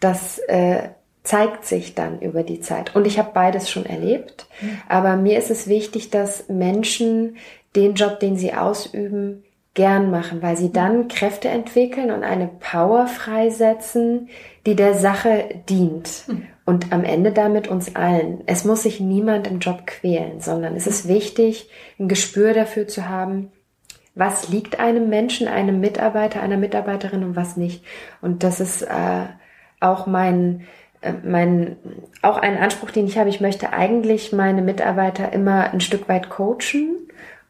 das 0.00 0.38
äh, 0.48 0.90
zeigt 1.22 1.64
sich 1.64 1.94
dann 1.94 2.20
über 2.20 2.42
die 2.42 2.60
Zeit. 2.60 2.94
Und 2.96 3.06
ich 3.06 3.18
habe 3.18 3.30
beides 3.34 3.70
schon 3.70 3.86
erlebt. 3.86 4.46
Aber 4.88 5.16
mir 5.16 5.38
ist 5.38 5.50
es 5.50 5.68
wichtig, 5.68 6.10
dass 6.10 6.48
Menschen 6.48 7.36
den 7.76 7.94
Job, 7.94 8.20
den 8.20 8.36
sie 8.36 8.54
ausüben, 8.54 9.44
gern 9.74 10.10
machen, 10.10 10.42
weil 10.42 10.56
sie 10.56 10.72
dann 10.72 11.08
Kräfte 11.08 11.48
entwickeln 11.48 12.10
und 12.10 12.24
eine 12.24 12.48
Power 12.48 13.06
freisetzen, 13.06 14.28
die 14.66 14.74
der 14.74 14.94
Sache 14.94 15.44
dient. 15.68 16.24
Und 16.66 16.92
am 16.92 17.04
Ende 17.04 17.32
damit 17.32 17.68
uns 17.68 17.96
allen. 17.96 18.42
Es 18.46 18.64
muss 18.64 18.84
sich 18.84 19.00
niemand 19.00 19.46
im 19.46 19.58
Job 19.58 19.86
quälen, 19.86 20.40
sondern 20.40 20.76
es 20.76 20.86
ist 20.86 21.08
wichtig, 21.08 21.68
ein 21.98 22.08
Gespür 22.08 22.52
dafür 22.52 22.86
zu 22.86 23.08
haben, 23.08 23.50
was 24.14 24.48
liegt 24.48 24.78
einem 24.78 25.08
Menschen, 25.08 25.48
einem 25.48 25.80
Mitarbeiter, 25.80 26.42
einer 26.42 26.56
Mitarbeiterin 26.56 27.24
und 27.24 27.36
was 27.36 27.56
nicht. 27.56 27.84
Und 28.20 28.42
das 28.42 28.60
ist 28.60 28.82
äh, 28.82 29.26
auch 29.80 30.06
mein, 30.06 30.66
mein, 31.24 31.76
auch 32.22 32.36
ein 32.38 32.58
Anspruch, 32.58 32.90
den 32.90 33.06
ich 33.06 33.18
habe, 33.18 33.28
ich 33.28 33.40
möchte 33.40 33.72
eigentlich 33.72 34.32
meine 34.32 34.62
Mitarbeiter 34.62 35.32
immer 35.32 35.72
ein 35.72 35.80
Stück 35.80 36.08
weit 36.08 36.28
coachen 36.28 36.96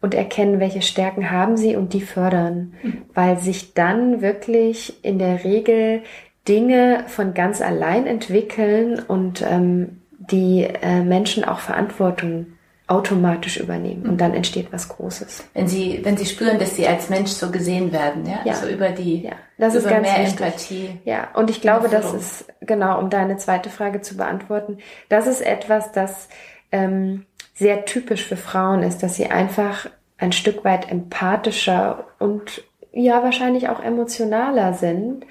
und 0.01 0.15
erkennen, 0.15 0.61
welche 0.61 0.83
Stärken 0.83 1.31
haben 1.31 1.57
sie 1.57 1.77
und 1.77 1.93
die 1.93 2.01
fördern, 2.01 2.75
mhm. 2.83 3.03
weil 3.15 3.39
sich 3.39 3.75
dann 3.75 4.23
wirklich 4.23 5.05
in 5.05 5.19
der 5.19 5.45
Regel 5.45 6.03
Dinge 6.49 7.05
von 7.07 7.35
ganz 7.35 7.61
allein 7.61 8.07
entwickeln 8.07 9.01
und 9.07 9.43
ähm, 9.43 10.01
die 10.19 10.67
äh, 10.83 11.03
Menschen 11.03 11.45
auch 11.45 11.59
Verantwortung 11.59 12.47
automatisch 12.91 13.57
übernehmen 13.59 14.05
und 14.09 14.21
dann 14.21 14.35
entsteht 14.35 14.73
was 14.73 14.89
Großes. 14.89 15.45
Wenn 15.55 15.69
sie, 15.69 16.01
wenn 16.03 16.17
sie 16.17 16.27
spüren, 16.27 16.59
dass 16.59 16.75
sie 16.75 16.89
als 16.89 17.09
Mensch 17.09 17.31
so 17.31 17.53
gesehen 17.53 17.93
werden, 17.93 18.27
ja, 18.27 18.41
ja. 18.45 18.55
so 18.55 18.67
über 18.67 18.89
die, 18.89 19.23
ja. 19.23 19.33
das 19.59 19.75
über 19.75 19.85
ist 19.85 19.89
ganz 19.89 20.09
mehr 20.09 20.27
wichtig. 20.27 20.41
Empathie. 20.41 21.01
Ja, 21.05 21.29
und 21.35 21.51
ich 21.51 21.61
glaube, 21.61 21.89
das 21.89 22.13
ist 22.13 22.47
genau, 22.61 22.99
um 22.99 23.09
deine 23.09 23.37
zweite 23.37 23.71
Frage 23.71 24.01
zu 24.01 24.17
beantworten, 24.17 24.79
das 25.09 25.29
ist 25.29 25.41
etwas, 25.41 25.93
das 25.93 26.29
ähm, 26.73 27.27
sehr 27.55 27.85
typisch 27.85 28.27
für 28.27 28.37
Frauen 28.37 28.83
ist, 28.83 29.05
dass 29.05 29.15
sie 29.15 29.31
einfach 29.31 29.89
ein 30.19 30.33
Stück 30.33 30.65
weit 30.65 30.91
empathischer 30.91 32.07
und 32.19 32.65
ja 32.93 33.23
wahrscheinlich 33.23 33.69
auch 33.69 33.81
emotionaler 33.81 34.75
sind, 34.75 35.27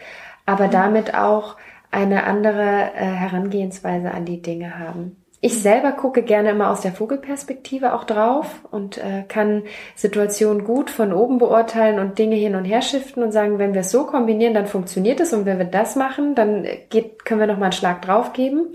aber 0.46 0.68
mhm. 0.68 0.72
damit 0.72 1.14
auch 1.14 1.58
eine 1.92 2.24
andere 2.24 2.92
äh, 2.96 3.04
Herangehensweise 3.04 4.12
an 4.12 4.24
die 4.24 4.42
Dinge 4.42 4.80
haben. 4.80 5.19
Ich 5.42 5.62
selber 5.62 5.94
gucke 5.94 6.22
gerne 6.22 6.50
immer 6.50 6.70
aus 6.70 6.82
der 6.82 6.92
Vogelperspektive 6.92 7.94
auch 7.94 8.04
drauf 8.04 8.60
und 8.72 8.98
äh, 8.98 9.24
kann 9.28 9.64
Situationen 9.96 10.66
gut 10.66 10.90
von 10.90 11.14
oben 11.14 11.38
beurteilen 11.38 11.98
und 12.00 12.20
Dinge 12.20 12.36
hin 12.36 12.56
und 12.56 12.66
her 12.66 12.82
shiften 12.82 13.24
und 13.24 13.32
sagen, 13.32 13.58
wenn 13.58 13.74
wir 13.74 13.82
es 13.82 13.92
so 13.92 14.06
kombinieren, 14.06 14.54
dann 14.54 14.68
funktioniert 14.68 15.22
es 15.22 15.32
und 15.32 15.46
wenn 15.46 15.58
wir 15.58 15.66
das 15.66 15.96
machen, 15.96 16.36
dann 16.36 16.68
geht, 16.90 17.24
können 17.24 17.40
wir 17.40 17.48
noch 17.48 17.58
mal 17.58 17.66
einen 17.66 17.72
Schlag 17.72 18.02
drauf 18.02 18.34
geben. 18.34 18.74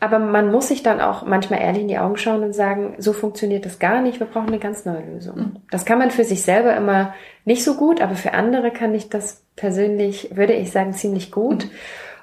Aber 0.00 0.18
man 0.18 0.50
muss 0.50 0.68
sich 0.68 0.82
dann 0.82 1.00
auch 1.00 1.24
manchmal 1.24 1.60
ehrlich 1.60 1.82
in 1.82 1.88
die 1.88 1.98
Augen 1.98 2.16
schauen 2.16 2.42
und 2.42 2.52
sagen, 2.52 2.96
so 2.98 3.12
funktioniert 3.12 3.64
das 3.64 3.78
gar 3.78 4.02
nicht, 4.02 4.18
wir 4.18 4.26
brauchen 4.26 4.48
eine 4.48 4.58
ganz 4.58 4.84
neue 4.84 5.04
Lösung. 5.04 5.36
Mhm. 5.36 5.56
Das 5.70 5.84
kann 5.84 5.98
man 5.98 6.10
für 6.10 6.24
sich 6.24 6.42
selber 6.42 6.76
immer 6.76 7.14
nicht 7.44 7.64
so 7.64 7.74
gut, 7.74 8.00
aber 8.00 8.14
für 8.16 8.34
andere 8.34 8.72
kann 8.72 8.94
ich 8.94 9.08
das 9.08 9.44
persönlich, 9.54 10.36
würde 10.36 10.52
ich 10.52 10.70
sagen, 10.70 10.92
ziemlich 10.92 11.30
gut. 11.30 11.64
Mhm. 11.64 11.70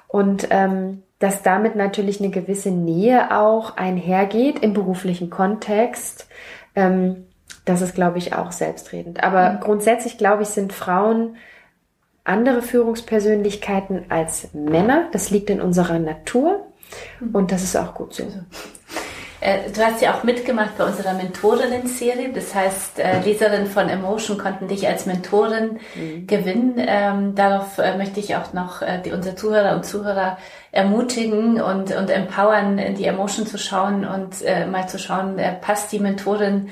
Und 0.06 0.48
ähm, 0.50 1.02
dass 1.24 1.40
damit 1.40 1.74
natürlich 1.74 2.20
eine 2.20 2.28
gewisse 2.28 2.70
Nähe 2.70 3.34
auch 3.34 3.78
einhergeht 3.78 4.58
im 4.58 4.74
beruflichen 4.74 5.30
Kontext. 5.30 6.28
Ähm, 6.74 7.24
das 7.64 7.80
ist, 7.80 7.94
glaube 7.94 8.18
ich, 8.18 8.34
auch 8.34 8.52
selbstredend. 8.52 9.24
Aber 9.24 9.52
mhm. 9.52 9.60
grundsätzlich, 9.60 10.18
glaube 10.18 10.42
ich, 10.42 10.50
sind 10.50 10.74
Frauen 10.74 11.36
andere 12.24 12.60
Führungspersönlichkeiten 12.60 14.10
als 14.10 14.52
Männer. 14.52 15.08
Das 15.12 15.30
liegt 15.30 15.48
in 15.48 15.62
unserer 15.62 15.98
Natur 15.98 16.66
mhm. 17.20 17.34
und 17.34 17.52
das 17.52 17.62
ist 17.62 17.74
auch 17.74 17.94
gut 17.94 18.12
so. 18.12 18.24
Äh, 19.44 19.70
du 19.70 19.84
hast 19.84 20.00
ja 20.00 20.14
auch 20.14 20.24
mitgemacht 20.24 20.78
bei 20.78 20.84
unserer 20.84 21.12
Mentorinnen-Serie. 21.12 22.32
Das 22.32 22.54
heißt, 22.54 22.98
äh, 22.98 23.20
Leserinnen 23.20 23.66
von 23.66 23.90
Emotion 23.90 24.38
konnten 24.38 24.68
dich 24.68 24.88
als 24.88 25.04
Mentorin 25.04 25.80
mhm. 25.94 26.26
gewinnen. 26.26 26.76
Ähm, 26.78 27.34
darauf 27.34 27.76
äh, 27.76 27.98
möchte 27.98 28.20
ich 28.20 28.36
auch 28.36 28.54
noch 28.54 28.80
äh, 28.80 29.02
die, 29.04 29.12
unsere 29.12 29.36
Zuhörer 29.36 29.76
und 29.76 29.84
Zuhörer 29.84 30.38
ermutigen 30.72 31.60
und, 31.60 31.94
und 31.94 32.08
empowern, 32.08 32.78
in 32.78 32.94
die 32.94 33.04
Emotion 33.04 33.46
zu 33.46 33.58
schauen 33.58 34.06
und 34.06 34.40
äh, 34.42 34.64
mal 34.64 34.88
zu 34.88 34.98
schauen, 34.98 35.38
äh, 35.38 35.52
passt 35.52 35.92
die 35.92 35.98
Mentorin 35.98 36.70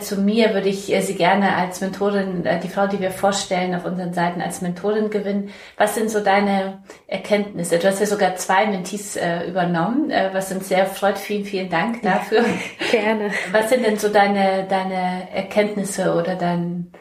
zu 0.00 0.16
mir 0.16 0.52
würde 0.52 0.68
ich 0.68 0.92
äh, 0.92 1.00
Sie 1.00 1.14
gerne 1.14 1.56
als 1.56 1.80
Mentorin, 1.80 2.44
äh, 2.44 2.60
die 2.60 2.68
Frau, 2.68 2.86
die 2.86 3.00
wir 3.00 3.10
vorstellen, 3.10 3.74
auf 3.74 3.86
unseren 3.86 4.12
Seiten 4.12 4.42
als 4.42 4.60
Mentorin 4.60 5.08
gewinnen. 5.08 5.50
Was 5.78 5.94
sind 5.94 6.10
so 6.10 6.20
deine 6.20 6.82
Erkenntnisse? 7.06 7.78
Du 7.78 7.86
hast 7.86 8.00
ja 8.00 8.06
sogar 8.06 8.36
zwei 8.36 8.66
Mentees 8.66 9.16
äh, 9.16 9.48
übernommen, 9.48 10.10
äh, 10.10 10.30
was 10.32 10.52
uns 10.52 10.68
sehr 10.68 10.84
freut. 10.86 11.18
Vielen, 11.18 11.44
vielen 11.44 11.70
Dank 11.70 12.02
dafür. 12.02 12.42
Ja, 12.42 12.90
gerne. 12.90 13.30
Was 13.50 13.70
sind 13.70 13.84
denn 13.84 13.96
so 13.96 14.08
deine, 14.08 14.66
deine 14.68 15.28
Erkenntnisse 15.32 16.14
oder 16.14 16.34
dein, 16.34 16.92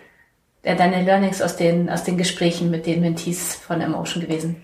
äh, 0.63 0.75
deine 0.75 1.03
Learnings 1.03 1.41
aus 1.41 1.57
den, 1.57 1.89
aus 1.89 2.05
den 2.05 2.17
Gesprächen 2.17 2.71
mit 2.71 2.85
den 2.85 3.01
Mentees 3.01 3.55
von 3.55 3.81
Emotion 3.81 4.23
gewesen? 4.23 4.63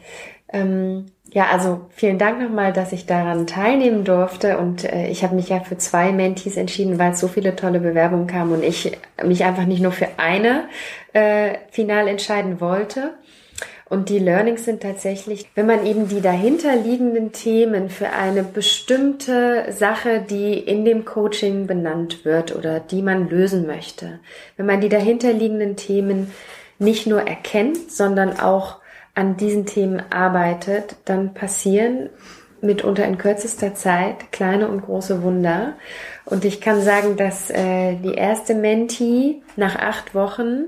Ähm, 0.54 1.08
ja, 1.34 1.48
also 1.52 1.82
vielen 1.90 2.20
Dank 2.20 2.40
nochmal, 2.40 2.74
dass 2.74 2.92
ich 2.92 3.08
daran 3.08 3.48
teilnehmen 3.48 4.04
durfte. 4.04 4.60
Und 4.60 4.84
äh, 4.84 5.08
ich 5.08 5.24
habe 5.24 5.36
mich 5.36 5.50
ja 5.50 5.60
für 5.60 5.78
zwei 5.78 6.12
Mentees 6.12 6.58
entschieden, 6.58 7.00
weil 7.00 7.16
so 7.16 7.28
viele 7.28 7.56
tolle 7.56 7.80
Bewerbungen 7.80 8.28
kamen 8.28 8.54
und 8.54 8.64
ich 8.64 8.92
mich 9.24 9.44
einfach 9.44 9.66
nicht 9.66 9.82
nur 9.82 9.92
für 9.92 10.08
eine 10.18 10.66
äh, 11.14 11.56
final 11.72 12.08
entscheiden 12.08 12.62
wollte. 12.62 13.16
Und 13.90 14.10
die 14.10 14.20
Learnings 14.20 14.66
sind 14.66 14.82
tatsächlich, 14.82 15.48
wenn 15.56 15.66
man 15.66 15.86
eben 15.86 16.08
die 16.08 16.22
dahinterliegenden 16.22 17.32
Themen 17.32 17.90
für 17.90 18.10
eine 18.10 18.44
bestimmte 18.44 19.72
Sache, 19.72 20.24
die 20.28 20.54
in 20.58 20.86
dem 20.86 21.04
Coaching 21.04 21.68
benannt 21.68 22.26
wird 22.26 22.56
oder 22.56 22.80
die 22.80 23.02
man 23.02 23.30
lösen 23.30 23.68
möchte, 23.68 24.20
wenn 24.58 24.66
man 24.66 24.82
die 24.82 24.90
dahinterliegenden 24.90 25.76
Themen 25.76 26.32
nicht 26.80 27.08
nur 27.08 27.22
erkennt, 27.22 27.92
sondern 27.92 28.40
auch 28.40 28.78
an 29.16 29.38
diesen 29.38 29.66
Themen 29.66 30.02
arbeitet, 30.12 30.96
dann 31.06 31.34
passieren 31.34 32.10
mitunter 32.62 33.06
in 33.06 33.18
kürzester 33.18 33.76
Zeit 33.76 34.32
kleine 34.32 34.70
und 34.70 34.82
große 34.82 35.22
Wunder. 35.22 35.74
Und 36.26 36.46
ich 36.46 36.62
kann 36.62 36.82
sagen, 36.82 37.18
dass 37.18 37.50
äh, 37.50 37.96
die 37.96 38.14
erste 38.14 38.56
Menti 38.56 39.44
nach 39.56 39.76
acht 39.76 40.16
Wochen 40.16 40.66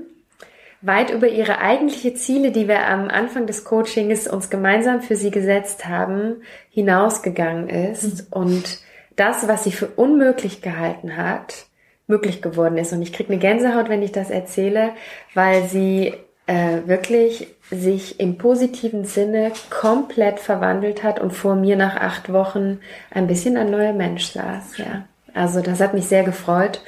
weit 0.82 1.10
über 1.10 1.26
ihre 1.28 1.58
eigentliche 1.58 2.14
Ziele, 2.14 2.52
die 2.52 2.68
wir 2.68 2.86
am 2.86 3.08
Anfang 3.08 3.46
des 3.46 3.64
Coachings 3.64 4.28
uns 4.28 4.50
gemeinsam 4.50 5.00
für 5.00 5.16
sie 5.16 5.30
gesetzt 5.30 5.86
haben, 5.86 6.42
hinausgegangen 6.70 7.68
ist 7.68 8.30
mhm. 8.30 8.42
und 8.42 8.78
das, 9.16 9.48
was 9.48 9.64
sie 9.64 9.72
für 9.72 9.86
unmöglich 9.86 10.60
gehalten 10.60 11.16
hat, 11.16 11.66
möglich 12.06 12.42
geworden 12.42 12.76
ist. 12.76 12.92
Und 12.92 13.02
ich 13.02 13.12
kriege 13.12 13.30
eine 13.30 13.40
Gänsehaut, 13.40 13.88
wenn 13.88 14.02
ich 14.02 14.12
das 14.12 14.30
erzähle, 14.30 14.90
weil 15.34 15.64
sie 15.64 16.14
äh, 16.46 16.82
wirklich 16.84 17.55
sich 17.70 18.20
im 18.20 18.38
positiven 18.38 19.04
Sinne 19.04 19.52
komplett 19.70 20.38
verwandelt 20.38 21.02
hat 21.02 21.20
und 21.20 21.32
vor 21.32 21.56
mir 21.56 21.76
nach 21.76 21.96
acht 21.96 22.32
Wochen 22.32 22.78
ein 23.10 23.26
bisschen 23.26 23.56
ein 23.56 23.70
neuer 23.70 23.92
Mensch 23.92 24.26
saß. 24.26 24.78
Ja, 24.78 25.04
also 25.34 25.60
das 25.60 25.80
hat 25.80 25.94
mich 25.94 26.06
sehr 26.06 26.22
gefreut. 26.22 26.80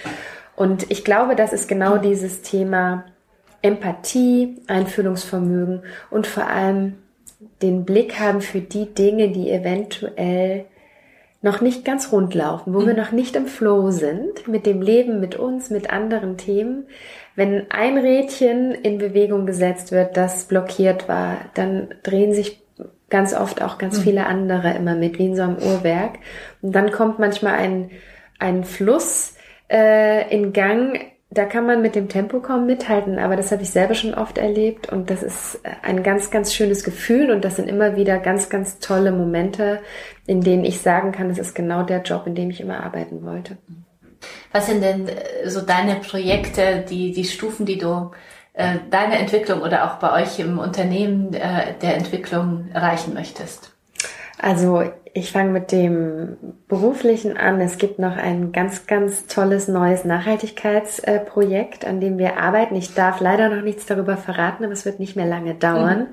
Und 0.55 0.91
ich 0.91 1.05
glaube, 1.05 1.37
das 1.37 1.53
ist 1.53 1.69
genau 1.69 1.99
dieses 1.99 2.43
Thema 2.43 3.05
Empathie, 3.63 4.63
Einfühlungsvermögen 4.69 5.83
und 6.11 6.27
vor 6.27 6.47
allem 6.47 6.95
den 7.63 7.85
Blick 7.85 8.19
haben 8.19 8.41
für 8.41 8.61
die 8.61 8.93
Dinge, 8.95 9.31
die 9.31 9.51
eventuell 9.51 10.65
noch 11.41 11.61
nicht 11.61 11.85
ganz 11.85 12.11
rund 12.11 12.35
laufen, 12.35 12.75
wo 12.75 12.81
mhm. 12.81 12.87
wir 12.89 12.95
noch 12.95 13.13
nicht 13.13 13.37
im 13.37 13.47
Flow 13.47 13.91
sind 13.91 14.49
mit 14.49 14.67
dem 14.67 14.83
Leben, 14.83 15.21
mit 15.21 15.37
uns, 15.37 15.71
mit 15.71 15.91
anderen 15.91 16.37
Themen. 16.37 16.87
Wenn 17.39 17.71
ein 17.71 17.99
Rädchen 17.99 18.73
in 18.73 18.99
Bewegung 18.99 19.47
gesetzt 19.47 19.93
wird, 19.93 20.17
das 20.17 20.47
blockiert 20.47 21.09
war, 21.09 21.37
dann 21.55 21.87
drehen 22.03 22.33
sich 22.33 22.61
ganz 23.11 23.33
oft 23.33 23.63
auch 23.63 23.79
ganz 23.79 23.99
mhm. 23.99 24.03
viele 24.03 24.27
andere 24.27 24.75
immer 24.75 24.97
mit, 24.97 25.21
wie 25.21 25.27
in 25.27 25.37
so 25.37 25.43
einem 25.43 25.59
Uhrwerk. 25.59 26.19
Und 26.63 26.75
dann 26.75 26.91
kommt 26.91 27.21
manchmal 27.21 27.55
ein, 27.55 27.91
ein 28.41 28.65
Fluss 28.65 29.37
äh, 29.71 30.29
in 30.35 30.53
Gang, 30.53 30.99
da 31.31 31.45
kann 31.45 31.65
man 31.65 31.81
mit 31.81 31.95
dem 31.95 32.09
Tempo 32.09 32.41
kaum 32.41 32.67
mithalten, 32.67 33.21
aber 33.21 33.37
das 33.37 33.53
habe 33.53 33.63
ich 33.63 33.71
selber 33.71 33.95
schon 33.95 34.15
oft 34.15 34.37
erlebt 34.37 34.91
und 34.91 35.09
das 35.09 35.23
ist 35.23 35.61
ein 35.83 36.03
ganz, 36.03 36.33
ganz 36.33 36.53
schönes 36.53 36.83
Gefühl 36.83 37.31
und 37.31 37.45
das 37.45 37.55
sind 37.55 37.69
immer 37.69 37.95
wieder 37.95 38.19
ganz, 38.19 38.49
ganz 38.49 38.81
tolle 38.81 39.13
Momente, 39.13 39.79
in 40.27 40.41
denen 40.41 40.65
ich 40.65 40.81
sagen 40.81 41.13
kann, 41.13 41.29
das 41.29 41.39
ist 41.39 41.55
genau 41.55 41.85
der 41.85 42.03
Job, 42.03 42.27
in 42.27 42.35
dem 42.35 42.51
ich 42.51 42.61
immer 42.61 42.83
arbeiten 42.83 43.25
wollte. 43.25 43.59
Was 44.53 44.67
sind 44.67 44.83
denn 44.83 45.09
äh, 45.09 45.49
so 45.49 45.61
deine 45.61 45.97
Projekte, 45.97 46.85
die, 46.89 47.13
die 47.13 47.25
Stufen, 47.25 47.67
die 47.67 47.79
du 47.79 48.11
äh, 48.55 48.77
deine 48.91 49.19
Entwicklung 49.19 49.63
oder 49.63 49.85
auch 49.85 49.97
bei 49.97 50.23
euch 50.23 50.39
im 50.39 50.59
Unternehmen 50.59 51.33
äh, 51.35 51.75
der 51.81 51.97
Entwicklung 51.97 52.69
erreichen 52.73 53.15
möchtest? 53.15 53.73
Also 54.41 54.85
ich 55.15 55.33
fange 55.33 55.51
mit 55.51 55.73
dem 55.73 56.37
beruflichen 56.69 57.37
an. 57.37 57.61
Es 57.61 57.79
gibt 57.79 57.99
noch 57.99 58.17
ein 58.17 58.53
ganz, 58.53 58.87
ganz 58.87 59.27
tolles 59.27 59.69
neues 59.69 60.05
Nachhaltigkeitsprojekt, 60.05 61.85
an 61.85 62.01
dem 62.01 62.19
wir 62.19 62.39
arbeiten. 62.39 62.77
Ich 62.77 62.95
darf 62.95 63.21
leider 63.21 63.49
noch 63.49 63.63
nichts 63.63 63.87
darüber 63.87 64.17
verraten, 64.17 64.65
aber 64.65 64.73
es 64.73 64.85
wird 64.85 65.01
nicht 65.01 65.17
mehr 65.17 65.27
lange 65.27 65.55
dauern. 65.55 66.01
Mhm. 66.01 66.07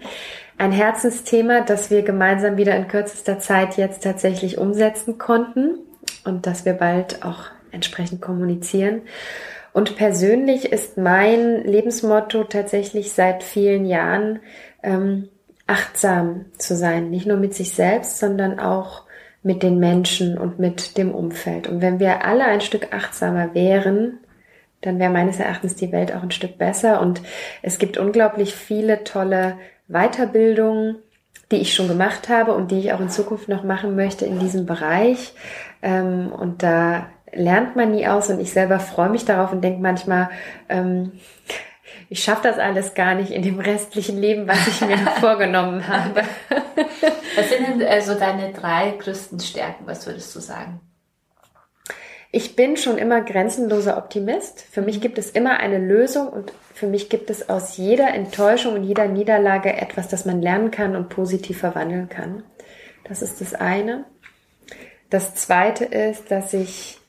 Ein 0.58 0.72
Herzensthema, 0.72 1.62
das 1.62 1.92
wir 1.92 2.02
gemeinsam 2.02 2.58
wieder 2.58 2.76
in 2.76 2.88
kürzester 2.88 3.40
Zeit 3.40 3.78
jetzt 3.78 4.04
tatsächlich 4.04 4.58
umsetzen 4.58 5.18
konnten 5.18 5.80
und 6.24 6.48
das 6.48 6.66
wir 6.66 6.74
bald 6.74 7.24
auch 7.24 7.55
entsprechend 7.76 8.22
kommunizieren. 8.22 9.02
Und 9.74 9.98
persönlich 9.98 10.72
ist 10.72 10.98
mein 10.98 11.64
Lebensmotto 11.64 12.46
tatsächlich 12.46 13.12
seit 13.12 13.44
vielen 13.44 13.86
Jahren, 13.86 14.40
ähm, 14.82 15.30
achtsam 15.68 16.46
zu 16.58 16.76
sein, 16.76 17.10
nicht 17.10 17.28
nur 17.28 17.38
mit 17.38 17.54
sich 17.54 17.74
selbst, 17.74 18.20
sondern 18.20 18.60
auch 18.60 19.04
mit 19.44 19.64
den 19.64 19.78
Menschen 19.80 20.38
und 20.38 20.60
mit 20.60 20.98
dem 20.98 21.14
Umfeld. 21.14 21.68
Und 21.68 21.82
wenn 21.82 22.00
wir 22.00 22.26
alle 22.26 22.46
ein 22.46 22.62
Stück 22.62 22.94
achtsamer 22.94 23.54
wären, 23.54 24.20
dann 24.82 25.00
wäre 25.00 25.12
meines 25.12 25.40
Erachtens 25.40 25.76
die 25.76 25.92
Welt 25.92 26.14
auch 26.14 26.24
ein 26.24 26.32
Stück 26.32 26.58
besser. 26.58 27.02
Und 27.02 27.22
es 27.62 27.78
gibt 27.78 27.98
unglaublich 27.98 28.56
viele 28.56 29.04
tolle 29.04 29.58
Weiterbildungen, 29.88 30.98
die 31.52 31.58
ich 31.58 31.74
schon 31.74 31.88
gemacht 31.88 32.30
habe 32.30 32.54
und 32.54 32.72
die 32.72 32.80
ich 32.80 32.94
auch 32.94 33.00
in 33.00 33.10
Zukunft 33.10 33.50
noch 33.50 33.64
machen 33.64 33.96
möchte 33.96 34.26
in 34.26 34.40
diesem 34.40 34.66
Bereich. 34.66 35.34
Ähm, 35.82 36.32
und 36.32 36.64
da 36.64 37.08
lernt 37.36 37.76
man 37.76 37.92
nie 37.92 38.08
aus 38.08 38.30
und 38.30 38.40
ich 38.40 38.52
selber 38.52 38.80
freue 38.80 39.10
mich 39.10 39.26
darauf 39.26 39.52
und 39.52 39.62
denke 39.62 39.82
manchmal, 39.82 40.30
ähm, 40.70 41.12
ich 42.10 42.24
schaffe 42.24 42.44
das 42.44 42.60
alles 42.60 42.94
gar 42.94 43.16
nicht 43.16 43.32
in 43.32 43.42
dem 43.42 43.60
restlichen 43.60 44.20
Leben, 44.20 44.48
was 44.48 44.68
ich 44.68 44.82
mir 44.82 44.98
vorgenommen 45.20 45.88
habe. 45.88 46.22
Was 47.36 47.50
sind 47.50 47.68
denn 47.68 47.88
also 47.88 48.16
deine 48.16 48.54
drei 48.54 48.94
größten 48.98 49.40
Stärken? 49.40 49.86
Was 49.88 50.06
würdest 50.06 50.36
du 50.36 50.40
sagen? 50.40 50.80
Ich 52.32 52.56
bin 52.56 52.76
schon 52.76 52.98
immer 52.98 53.22
grenzenloser 53.22 53.98
Optimist. 53.98 54.62
Für 54.70 54.82
mich 54.82 55.00
gibt 55.00 55.18
es 55.18 55.30
immer 55.30 55.60
eine 55.60 55.78
Lösung 55.78 56.28
und 56.28 56.52
für 56.74 56.86
mich 56.86 57.10
gibt 57.10 57.30
es 57.30 57.48
aus 57.50 57.78
jeder 57.78 58.14
Enttäuschung 58.14 58.74
und 58.74 58.84
jeder 58.84 59.08
Niederlage 59.08 59.72
etwas, 59.72 60.10
das 60.10 60.26
man 60.26 60.42
lernen 60.42 60.70
kann 60.70 60.98
und 60.98 61.08
positiv 61.08 61.60
verwandeln 61.60 62.10
kann. 62.10 62.44
Das 63.06 63.22
ist 63.22 63.40
das 63.40 63.54
eine. 63.54 64.04
Das 65.10 65.34
zweite 65.36 65.86
ist, 65.86 66.30
dass 66.30 66.54
ich 66.54 67.00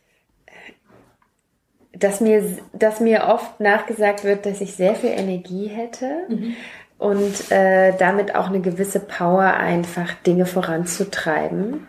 dass 1.98 2.20
mir, 2.20 2.44
dass 2.72 3.00
mir 3.00 3.26
oft 3.28 3.60
nachgesagt 3.60 4.24
wird, 4.24 4.46
dass 4.46 4.60
ich 4.60 4.74
sehr 4.74 4.94
viel 4.94 5.10
Energie 5.10 5.66
hätte 5.68 6.24
mhm. 6.28 6.56
und 6.98 7.50
äh, 7.50 7.96
damit 7.96 8.34
auch 8.34 8.48
eine 8.48 8.60
gewisse 8.60 9.00
Power 9.00 9.54
einfach 9.54 10.14
Dinge 10.26 10.46
voranzutreiben. 10.46 11.86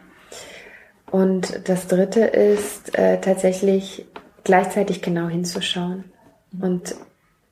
Und 1.10 1.68
das 1.70 1.88
dritte 1.88 2.22
ist 2.22 2.98
äh, 2.98 3.20
tatsächlich 3.20 4.06
gleichzeitig 4.44 5.02
genau 5.02 5.28
hinzuschauen 5.28 6.06
mhm. 6.52 6.64
und 6.64 6.96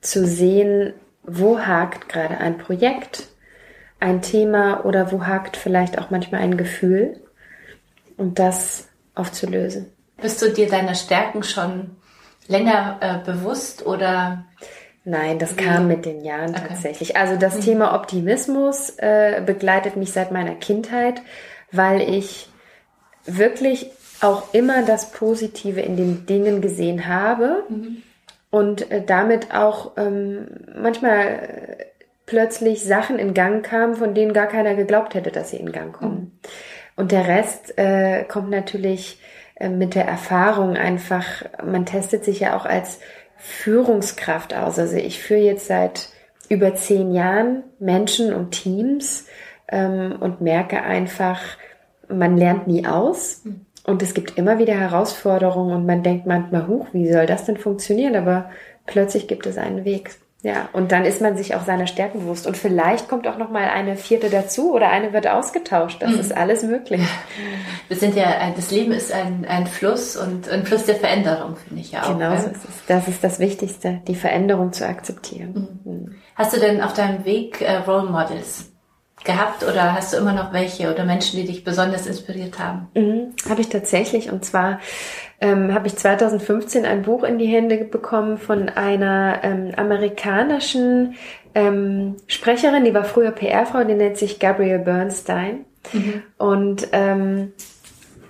zu 0.00 0.26
sehen, 0.26 0.94
wo 1.22 1.58
hakt 1.58 2.08
gerade 2.08 2.38
ein 2.38 2.58
Projekt, 2.58 3.28
ein 3.98 4.22
Thema 4.22 4.84
oder 4.84 5.10
wo 5.10 5.26
hakt 5.26 5.56
vielleicht 5.56 5.98
auch 5.98 6.10
manchmal 6.10 6.42
ein 6.42 6.56
Gefühl 6.56 7.20
und 8.16 8.38
das 8.38 8.88
aufzulösen. 9.14 9.86
Bist 10.20 10.40
du 10.40 10.50
dir 10.50 10.68
deiner 10.68 10.94
Stärken 10.94 11.42
schon 11.42 11.96
länger 12.48 12.98
äh, 13.00 13.24
bewusst 13.24 13.84
oder? 13.86 14.44
Nein, 15.04 15.38
das 15.38 15.56
kam 15.56 15.86
mit 15.86 16.04
den 16.04 16.24
Jahren 16.24 16.50
okay. 16.50 16.64
tatsächlich. 16.68 17.16
Also 17.16 17.36
das 17.36 17.58
mhm. 17.58 17.60
Thema 17.60 17.94
Optimismus 17.94 18.90
äh, 18.98 19.40
begleitet 19.44 19.96
mich 19.96 20.12
seit 20.12 20.32
meiner 20.32 20.56
Kindheit, 20.56 21.22
weil 21.70 22.00
ich 22.00 22.48
wirklich 23.24 23.90
auch 24.20 24.52
immer 24.52 24.82
das 24.84 25.12
Positive 25.12 25.80
in 25.80 25.96
den 25.96 26.26
Dingen 26.26 26.60
gesehen 26.60 27.06
habe 27.06 27.64
mhm. 27.68 28.02
und 28.50 28.90
äh, 28.90 29.02
damit 29.04 29.54
auch 29.54 29.92
ähm, 29.96 30.48
manchmal 30.74 31.86
plötzlich 32.26 32.82
Sachen 32.82 33.18
in 33.18 33.34
Gang 33.34 33.64
kamen, 33.64 33.94
von 33.94 34.14
denen 34.14 34.32
gar 34.32 34.48
keiner 34.48 34.74
geglaubt 34.74 35.14
hätte, 35.14 35.30
dass 35.30 35.50
sie 35.50 35.58
in 35.58 35.70
Gang 35.70 35.92
kommen. 35.92 36.16
Mhm. 36.16 36.32
Und 36.96 37.12
der 37.12 37.28
Rest 37.28 37.78
äh, 37.78 38.24
kommt 38.24 38.50
natürlich 38.50 39.20
mit 39.60 39.94
der 39.94 40.06
Erfahrung 40.06 40.76
einfach, 40.76 41.24
man 41.64 41.86
testet 41.86 42.24
sich 42.24 42.40
ja 42.40 42.56
auch 42.56 42.66
als 42.66 43.00
Führungskraft 43.36 44.54
aus. 44.54 44.78
Also 44.78 44.96
ich 44.96 45.22
führe 45.22 45.40
jetzt 45.40 45.66
seit 45.66 46.08
über 46.48 46.74
zehn 46.74 47.12
Jahren 47.12 47.64
Menschen 47.78 48.32
und 48.34 48.50
Teams 48.50 49.26
ähm, 49.68 50.16
und 50.20 50.40
merke 50.40 50.82
einfach, 50.82 51.40
man 52.08 52.36
lernt 52.36 52.66
nie 52.66 52.86
aus. 52.86 53.42
Und 53.84 54.02
es 54.02 54.14
gibt 54.14 54.36
immer 54.36 54.58
wieder 54.58 54.74
Herausforderungen 54.74 55.74
und 55.74 55.86
man 55.86 56.02
denkt 56.02 56.26
manchmal, 56.26 56.66
huch, 56.66 56.88
wie 56.92 57.10
soll 57.10 57.26
das 57.26 57.44
denn 57.44 57.56
funktionieren? 57.56 58.16
Aber 58.16 58.50
plötzlich 58.84 59.28
gibt 59.28 59.46
es 59.46 59.58
einen 59.58 59.84
Weg. 59.84 60.10
Ja, 60.46 60.68
und 60.72 60.92
dann 60.92 61.04
ist 61.04 61.20
man 61.20 61.36
sich 61.36 61.56
auch 61.56 61.64
seiner 61.64 61.88
Stärken 61.88 62.20
bewusst. 62.20 62.46
Und 62.46 62.56
vielleicht 62.56 63.08
kommt 63.08 63.26
auch 63.26 63.36
noch 63.36 63.50
mal 63.50 63.68
eine 63.68 63.96
vierte 63.96 64.30
dazu 64.30 64.72
oder 64.72 64.90
eine 64.90 65.12
wird 65.12 65.26
ausgetauscht. 65.26 66.00
Das 66.00 66.12
mhm. 66.12 66.20
ist 66.20 66.36
alles 66.36 66.62
möglich. 66.62 67.00
Wir 67.88 67.96
sind 67.96 68.14
ja, 68.14 68.28
das 68.54 68.70
Leben 68.70 68.92
ist 68.92 69.12
ein, 69.12 69.44
ein 69.44 69.66
Fluss 69.66 70.16
und 70.16 70.48
ein 70.48 70.64
Fluss 70.64 70.84
der 70.84 70.94
Veränderung, 70.94 71.56
finde 71.56 71.80
ich 71.80 71.90
ja 71.90 72.04
auch. 72.04 72.12
Genau 72.12 72.30
so 72.36 72.46
ist 72.46 72.64
es. 72.64 72.86
Das 72.86 73.08
ist 73.08 73.24
das 73.24 73.40
Wichtigste, 73.40 74.02
die 74.06 74.14
Veränderung 74.14 74.72
zu 74.72 74.86
akzeptieren. 74.86 75.80
Mhm. 75.82 76.14
Hast 76.36 76.54
du 76.54 76.60
denn 76.60 76.80
auf 76.80 76.92
deinem 76.92 77.24
Weg 77.24 77.60
äh, 77.60 77.78
Role 77.78 78.08
Models? 78.08 78.70
Gehabt 79.26 79.62
oder 79.62 79.92
hast 79.92 80.12
du 80.12 80.16
immer 80.16 80.32
noch 80.32 80.52
welche 80.52 80.90
oder 80.90 81.04
Menschen, 81.04 81.38
die 81.38 81.46
dich 81.46 81.64
besonders 81.64 82.06
inspiriert 82.06 82.58
haben? 82.58 82.88
Mhm, 82.94 83.34
habe 83.48 83.60
ich 83.60 83.68
tatsächlich. 83.68 84.30
Und 84.30 84.44
zwar 84.44 84.80
ähm, 85.40 85.74
habe 85.74 85.86
ich 85.86 85.96
2015 85.96 86.86
ein 86.86 87.02
Buch 87.02 87.22
in 87.24 87.38
die 87.38 87.46
Hände 87.46 87.84
bekommen 87.84 88.38
von 88.38 88.70
einer 88.70 89.40
ähm, 89.42 89.72
amerikanischen 89.76 91.16
ähm, 91.56 92.16
Sprecherin, 92.26 92.84
die 92.84 92.92
war 92.92 93.04
früher 93.04 93.30
PR-Frau, 93.30 93.84
die 93.84 93.94
nennt 93.94 94.18
sich 94.18 94.38
Gabrielle 94.38 94.78
Bernstein. 94.78 95.64
Mhm. 95.92 96.22
Und 96.36 96.88
ähm, 96.92 97.52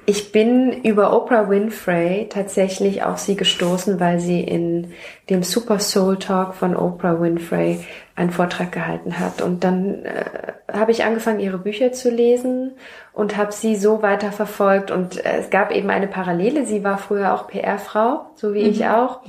ich 0.06 0.30
bin 0.30 0.72
über 0.84 1.12
Oprah 1.12 1.50
Winfrey 1.50 2.28
tatsächlich 2.30 3.02
auf 3.02 3.18
sie 3.18 3.34
gestoßen, 3.34 3.98
weil 3.98 4.20
sie 4.20 4.40
in 4.40 4.92
dem 5.28 5.42
Super 5.42 5.80
Soul 5.80 6.18
Talk 6.18 6.54
von 6.54 6.76
Oprah 6.76 7.20
Winfrey 7.20 7.84
einen 8.16 8.30
Vortrag 8.30 8.72
gehalten 8.72 9.18
hat. 9.18 9.42
Und 9.42 9.62
dann 9.62 10.04
äh, 10.04 10.24
habe 10.72 10.90
ich 10.90 11.04
angefangen, 11.04 11.38
ihre 11.38 11.58
Bücher 11.58 11.92
zu 11.92 12.10
lesen 12.10 12.72
und 13.12 13.36
habe 13.36 13.52
sie 13.52 13.76
so 13.76 14.02
weiter 14.02 14.32
verfolgt. 14.32 14.90
Und 14.90 15.24
äh, 15.24 15.38
es 15.38 15.50
gab 15.50 15.70
eben 15.70 15.90
eine 15.90 16.08
Parallele. 16.08 16.64
Sie 16.64 16.82
war 16.82 16.96
früher 16.96 17.34
auch 17.34 17.46
PR-Frau, 17.46 18.26
so 18.34 18.54
wie 18.54 18.64
mhm. 18.64 18.70
ich 18.70 18.86
auch. 18.86 19.20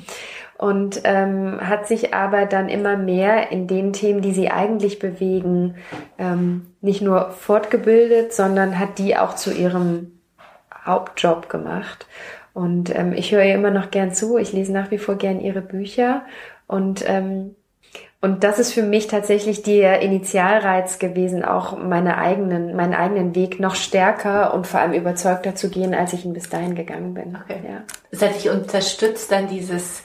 Und 0.58 1.02
ähm, 1.04 1.60
hat 1.62 1.88
sich 1.88 2.16
aber 2.16 2.46
dann 2.46 2.70
immer 2.70 2.98
mehr 2.98 3.52
in 3.52 3.68
den 3.68 3.94
Themen, 3.94 4.22
die 4.22 4.32
sie 4.32 4.50
eigentlich 4.50 4.98
bewegen, 4.98 5.76
ähm, 6.18 6.68
nicht 6.82 7.02
nur 7.02 7.30
fortgebildet, 7.32 8.34
sondern 8.34 8.80
hat 8.80 8.98
die 8.98 9.18
auch 9.18 9.36
zu 9.36 9.54
ihrem 9.54 10.20
Hauptjob 10.84 11.50
gemacht. 11.50 12.08
Und 12.54 12.96
ähm, 12.98 13.14
ich 13.14 13.34
höre 13.34 13.44
ihr 13.44 13.54
immer 13.54 13.70
noch 13.70 13.92
gern 13.92 14.14
zu. 14.14 14.38
Ich 14.38 14.54
lese 14.54 14.72
nach 14.72 14.90
wie 14.90 14.98
vor 14.98 15.16
gern 15.16 15.42
ihre 15.42 15.62
Bücher. 15.62 16.24
Und, 16.66 17.04
ähm, 17.08 17.57
und 18.20 18.44
das 18.44 18.58
ist 18.58 18.74
für 18.74 18.84
mich 18.84 19.08
tatsächlich 19.08 19.62
der 19.62 20.02
Initialreiz 20.02 20.98
gewesen, 20.98 21.46
auch 21.46 21.78
meine 21.78 22.18
eigenen, 22.18 22.76
meinen 22.76 22.94
eigenen 22.94 23.36
Weg 23.36 23.60
noch 23.60 23.76
stärker 23.76 24.54
und 24.54 24.66
vor 24.66 24.80
allem 24.80 24.94
überzeugter 24.94 25.56
zu 25.56 25.70
gehen, 25.70 25.94
als 25.94 26.14
ich 26.14 26.26
ihn 26.26 26.34
bis 26.34 26.50
dahin 26.50 26.74
gegangen 26.74 27.14
bin. 27.14 27.38
Okay. 27.44 27.60
Ja. 27.68 27.84
Das 28.12 28.22
hat 28.22 28.36
dich 28.36 28.50
unterstützt, 28.50 29.32
dann 29.32 29.48
dieses 29.48 30.04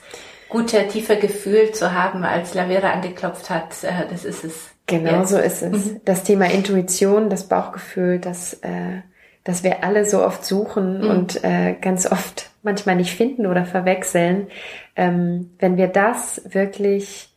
gute, 0.51 0.87
tiefe 0.89 1.17
Gefühl 1.17 1.73
zu 1.73 1.95
haben, 1.95 2.25
als 2.25 2.53
Lavera 2.53 2.91
angeklopft 2.93 3.49
hat. 3.49 3.83
Äh, 3.83 4.07
das 4.11 4.25
ist 4.25 4.45
es. 4.45 4.71
Genau 4.87 5.21
jetzt. 5.21 5.31
so 5.31 5.39
ist 5.39 5.63
es. 5.63 5.87
Mhm. 5.87 6.01
Das 6.05 6.25
Thema 6.25 6.51
Intuition, 6.51 7.31
das 7.31 7.49
Bauchgefühl, 7.49 8.19
das 8.19 8.55
äh, 8.63 9.01
dass 9.45 9.65
wir 9.65 9.83
alle 9.83 10.05
so 10.05 10.25
oft 10.25 10.45
suchen 10.45 11.01
mhm. 11.01 11.11
und 11.11 11.45
äh, 11.45 11.75
ganz 11.81 12.11
oft 12.11 12.51
manchmal 12.63 12.97
nicht 12.97 13.15
finden 13.15 13.47
oder 13.47 13.65
verwechseln. 13.65 14.49
Ähm, 14.95 15.51
wenn 15.59 15.77
wir 15.77 15.89
das 15.89 16.43
wirklich, 16.49 17.32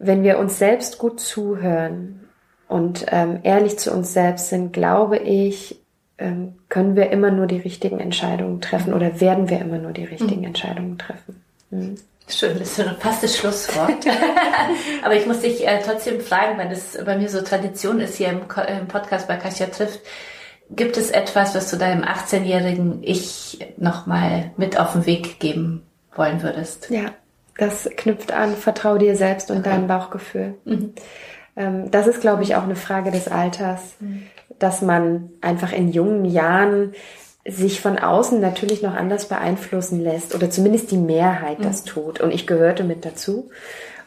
wenn 0.00 0.24
wir 0.24 0.38
uns 0.38 0.58
selbst 0.58 0.98
gut 0.98 1.20
zuhören 1.20 2.28
und 2.68 3.06
ähm, 3.08 3.40
ehrlich 3.42 3.78
zu 3.78 3.92
uns 3.92 4.12
selbst 4.12 4.48
sind, 4.48 4.72
glaube 4.72 5.18
ich, 5.18 5.78
ähm, 6.18 6.56
können 6.68 6.96
wir 6.96 7.10
immer 7.10 7.30
nur 7.30 7.46
die 7.46 7.58
richtigen 7.58 8.00
Entscheidungen 8.00 8.60
treffen 8.60 8.94
oder 8.94 9.20
werden 9.20 9.48
wir 9.48 9.60
immer 9.60 9.78
nur 9.78 9.92
die 9.92 10.04
richtigen 10.04 10.40
mhm. 10.40 10.46
Entscheidungen 10.46 10.98
treffen. 10.98 11.42
Mhm. 11.70 11.94
Schön, 12.28 12.58
das 12.58 12.78
ist 12.78 12.88
fast 13.00 13.22
das 13.22 13.36
Schlusswort. 13.36 14.06
Aber 15.04 15.16
ich 15.16 15.26
muss 15.26 15.40
dich 15.40 15.66
äh, 15.66 15.80
trotzdem 15.84 16.20
fragen, 16.20 16.58
weil 16.58 16.68
das 16.68 16.98
bei 17.04 17.18
mir 17.18 17.28
so 17.28 17.42
Tradition 17.42 18.00
ist 18.00 18.16
hier 18.16 18.28
im, 18.28 18.42
im 18.78 18.88
Podcast 18.88 19.28
bei 19.28 19.36
Kasia 19.36 19.66
trifft 19.66 20.00
Gibt 20.70 20.96
es 20.96 21.10
etwas, 21.10 21.54
was 21.56 21.68
du 21.68 21.76
deinem 21.76 22.04
18-jährigen 22.04 23.02
Ich 23.02 23.58
nochmal 23.76 24.52
mit 24.56 24.78
auf 24.78 24.92
den 24.92 25.04
Weg 25.04 25.40
geben 25.40 25.82
wollen 26.14 26.42
würdest? 26.42 26.88
Ja, 26.90 27.10
das 27.60 27.88
knüpft 27.96 28.32
an, 28.32 28.54
vertrau 28.54 28.98
dir 28.98 29.16
selbst 29.16 29.50
und 29.50 29.66
deinem 29.66 29.86
Bauchgefühl. 29.86 30.54
Mhm. 30.64 30.94
Ähm, 31.56 31.90
das 31.90 32.06
ist, 32.06 32.20
glaube 32.20 32.42
ich, 32.42 32.56
auch 32.56 32.62
eine 32.62 32.76
Frage 32.76 33.10
des 33.10 33.28
Alters, 33.28 33.96
mhm. 34.00 34.22
dass 34.58 34.82
man 34.82 35.30
einfach 35.40 35.72
in 35.72 35.92
jungen 35.92 36.24
Jahren 36.24 36.94
sich 37.46 37.80
von 37.80 37.98
außen 37.98 38.40
natürlich 38.40 38.82
noch 38.82 38.94
anders 38.94 39.28
beeinflussen 39.28 40.00
lässt 40.00 40.34
oder 40.34 40.50
zumindest 40.50 40.90
die 40.90 40.98
Mehrheit 40.98 41.58
mhm. 41.58 41.64
das 41.64 41.84
tut. 41.84 42.20
Und 42.20 42.32
ich 42.32 42.46
gehörte 42.46 42.84
mit 42.84 43.04
dazu. 43.04 43.50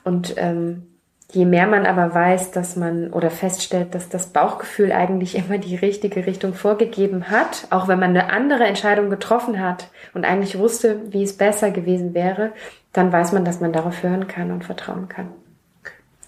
Und 0.03 0.33
ähm, 0.37 0.87
Je 1.33 1.45
mehr 1.45 1.65
man 1.65 1.87
aber 1.87 2.13
weiß, 2.13 2.51
dass 2.51 2.75
man 2.75 3.11
oder 3.11 3.31
feststellt, 3.31 3.95
dass 3.95 4.07
das 4.07 4.27
Bauchgefühl 4.27 4.91
eigentlich 4.91 5.35
immer 5.49 5.57
die 5.57 5.75
richtige 5.75 6.27
Richtung 6.27 6.53
vorgegeben 6.53 7.29
hat, 7.29 7.67
auch 7.71 7.87
wenn 7.87 7.99
man 7.99 8.11
eine 8.11 8.31
andere 8.31 8.65
Entscheidung 8.65 9.09
getroffen 9.09 9.59
hat 9.59 9.89
und 10.13 10.25
eigentlich 10.25 10.57
wusste, 10.59 11.01
wie 11.11 11.23
es 11.23 11.35
besser 11.35 11.71
gewesen 11.71 12.13
wäre, 12.13 12.51
dann 12.93 13.11
weiß 13.11 13.31
man, 13.31 13.43
dass 13.43 13.59
man 13.59 13.73
darauf 13.73 14.03
hören 14.03 14.27
kann 14.27 14.51
und 14.51 14.63
vertrauen 14.63 15.09
kann. 15.09 15.29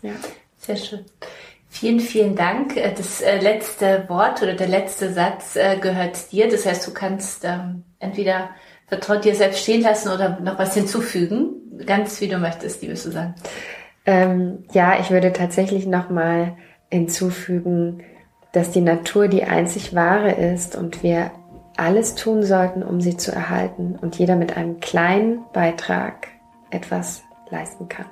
Ja. 0.01 0.13
Sehr 0.57 0.75
schön. 0.75 1.05
Vielen, 1.69 1.99
vielen 1.99 2.35
Dank. 2.35 2.75
Äh, 2.75 2.93
das 2.95 3.21
äh, 3.21 3.39
letzte 3.39 4.05
Wort 4.07 4.41
oder 4.41 4.53
der 4.53 4.67
letzte 4.67 5.13
Satz 5.13 5.55
äh, 5.55 5.77
gehört 5.77 6.31
dir. 6.31 6.49
Das 6.49 6.65
heißt, 6.65 6.87
du 6.87 6.93
kannst 6.93 7.45
ähm, 7.45 7.83
entweder 7.99 8.49
vertraut 8.87 9.25
dir 9.25 9.35
selbst 9.35 9.61
stehen 9.61 9.81
lassen 9.81 10.09
oder 10.09 10.39
noch 10.39 10.57
was 10.57 10.73
hinzufügen. 10.73 11.83
Ganz 11.85 12.19
wie 12.21 12.27
du 12.27 12.37
möchtest, 12.37 12.81
liebe 12.81 12.95
Susanne. 12.95 13.35
Ähm, 14.05 14.63
ja, 14.71 14.99
ich 14.99 15.11
würde 15.11 15.33
tatsächlich 15.33 15.85
nochmal 15.85 16.55
hinzufügen, 16.89 18.03
dass 18.53 18.71
die 18.71 18.81
Natur 18.81 19.27
die 19.27 19.43
einzig 19.43 19.93
wahre 19.93 20.31
ist 20.31 20.75
und 20.75 21.03
wir 21.03 21.31
alles 21.75 22.15
tun 22.15 22.43
sollten, 22.43 22.83
um 22.83 23.01
sie 23.01 23.17
zu 23.17 23.31
erhalten 23.31 23.97
und 23.99 24.17
jeder 24.17 24.35
mit 24.35 24.55
einem 24.55 24.79
kleinen 24.79 25.39
Beitrag 25.51 26.27
etwas 26.75 27.23
leisten 27.49 27.87
kann. 27.87 28.05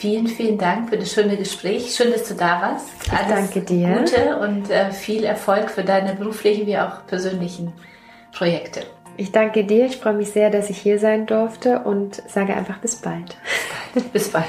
Vielen, 0.00 0.28
vielen 0.28 0.56
Dank 0.56 0.88
für 0.88 0.96
das 0.96 1.12
schöne 1.12 1.36
Gespräch. 1.36 1.94
Schön, 1.94 2.10
dass 2.10 2.26
du 2.26 2.34
da 2.34 2.62
warst. 2.62 2.86
Alles 3.12 3.28
danke 3.28 3.60
dir. 3.60 3.98
Gute 3.98 4.38
und 4.38 4.70
äh, 4.70 4.92
viel 4.92 5.24
Erfolg 5.24 5.70
für 5.70 5.84
deine 5.84 6.14
beruflichen 6.14 6.66
wie 6.66 6.78
auch 6.78 7.06
persönlichen 7.06 7.74
Projekte. 8.32 8.86
Ich 9.18 9.30
danke 9.30 9.64
dir. 9.64 9.84
Ich 9.84 9.98
freue 9.98 10.14
mich 10.14 10.30
sehr, 10.30 10.48
dass 10.48 10.70
ich 10.70 10.78
hier 10.78 10.98
sein 10.98 11.26
durfte 11.26 11.80
und 11.80 12.22
sage 12.28 12.56
einfach 12.56 12.78
bis 12.78 12.96
bald. 12.96 13.36
Bis 14.12 14.30
bald. 14.30 14.46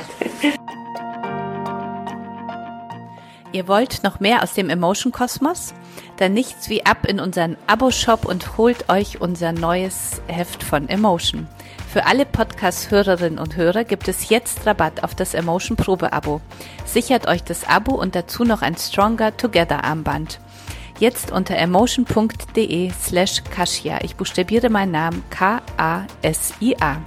Ihr 3.51 3.67
wollt 3.67 4.03
noch 4.03 4.21
mehr 4.21 4.43
aus 4.43 4.53
dem 4.53 4.69
Emotion 4.69 5.11
Kosmos? 5.11 5.73
Dann 6.17 6.33
nichts 6.33 6.69
wie 6.69 6.85
ab 6.85 7.05
in 7.05 7.19
unseren 7.19 7.57
Abo-Shop 7.67 8.23
und 8.23 8.57
holt 8.57 8.87
euch 8.89 9.19
unser 9.19 9.51
neues 9.51 10.21
Heft 10.27 10.63
von 10.63 10.87
Emotion. 10.87 11.47
Für 11.91 12.05
alle 12.05 12.25
Podcast-Hörerinnen 12.25 13.37
und 13.37 13.57
Hörer 13.57 13.83
gibt 13.83 14.07
es 14.07 14.29
jetzt 14.29 14.65
Rabatt 14.65 15.03
auf 15.03 15.13
das 15.13 15.33
Emotion 15.33 15.75
Probe-Abo. 15.75 16.39
Sichert 16.85 17.27
euch 17.27 17.43
das 17.43 17.67
Abo 17.67 17.95
und 17.95 18.15
dazu 18.15 18.45
noch 18.45 18.61
ein 18.61 18.77
Stronger 18.77 19.35
Together 19.35 19.83
Armband. 19.83 20.39
Jetzt 20.99 21.33
unter 21.33 21.57
emotion.de 21.57 22.91
slash 22.91 23.43
Kasia. 23.43 23.99
Ich 24.03 24.15
buchstabiere 24.15 24.69
meinen 24.69 24.93
Namen 24.93 25.21
K-A-S-I-A. 25.31 27.01